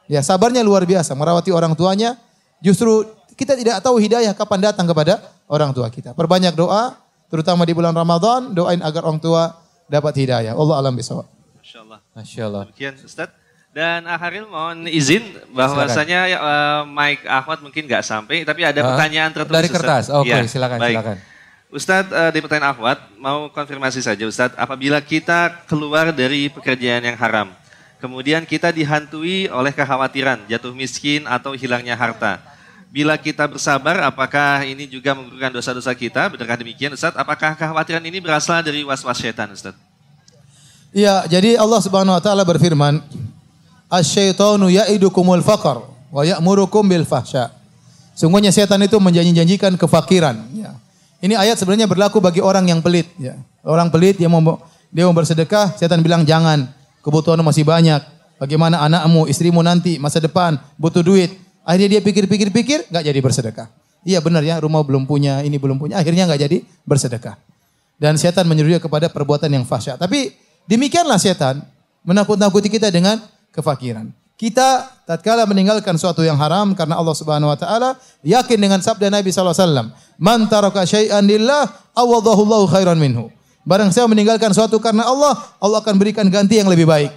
[0.04, 2.20] Ya sabarnya luar biasa merawati orang tuanya.
[2.60, 3.08] Justru
[3.40, 6.12] kita tidak tahu hidayah kapan datang kepada orang tua kita.
[6.12, 7.00] Perbanyak doa,
[7.32, 9.56] terutama di bulan Ramadan, doain agar orang tua
[9.88, 10.52] dapat hidayah.
[10.52, 11.24] Allah alam bisawab.
[11.74, 12.00] Masya Allah.
[12.14, 12.62] Masya Allah.
[12.70, 13.30] Demikian Ustaz.
[13.74, 18.94] Dan Aharil mohon izin bahwasanya ya, uh, Mike Ahmad mungkin nggak sampai, tapi ada Ah,
[18.94, 19.58] pertanyaan tertulis.
[19.58, 20.94] Dari kertas, oke Ya, silakan baik.
[20.94, 21.16] silakan.
[21.74, 27.18] Ustadz uh, di pertanyaan Ahmad, mau konfirmasi saja Ustadz, apabila kita keluar dari pekerjaan yang
[27.18, 27.50] haram,
[27.98, 32.38] kemudian kita dihantui oleh kekhawatiran jatuh miskin atau hilangnya harta.
[32.94, 36.30] Bila kita bersabar, apakah ini juga menggugurkan dosa-dosa kita?
[36.30, 37.18] Benarkah demikian Ustadz?
[37.18, 39.93] Apakah kekhawatiran ini berasal dari was-was setan Ustadz?
[40.94, 43.02] Iya, jadi Allah Subhanahu wa taala berfirman,
[43.90, 45.82] "Asy-syaitanu ya'idukumul faqr
[46.14, 47.50] wa ya'murukum bil fahsya."
[48.14, 50.70] Sungguhnya setan itu menjanji-janjikan kefakiran, ya.
[51.18, 53.34] Ini ayat sebenarnya berlaku bagi orang yang pelit, ya.
[53.66, 54.62] Orang pelit yang mau
[54.94, 56.70] dia mau bersedekah, setan bilang jangan,
[57.02, 57.98] kebutuhan masih banyak.
[58.38, 61.34] Bagaimana anakmu, istrimu nanti masa depan butuh duit.
[61.66, 63.66] Akhirnya dia pikir-pikir-pikir nggak jadi bersedekah.
[64.06, 67.34] Iya benar ya, rumah belum punya, ini belum punya, akhirnya nggak jadi bersedekah.
[67.98, 69.98] Dan setan menyuruh kepada perbuatan yang fahsyat.
[69.98, 71.64] Tapi demikianlah setan
[72.04, 73.20] menakut-nakuti kita dengan
[73.54, 74.12] kefakiran.
[74.34, 77.94] Kita tatkala meninggalkan suatu yang haram karena Allah Subhanahu wa taala
[78.26, 79.86] yakin dengan sabda Nabi sallallahu alaihi wasallam,
[80.18, 80.82] "Man taraka
[82.68, 83.30] khairan minhu."
[83.64, 87.14] Barang saya meninggalkan suatu karena Allah, Allah akan berikan ganti yang lebih baik.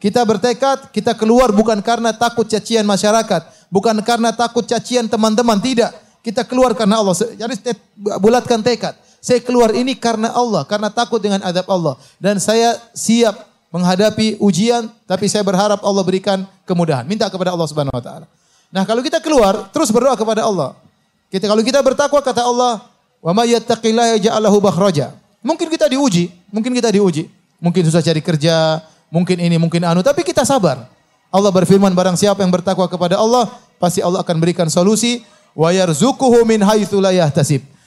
[0.00, 5.92] Kita bertekad, kita keluar bukan karena takut cacian masyarakat, bukan karena takut cacian teman-teman, tidak.
[6.24, 7.12] Kita keluar karena Allah.
[7.14, 8.94] Jadi bulatkan tekad.
[9.22, 11.94] Saya keluar ini karena Allah, karena takut dengan adab Allah.
[12.18, 17.06] Dan saya siap menghadapi ujian, tapi saya berharap Allah berikan kemudahan.
[17.06, 18.26] Minta kepada Allah Subhanahu wa taala.
[18.74, 20.74] Nah, kalau kita keluar, terus berdoa kepada Allah.
[21.30, 22.82] Kita kalau kita bertakwa kata Allah,
[23.22, 27.30] "Wa may yattaqillaha yaj'al lahu makhraja." Mungkin kita diuji, mungkin kita diuji.
[27.62, 30.90] Mungkin susah cari kerja, mungkin ini, mungkin anu, tapi kita sabar.
[31.30, 33.46] Allah berfirman barang siapa yang bertakwa kepada Allah,
[33.78, 35.22] pasti Allah akan berikan solusi
[35.54, 36.98] wa yarzuquhu min haitsu.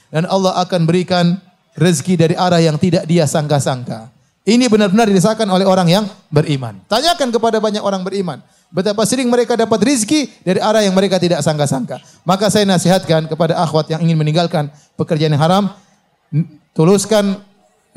[0.09, 1.39] Dan Allah akan berikan
[1.75, 4.09] rezeki dari arah yang tidak dia sangka-sangka.
[4.45, 6.77] Ini benar-benar dirasakan oleh orang yang beriman.
[6.85, 8.39] Tanyakan kepada banyak orang beriman.
[8.69, 11.97] Betapa sering mereka dapat rizki dari arah yang mereka tidak sangka-sangka.
[12.21, 15.73] Maka saya nasihatkan kepada akhwat yang ingin meninggalkan pekerjaan yang haram.
[16.77, 17.41] Tuluskan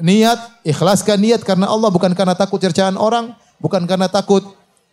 [0.00, 4.46] niat, ikhlaskan niat karena Allah bukan karena takut cercaan orang, bukan karena takut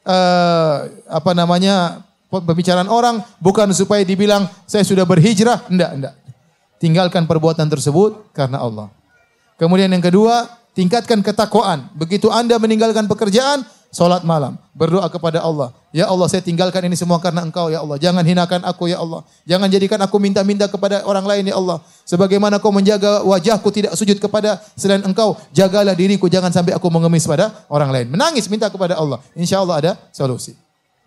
[0.03, 0.75] eh,
[1.07, 6.13] apa namanya pembicaraan orang, bukan supaya dibilang saya sudah berhijrah, enggak, enggak.
[6.77, 8.91] Tinggalkan perbuatan tersebut karena Allah.
[9.55, 11.87] Kemudian yang kedua, tingkatkan ketakwaan.
[11.95, 13.63] Begitu Anda meninggalkan pekerjaan,
[13.95, 15.71] salat malam, berdoa kepada Allah.
[15.95, 17.95] Ya Allah, saya tinggalkan ini semua karena Engkau ya Allah.
[17.95, 19.23] Jangan hinakan aku ya Allah.
[19.47, 21.79] Jangan jadikan aku minta-minta kepada orang lain ya Allah.
[22.03, 27.23] Sebagaimana kau menjaga wajahku tidak sujud kepada selain Engkau, jagalah diriku jangan sampai aku mengemis
[27.23, 28.11] pada orang lain.
[28.11, 29.23] Menangis minta kepada Allah.
[29.31, 30.51] Insya Allah ada solusi.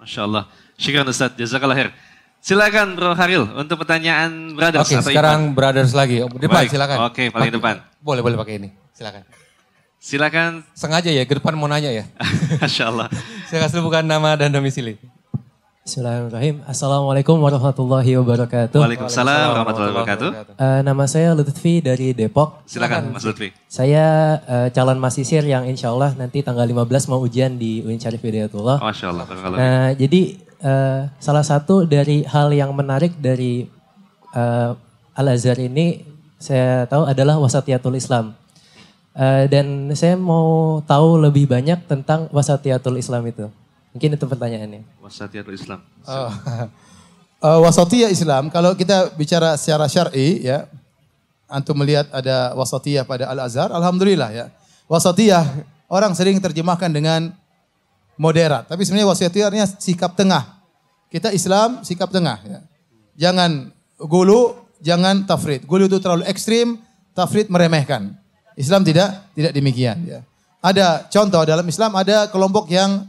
[0.01, 0.49] Masya Allah.
[0.81, 1.91] Syukran Ustadz, jazakallah khair.
[2.39, 5.57] Silakan Bro Haril untuk pertanyaan brothers Oke, atau sekarang Ipan.
[5.59, 6.23] brothers lagi.
[6.23, 6.97] Oh, Depan Baik, silakan.
[7.05, 7.75] oke, paling Pakai- depan.
[7.99, 8.69] Boleh, boleh pakai ini.
[8.95, 9.23] Silakan.
[9.99, 10.51] Silakan.
[10.73, 12.07] Sengaja ya, ke depan mau nanya ya.
[12.63, 13.07] Masya Allah.
[13.45, 14.97] Silakan sebutkan nama dan domisili.
[15.83, 16.69] Bismillahirrahmanirrahim.
[16.69, 18.77] Assalamualaikum warahmatullahi wabarakatuh.
[18.77, 20.31] Waalaikumsalam warahmatullahi wabarakatuh.
[20.55, 22.61] Eh, nama saya Lutfi dari Depok.
[22.65, 23.51] Silakan Mas Lutfi.
[23.67, 28.21] Saya eh, calon mahasiswa yang insya Allah nanti tanggal 15 mau ujian di UIN Syarif
[28.21, 28.79] Hidayatullah.
[28.79, 29.25] Masya Allah.
[29.51, 33.67] Nah, jadi eh, salah satu dari hal yang menarik dari
[34.35, 34.71] eh,
[35.19, 36.03] Al-Azhar ini
[36.39, 38.35] saya tahu adalah wasatiyatul Islam.
[39.19, 43.51] Eh, dan saya mau tahu lebih banyak tentang wasatiyatul Islam itu.
[43.91, 44.83] Mungkin itu pertanyaannya.
[45.03, 45.83] Wasatiyatul Islam.
[46.07, 46.31] Oh.
[47.39, 50.67] Uh, wasatiyah Islam, kalau kita bicara secara syar'i ya,
[51.47, 54.51] antum melihat ada wasatiyah pada Al-Azhar, alhamdulillah ya.
[54.91, 55.47] Wasatiyah
[55.87, 57.31] orang sering terjemahkan dengan
[58.19, 60.61] moderat, tapi sebenarnya wasatiyahnya sikap tengah.
[61.09, 62.61] Kita Islam sikap tengah ya.
[63.17, 65.65] Jangan gulu, jangan tafrid.
[65.65, 66.77] Gulu itu terlalu ekstrim,
[67.17, 68.13] tafrid meremehkan.
[68.59, 70.21] Islam tidak tidak demikian ya.
[70.59, 73.07] Ada contoh dalam Islam ada kelompok yang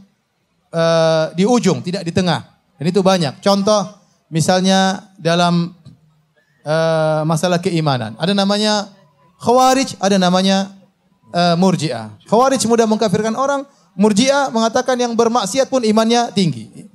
[0.70, 2.46] uh, di ujung, tidak di tengah.
[2.78, 3.42] Dan itu banyak.
[3.44, 4.00] Contoh
[4.30, 5.74] Misalnya dalam
[6.62, 8.14] uh, masalah keimanan.
[8.14, 8.86] Ada namanya
[9.42, 10.70] khawarij, ada namanya
[11.34, 12.14] uh, murji'ah.
[12.30, 13.66] Khawarij mudah mengkafirkan orang,
[13.98, 16.86] murji'ah mengatakan yang bermaksiat pun imannya tinggi.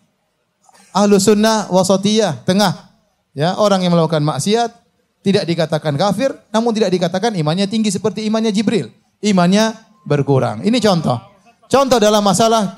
[0.96, 2.94] Ahlu sunnah wasatiyah, tengah.
[3.36, 4.72] Ya, orang yang melakukan maksiat
[5.20, 8.94] tidak dikatakan kafir, namun tidak dikatakan imannya tinggi seperti imannya Jibril.
[9.20, 9.76] Imannya
[10.08, 10.64] berkurang.
[10.64, 11.18] Ini contoh.
[11.66, 12.78] Contoh dalam masalah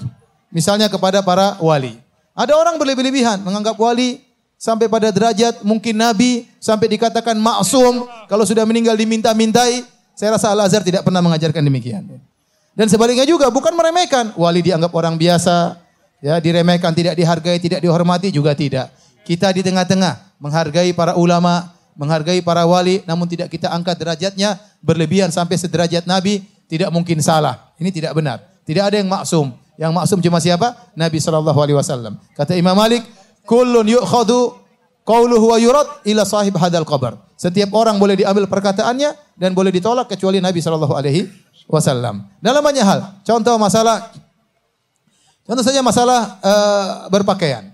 [0.50, 2.00] misalnya kepada para wali.
[2.38, 4.24] Ada orang berlebih-lebihan menganggap wali
[4.58, 9.86] sampai pada derajat mungkin nabi sampai dikatakan maksum kalau sudah meninggal diminta-mintai
[10.18, 12.10] saya rasa Al Azhar tidak pernah mengajarkan demikian
[12.78, 14.38] dan sebaliknya juga bukan meremehkan.
[14.38, 15.82] Wali dianggap orang biasa
[16.22, 18.94] ya diremehkan tidak dihargai tidak dihormati juga tidak.
[19.26, 25.34] Kita di tengah-tengah menghargai para ulama menghargai para wali namun tidak kita angkat derajatnya berlebihan
[25.34, 27.74] sampai sederajat nabi tidak mungkin salah.
[27.82, 28.46] Ini tidak benar.
[28.62, 29.58] Tidak ada yang maksum.
[29.82, 30.78] Yang maksum cuma siapa?
[30.94, 32.22] Nabi Shallallahu Alaihi Wasallam.
[32.38, 33.02] Kata Imam Malik
[33.48, 34.54] Kullun yu'khadu
[35.08, 37.16] qauluhu wa yurad ila sahib hadal qabr.
[37.40, 41.30] Setiap orang boleh diambil perkataannya dan boleh ditolak kecuali Nabi sallallahu alaihi
[41.68, 42.26] wasallam.
[42.40, 43.22] Dalam banyak hal.
[43.22, 44.10] Contoh masalah
[45.44, 47.70] contoh saja masalah uh, berpakaian.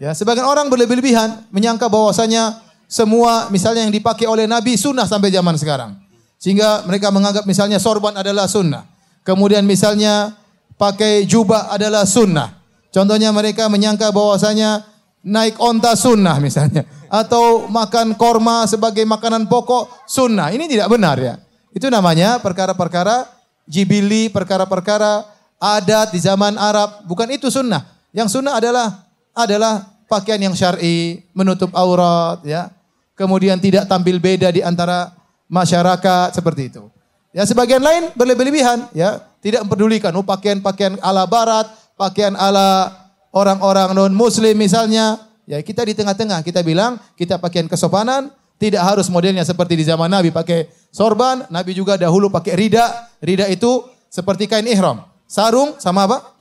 [0.00, 5.56] Ya, sebagian orang berlebih-lebihan menyangka bahwasanya semua misalnya yang dipakai oleh Nabi sunnah sampai zaman
[5.60, 5.96] sekarang.
[6.40, 8.88] Sehingga mereka menganggap misalnya sorban adalah sunnah.
[9.20, 10.32] Kemudian misalnya
[10.80, 12.56] pakai jubah adalah sunnah.
[12.88, 14.88] Contohnya mereka menyangka bahwasanya
[15.20, 16.88] naik onta sunnah misalnya.
[17.12, 20.48] Atau makan korma sebagai makanan pokok sunnah.
[20.48, 21.36] Ini tidak benar ya.
[21.70, 23.30] Itu namanya perkara-perkara
[23.66, 25.26] jibili, perkara-perkara
[25.60, 27.06] adat di zaman Arab.
[27.06, 27.86] Bukan itu sunnah.
[28.10, 32.74] Yang sunnah adalah adalah pakaian yang syar'i, menutup aurat ya.
[33.14, 35.14] Kemudian tidak tampil beda di antara
[35.46, 36.88] masyarakat seperti itu.
[37.30, 42.90] Ya sebagian lain berlebih-lebihan ya, tidak mempedulikan oh, pakaian-pakaian ala barat, pakaian ala
[43.30, 49.08] orang-orang non muslim misalnya, ya kita di tengah-tengah kita bilang kita pakaian kesopanan, tidak harus
[49.08, 53.08] modelnya seperti di zaman Nabi pakai sorban, Nabi juga dahulu pakai rida.
[53.24, 55.00] Rida itu seperti kain ihram.
[55.24, 56.36] Sarung sama apa?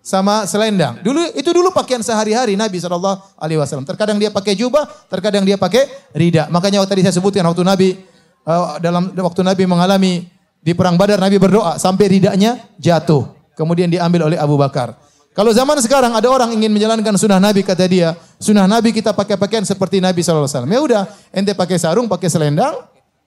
[0.00, 1.04] Sama selendang.
[1.04, 3.84] Dulu itu dulu pakaian sehari-hari Nabi Shallallahu Alaihi Wasallam.
[3.84, 5.84] Terkadang dia pakai jubah, terkadang dia pakai
[6.16, 6.48] rida.
[6.48, 8.00] Makanya waktu tadi saya sebutkan waktu Nabi
[8.48, 10.24] uh, dalam waktu Nabi mengalami
[10.64, 13.28] di perang Badar Nabi berdoa sampai ridanya jatuh.
[13.52, 14.96] Kemudian diambil oleh Abu Bakar.
[15.38, 19.38] Kalau zaman sekarang ada orang ingin menjalankan sunnah Nabi kata dia, sunnah Nabi kita pakai
[19.38, 20.66] pakaian seperti Nabi SAW.
[20.66, 22.74] Ya udah, ente pakai sarung, pakai selendang,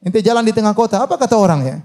[0.03, 0.99] ente jalan di tengah kota.
[0.99, 1.77] Apa kata orang ya?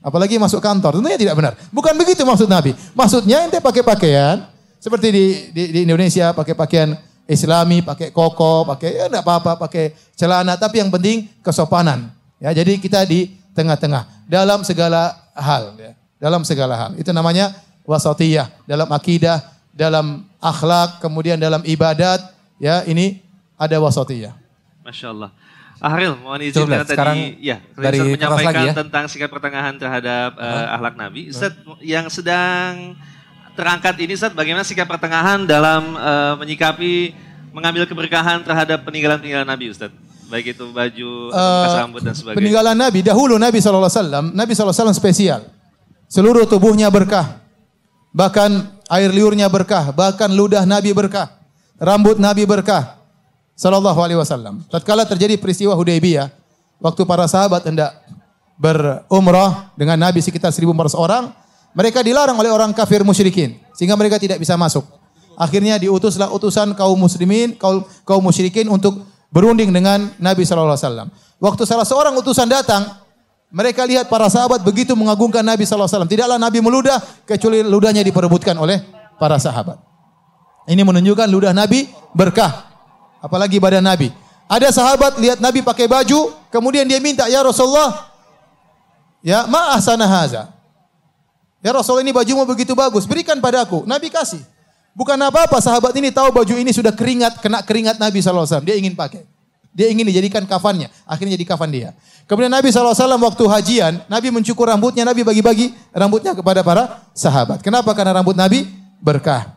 [0.00, 1.52] Apalagi masuk kantor, tentunya tidak benar.
[1.68, 2.72] Bukan begitu maksud Nabi.
[2.96, 4.48] Maksudnya ente pakai pakaian
[4.80, 6.96] seperti di, di, di Indonesia pakai pakaian
[7.28, 12.08] Islami, pakai koko, pakai ya enggak apa-apa, pakai celana, tapi yang penting kesopanan.
[12.40, 15.92] Ya, jadi kita di tengah-tengah dalam segala hal ya.
[16.16, 16.90] Dalam segala hal.
[16.96, 22.20] Itu namanya wasatiyah dalam akidah, dalam akhlak, kemudian dalam ibadat,
[22.58, 23.22] ya ini
[23.56, 24.34] ada wasatiyah.
[24.84, 25.30] Masya Allah.
[25.76, 28.72] Ahril, mohon izin Coba, tadi ya, dari menyampaikan ya.
[28.72, 31.28] tentang sikap pertengahan terhadap uh, akhlak Nabi.
[31.28, 31.52] Ustaz,
[31.84, 32.96] yang sedang
[33.52, 37.12] terangkat ini Ustaz, bagaimana sikap pertengahan dalam uh, menyikapi
[37.52, 39.92] mengambil keberkahan terhadap peninggalan-peninggalan Nabi Ustaz?
[40.32, 42.40] Baik itu baju, uh, rambut dan sebagainya.
[42.40, 45.44] Peninggalan Nabi, dahulu Nabi SAW, Nabi SAW spesial.
[46.08, 47.45] Seluruh tubuhnya berkah.
[48.16, 51.36] Bahkan air liurnya berkah, bahkan ludah Nabi berkah,
[51.76, 52.96] rambut Nabi berkah.
[53.56, 54.64] Sallallahu alaihi wasallam.
[54.68, 56.28] Tatkala terjadi peristiwa Hudaybiyah,
[56.80, 57.92] waktu para sahabat hendak
[58.56, 61.32] berumrah dengan Nabi sekitar 1400 orang,
[61.76, 64.84] mereka dilarang oleh orang kafir musyrikin sehingga mereka tidak bisa masuk.
[65.36, 71.08] Akhirnya diutuslah utusan kaum muslimin, kaum kaum musyrikin untuk berunding dengan Nabi sallallahu alaihi wasallam.
[71.36, 72.88] Waktu salah seorang utusan datang,
[73.50, 76.06] mereka lihat para sahabat begitu mengagungkan Nabi SAW.
[76.06, 78.82] Tidaklah Nabi meludah kecuali ludahnya diperebutkan oleh
[79.16, 79.78] para sahabat.
[80.66, 82.66] Ini menunjukkan ludah Nabi berkah.
[83.22, 84.10] Apalagi badan Nabi.
[84.46, 88.14] Ada sahabat lihat Nabi pakai baju, kemudian dia minta, "Ya Rasulullah,
[89.22, 90.54] ya ma'ahsana haza."
[91.66, 93.82] Ya Rasul ini bajumu begitu bagus, berikan padaku.
[93.90, 94.38] Nabi kasih.
[94.94, 98.62] Bukan apa-apa, sahabat ini tahu baju ini sudah keringat, kena keringat Nabi SAW.
[98.62, 99.26] Dia ingin pakai.
[99.76, 100.88] Dia ingin dijadikan kafannya.
[101.04, 101.92] Akhirnya jadi kafan dia.
[102.26, 107.62] Kemudian Nabi SAW waktu hajian, Nabi mencukur rambutnya, Nabi bagi-bagi rambutnya kepada para sahabat.
[107.62, 107.94] Kenapa?
[107.94, 108.66] Karena rambut Nabi
[108.98, 109.54] berkah.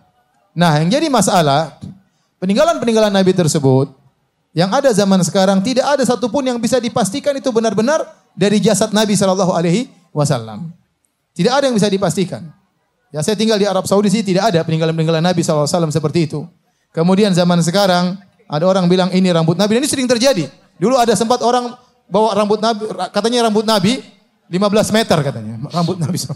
[0.53, 1.81] Nah, yang jadi masalah
[2.37, 3.89] peninggalan-peninggalan Nabi tersebut
[4.53, 8.05] yang ada zaman sekarang tidak ada satupun yang bisa dipastikan itu benar-benar
[8.37, 9.17] dari jasad Nabi
[10.13, 10.69] Wasallam.
[11.33, 12.49] Tidak ada yang bisa dipastikan.
[13.09, 16.45] Ya saya tinggal di Arab Saudi sih tidak ada peninggalan-peninggalan Nabi SAW seperti itu.
[16.93, 20.49] Kemudian zaman sekarang ada orang bilang ini rambut Nabi dan ini sering terjadi.
[20.77, 21.73] Dulu ada sempat orang
[22.10, 24.02] bawa rambut Nabi, katanya rambut Nabi
[24.49, 26.36] 15 meter katanya rambut Nabi SAW.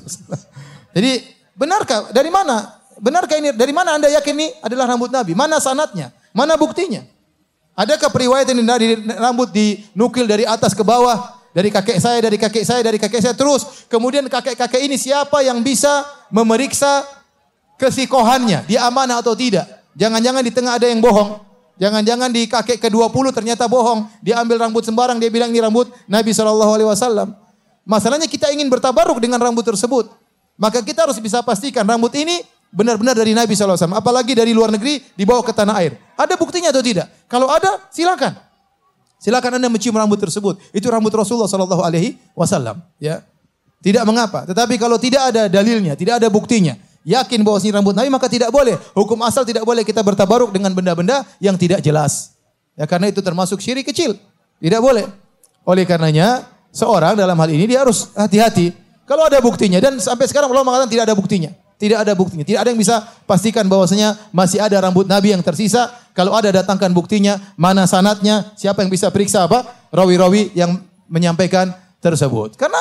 [0.94, 1.26] Jadi
[1.58, 2.80] benarkah dari mana?
[3.02, 5.34] Benarkah ini dari mana anda yakin ini adalah rambut Nabi?
[5.34, 6.14] Mana sanatnya?
[6.30, 7.02] Mana buktinya?
[7.74, 11.42] Adakah periwayatan dari rambut dinukil dari atas ke bawah?
[11.54, 13.86] Dari kakek saya, dari kakek saya, dari kakek saya terus.
[13.86, 16.02] Kemudian kakek-kakek ini siapa yang bisa
[16.34, 17.06] memeriksa
[17.78, 18.66] kesikohannya?
[18.66, 19.70] Dia amanah atau tidak?
[19.94, 21.53] Jangan-jangan di tengah ada yang bohong.
[21.82, 24.06] Jangan-jangan di kakek ke-20 ternyata bohong.
[24.22, 27.34] Dia ambil rambut sembarang, dia bilang ini rambut Nabi SAW.
[27.84, 30.08] Masalahnya kita ingin bertabaruk dengan rambut tersebut.
[30.54, 33.90] Maka kita harus bisa pastikan rambut ini benar-benar dari Nabi SAW.
[33.90, 35.98] Apalagi dari luar negeri dibawa ke tanah air.
[36.14, 37.10] Ada buktinya atau tidak?
[37.26, 38.38] Kalau ada, silakan.
[39.18, 40.60] Silakan Anda mencium rambut tersebut.
[40.76, 43.24] Itu rambut Rasulullah sallallahu alaihi wasallam, ya.
[43.84, 44.44] Tidak mengapa.
[44.48, 48.50] Tetapi kalau tidak ada dalilnya, tidak ada buktinya, yakin bahwa ini rambut Nabi maka tidak
[48.50, 48.76] boleh.
[48.96, 52.36] Hukum asal tidak boleh kita bertabaruk dengan benda-benda yang tidak jelas.
[52.74, 54.18] Ya karena itu termasuk syirik kecil.
[54.60, 55.06] Tidak boleh.
[55.64, 58.74] Oleh karenanya seorang dalam hal ini dia harus hati-hati.
[59.04, 61.52] Kalau ada buktinya dan sampai sekarang Allah mengatakan tidak ada buktinya.
[61.76, 62.48] Tidak ada buktinya.
[62.48, 65.92] Tidak ada yang bisa pastikan bahwasanya masih ada rambut Nabi yang tersisa.
[66.16, 69.68] Kalau ada datangkan buktinya, mana sanatnya, siapa yang bisa periksa apa?
[69.92, 70.80] Rawi-rawi yang
[71.12, 72.56] menyampaikan tersebut.
[72.56, 72.80] Karena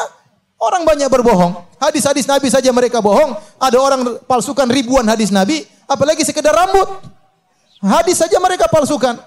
[0.62, 1.66] orang banyak berbohong.
[1.82, 3.34] Hadis-hadis Nabi saja mereka bohong.
[3.58, 6.86] Ada orang palsukan ribuan hadis Nabi, apalagi sekedar rambut.
[7.82, 9.18] Hadis saja mereka palsukan.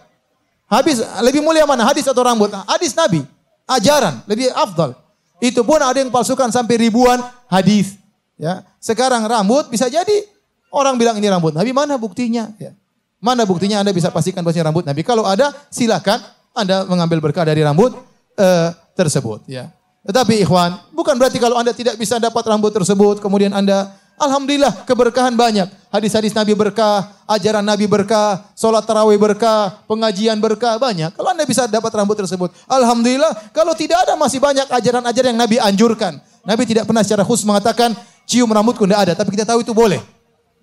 [0.66, 2.50] Habis lebih mulia mana hadis atau rambut?
[2.66, 3.22] Hadis Nabi,
[3.68, 4.96] ajaran lebih afdal.
[5.44, 7.20] Itu pun ada yang palsukan sampai ribuan
[7.52, 8.00] hadis.
[8.40, 10.28] Ya, sekarang rambut bisa jadi
[10.72, 12.56] orang bilang ini rambut Nabi, mana buktinya?
[12.56, 12.72] Ya.
[13.20, 15.02] Mana buktinya Anda bisa pastikan bahwa rambut Nabi?
[15.04, 16.24] Kalau ada, silakan
[16.56, 17.96] Anda mengambil berkah dari rambut
[18.40, 19.44] uh, tersebut.
[19.48, 19.72] Ya.
[20.06, 25.36] Tetapi ikhwan, bukan berarti kalau Anda tidak bisa dapat rambut tersebut, kemudian Anda Alhamdulillah keberkahan
[25.36, 25.68] banyak.
[25.92, 31.12] Hadis-hadis Nabi berkah, ajaran Nabi berkah, sholat tarawih berkah, pengajian berkah banyak.
[31.12, 33.52] Kalau anda bisa dapat rambut tersebut, Alhamdulillah.
[33.52, 36.24] Kalau tidak ada masih banyak ajaran-ajaran yang Nabi anjurkan.
[36.48, 37.92] Nabi tidak pernah secara khusus mengatakan
[38.24, 40.00] cium rambutku tidak ada, tapi kita tahu itu boleh.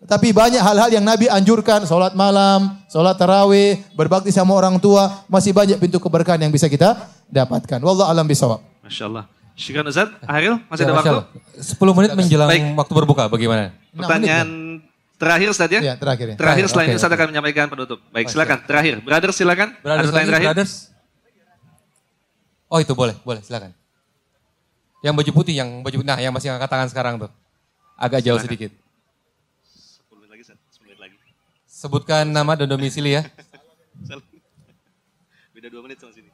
[0.02, 5.52] Tapi banyak hal-hal yang Nabi anjurkan, sholat malam, sholat tarawih, berbakti sama orang tua, masih
[5.52, 6.96] banyak pintu keberkahan yang bisa kita
[7.28, 7.78] dapatkan.
[7.84, 8.71] Wallah alam bisawab.
[8.82, 9.24] Masya Allah.
[9.52, 10.08] Syukran Ustaz.
[10.24, 11.16] Akhil, masih ada waktu?
[11.60, 12.62] 10 menit menjelang Baik.
[12.74, 13.70] waktu berbuka, bagaimana?
[13.94, 14.80] Pertanyaan
[15.20, 15.80] terakhir Ustaz ya?
[15.80, 16.34] Ya, terakhir ya.
[16.34, 17.98] Terakhir Terakhir, setelah ini oke, Ustaz akan menyampaikan penutup.
[18.10, 18.58] Baik, silakan.
[18.64, 18.94] Terakhir.
[19.04, 19.68] Brothers silakan.
[19.76, 20.46] ada Brothers lagi, terakhir?
[20.50, 20.72] brothers?
[22.72, 23.70] Oh itu boleh, boleh silakan.
[25.04, 27.30] Yang baju putih, yang baju nah yang masih angkat tangan sekarang tuh.
[28.00, 28.72] Agak jauh sedikit.
[28.72, 30.56] 10 menit lagi, Ustaz.
[30.80, 31.16] 10 menit lagi.
[31.68, 33.22] Sebutkan nama dan domisili ya.
[35.54, 36.32] Beda 2 menit sama sini.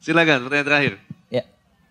[0.00, 0.92] Silakan, pertanyaan terakhir.
[1.28, 1.44] Ya.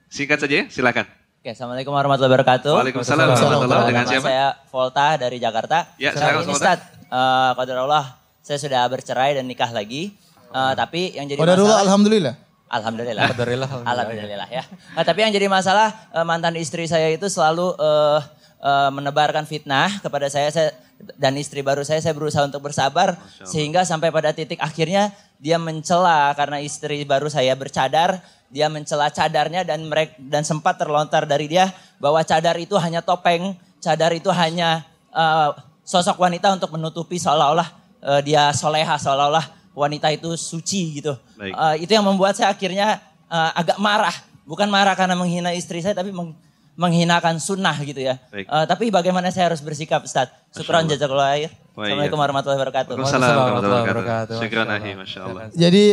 [0.09, 1.05] Singkat saja ya, silakan.
[1.39, 2.73] Oke, Assalamualaikum warahmatullahi wabarakatuh.
[2.73, 3.89] Waalaikumsalam warahmatullahi wabarakatuh.
[3.93, 4.25] Dengan siapa?
[4.25, 5.77] saya Volta dari Jakarta.
[6.01, 6.57] Ya, silakan, ini Volta.
[6.57, 8.05] Ustaz, eh, qadarullah,
[8.41, 10.17] saya sudah bercerai dan nikah lagi.
[10.49, 11.85] Eh, tapi yang jadi Qadarullah masalah...
[11.85, 12.35] alhamdulillah.
[12.69, 13.23] Alhamdulillah.
[13.29, 13.93] Qadarullah, alhamdulillah.
[13.93, 14.63] Alhamdulillah ya.
[14.97, 18.19] Nah, tapi yang jadi masalah eh, mantan istri saya itu selalu eh,
[18.59, 20.69] eh, menebarkan fitnah kepada saya, saya
[21.15, 23.15] dan istri baru saya saya berusaha untuk bersabar
[23.47, 28.19] sehingga sampai pada titik akhirnya dia mencela karena istri baru saya bercadar,
[28.51, 31.71] dia mencela cadarnya dan mereka dan sempat terlontar dari dia
[32.03, 34.83] bahwa cadar itu hanya topeng, cadar itu hanya
[35.15, 35.49] eh,
[35.87, 37.71] sosok wanita untuk menutupi seolah-olah
[38.03, 41.15] eh, dia soleha, seolah-olah wanita itu suci gitu.
[41.39, 41.55] Baik.
[41.55, 42.99] Eh, itu yang membuat saya akhirnya
[43.31, 44.13] eh, agak marah.
[44.43, 46.35] Bukan marah karena menghina istri saya, tapi meng-
[46.79, 48.15] menghinakan sunnah gitu ya.
[48.31, 48.47] Baik.
[48.47, 50.31] Eh, tapi bagaimana saya harus bersikap Ustaz?
[50.55, 51.51] Syukran jazakallah khair.
[51.51, 51.51] Iya.
[51.75, 52.91] Assalamualaikum warahmatullahi wabarakatuh.
[52.95, 54.37] Waalaikumsalam warahmatullahi wabarakatuh.
[54.39, 55.01] Syukran ahi, Allah.
[55.03, 55.41] Masya Allah.
[55.51, 55.85] Jadi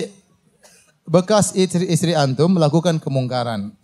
[1.02, 3.74] bekas istri, istri antum melakukan kemungkaran.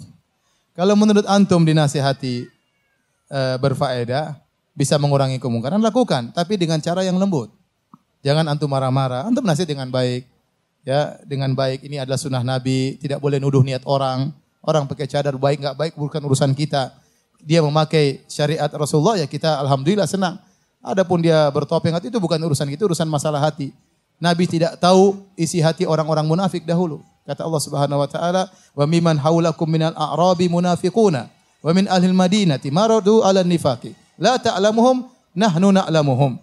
[0.78, 2.46] Kalau menurut antum dinasihati
[3.34, 4.38] eh, berfaedah,
[4.72, 6.30] bisa mengurangi kemungkaran, lakukan.
[6.30, 7.50] Tapi dengan cara yang lembut.
[8.22, 9.26] Jangan antum marah-marah.
[9.26, 10.30] Antum nasihat dengan baik.
[10.86, 11.82] Ya, dengan baik.
[11.82, 12.94] Ini adalah sunnah Nabi.
[13.02, 14.30] Tidak boleh nuduh niat orang.
[14.62, 16.94] Orang pakai cadar baik nggak baik bukan urusan kita.
[17.42, 20.38] Dia memakai syariat Rasulullah ya kita alhamdulillah senang.
[20.78, 23.74] Adapun dia bertopeng hati itu bukan urusan kita, urusan masalah hati.
[24.22, 27.02] Nabi tidak tahu isi hati orang-orang munafik dahulu.
[27.26, 28.42] Kata Allah Subhanahu wa taala,
[28.74, 31.26] "Wa mimman haulakum minal a'rabi munafiquna
[31.62, 33.94] wa min ahlil madinati maradu 'alan nifaqi.
[34.18, 36.38] La ta'lamuhum nahnu na'lamuhum."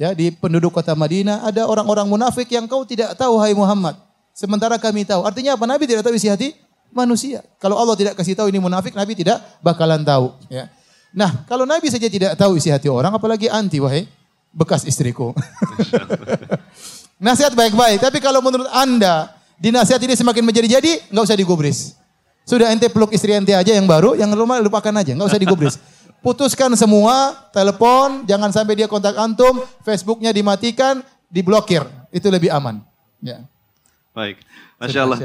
[0.00, 3.98] Ya, di penduduk kota Madinah ada orang-orang munafik yang kau tidak tahu hai Muhammad.
[4.30, 5.26] Sementara kami tahu.
[5.26, 5.66] Artinya apa?
[5.66, 6.54] Nabi tidak tahu isi hati
[6.92, 7.44] manusia.
[7.58, 10.68] Kalau Allah tidak kasih tahu ini munafik, Nabi tidak bakalan tahu, ya.
[11.12, 14.04] Nah, kalau Nabi saja tidak tahu isi hati orang, apalagi anti wahai
[14.52, 15.32] bekas istriku.
[17.24, 21.98] Nasihat baik-baik, tapi kalau menurut Anda dinasihat ini semakin menjadi-jadi, nggak usah digubris.
[22.46, 25.76] Sudah ente peluk istri ente aja yang baru, yang rumah lupakan aja, nggak usah digubris.
[26.24, 32.82] Putuskan semua, telepon, jangan sampai dia kontak antum, Facebooknya dimatikan, diblokir, itu lebih aman.
[33.22, 33.46] Ya.
[34.14, 34.42] Baik,
[34.82, 35.18] Masya Allah.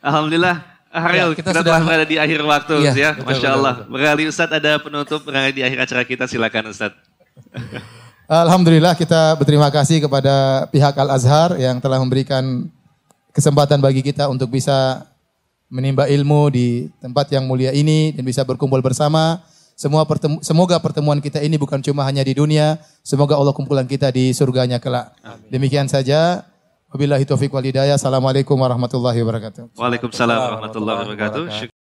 [0.00, 0.56] Alhamdulillah,
[0.88, 3.10] Haril, Ya, kita kita, sudah- telah berada di akhir waktu Iya, ya.
[3.12, 3.74] betul, Masya Allah.
[3.78, 3.92] betul.
[3.92, 6.96] Berkali Ustadz ada penutup berada di akhir acara kita, silakan Ustadz.
[8.28, 12.68] Alhamdulillah kita berterima kasih kepada pihak Al-Azhar yang telah memberikan
[13.32, 15.04] kesempatan bagi kita untuk bisa
[15.68, 19.40] menimba ilmu di tempat yang mulia ini dan bisa berkumpul bersama.
[19.78, 24.10] Semua pertemu- semoga pertemuan kita ini bukan cuma hanya di dunia, semoga Allah kumpulan kita
[24.10, 25.14] di surganya kelak.
[25.48, 26.42] Demikian saja.
[26.88, 28.00] Wabillahi taufiq wal hidayah.
[28.00, 29.76] Assalamualaikum warahmatullahi wabarakatuh.
[29.76, 31.77] Waalaikumsalam warahmatullahi wabarakatuh.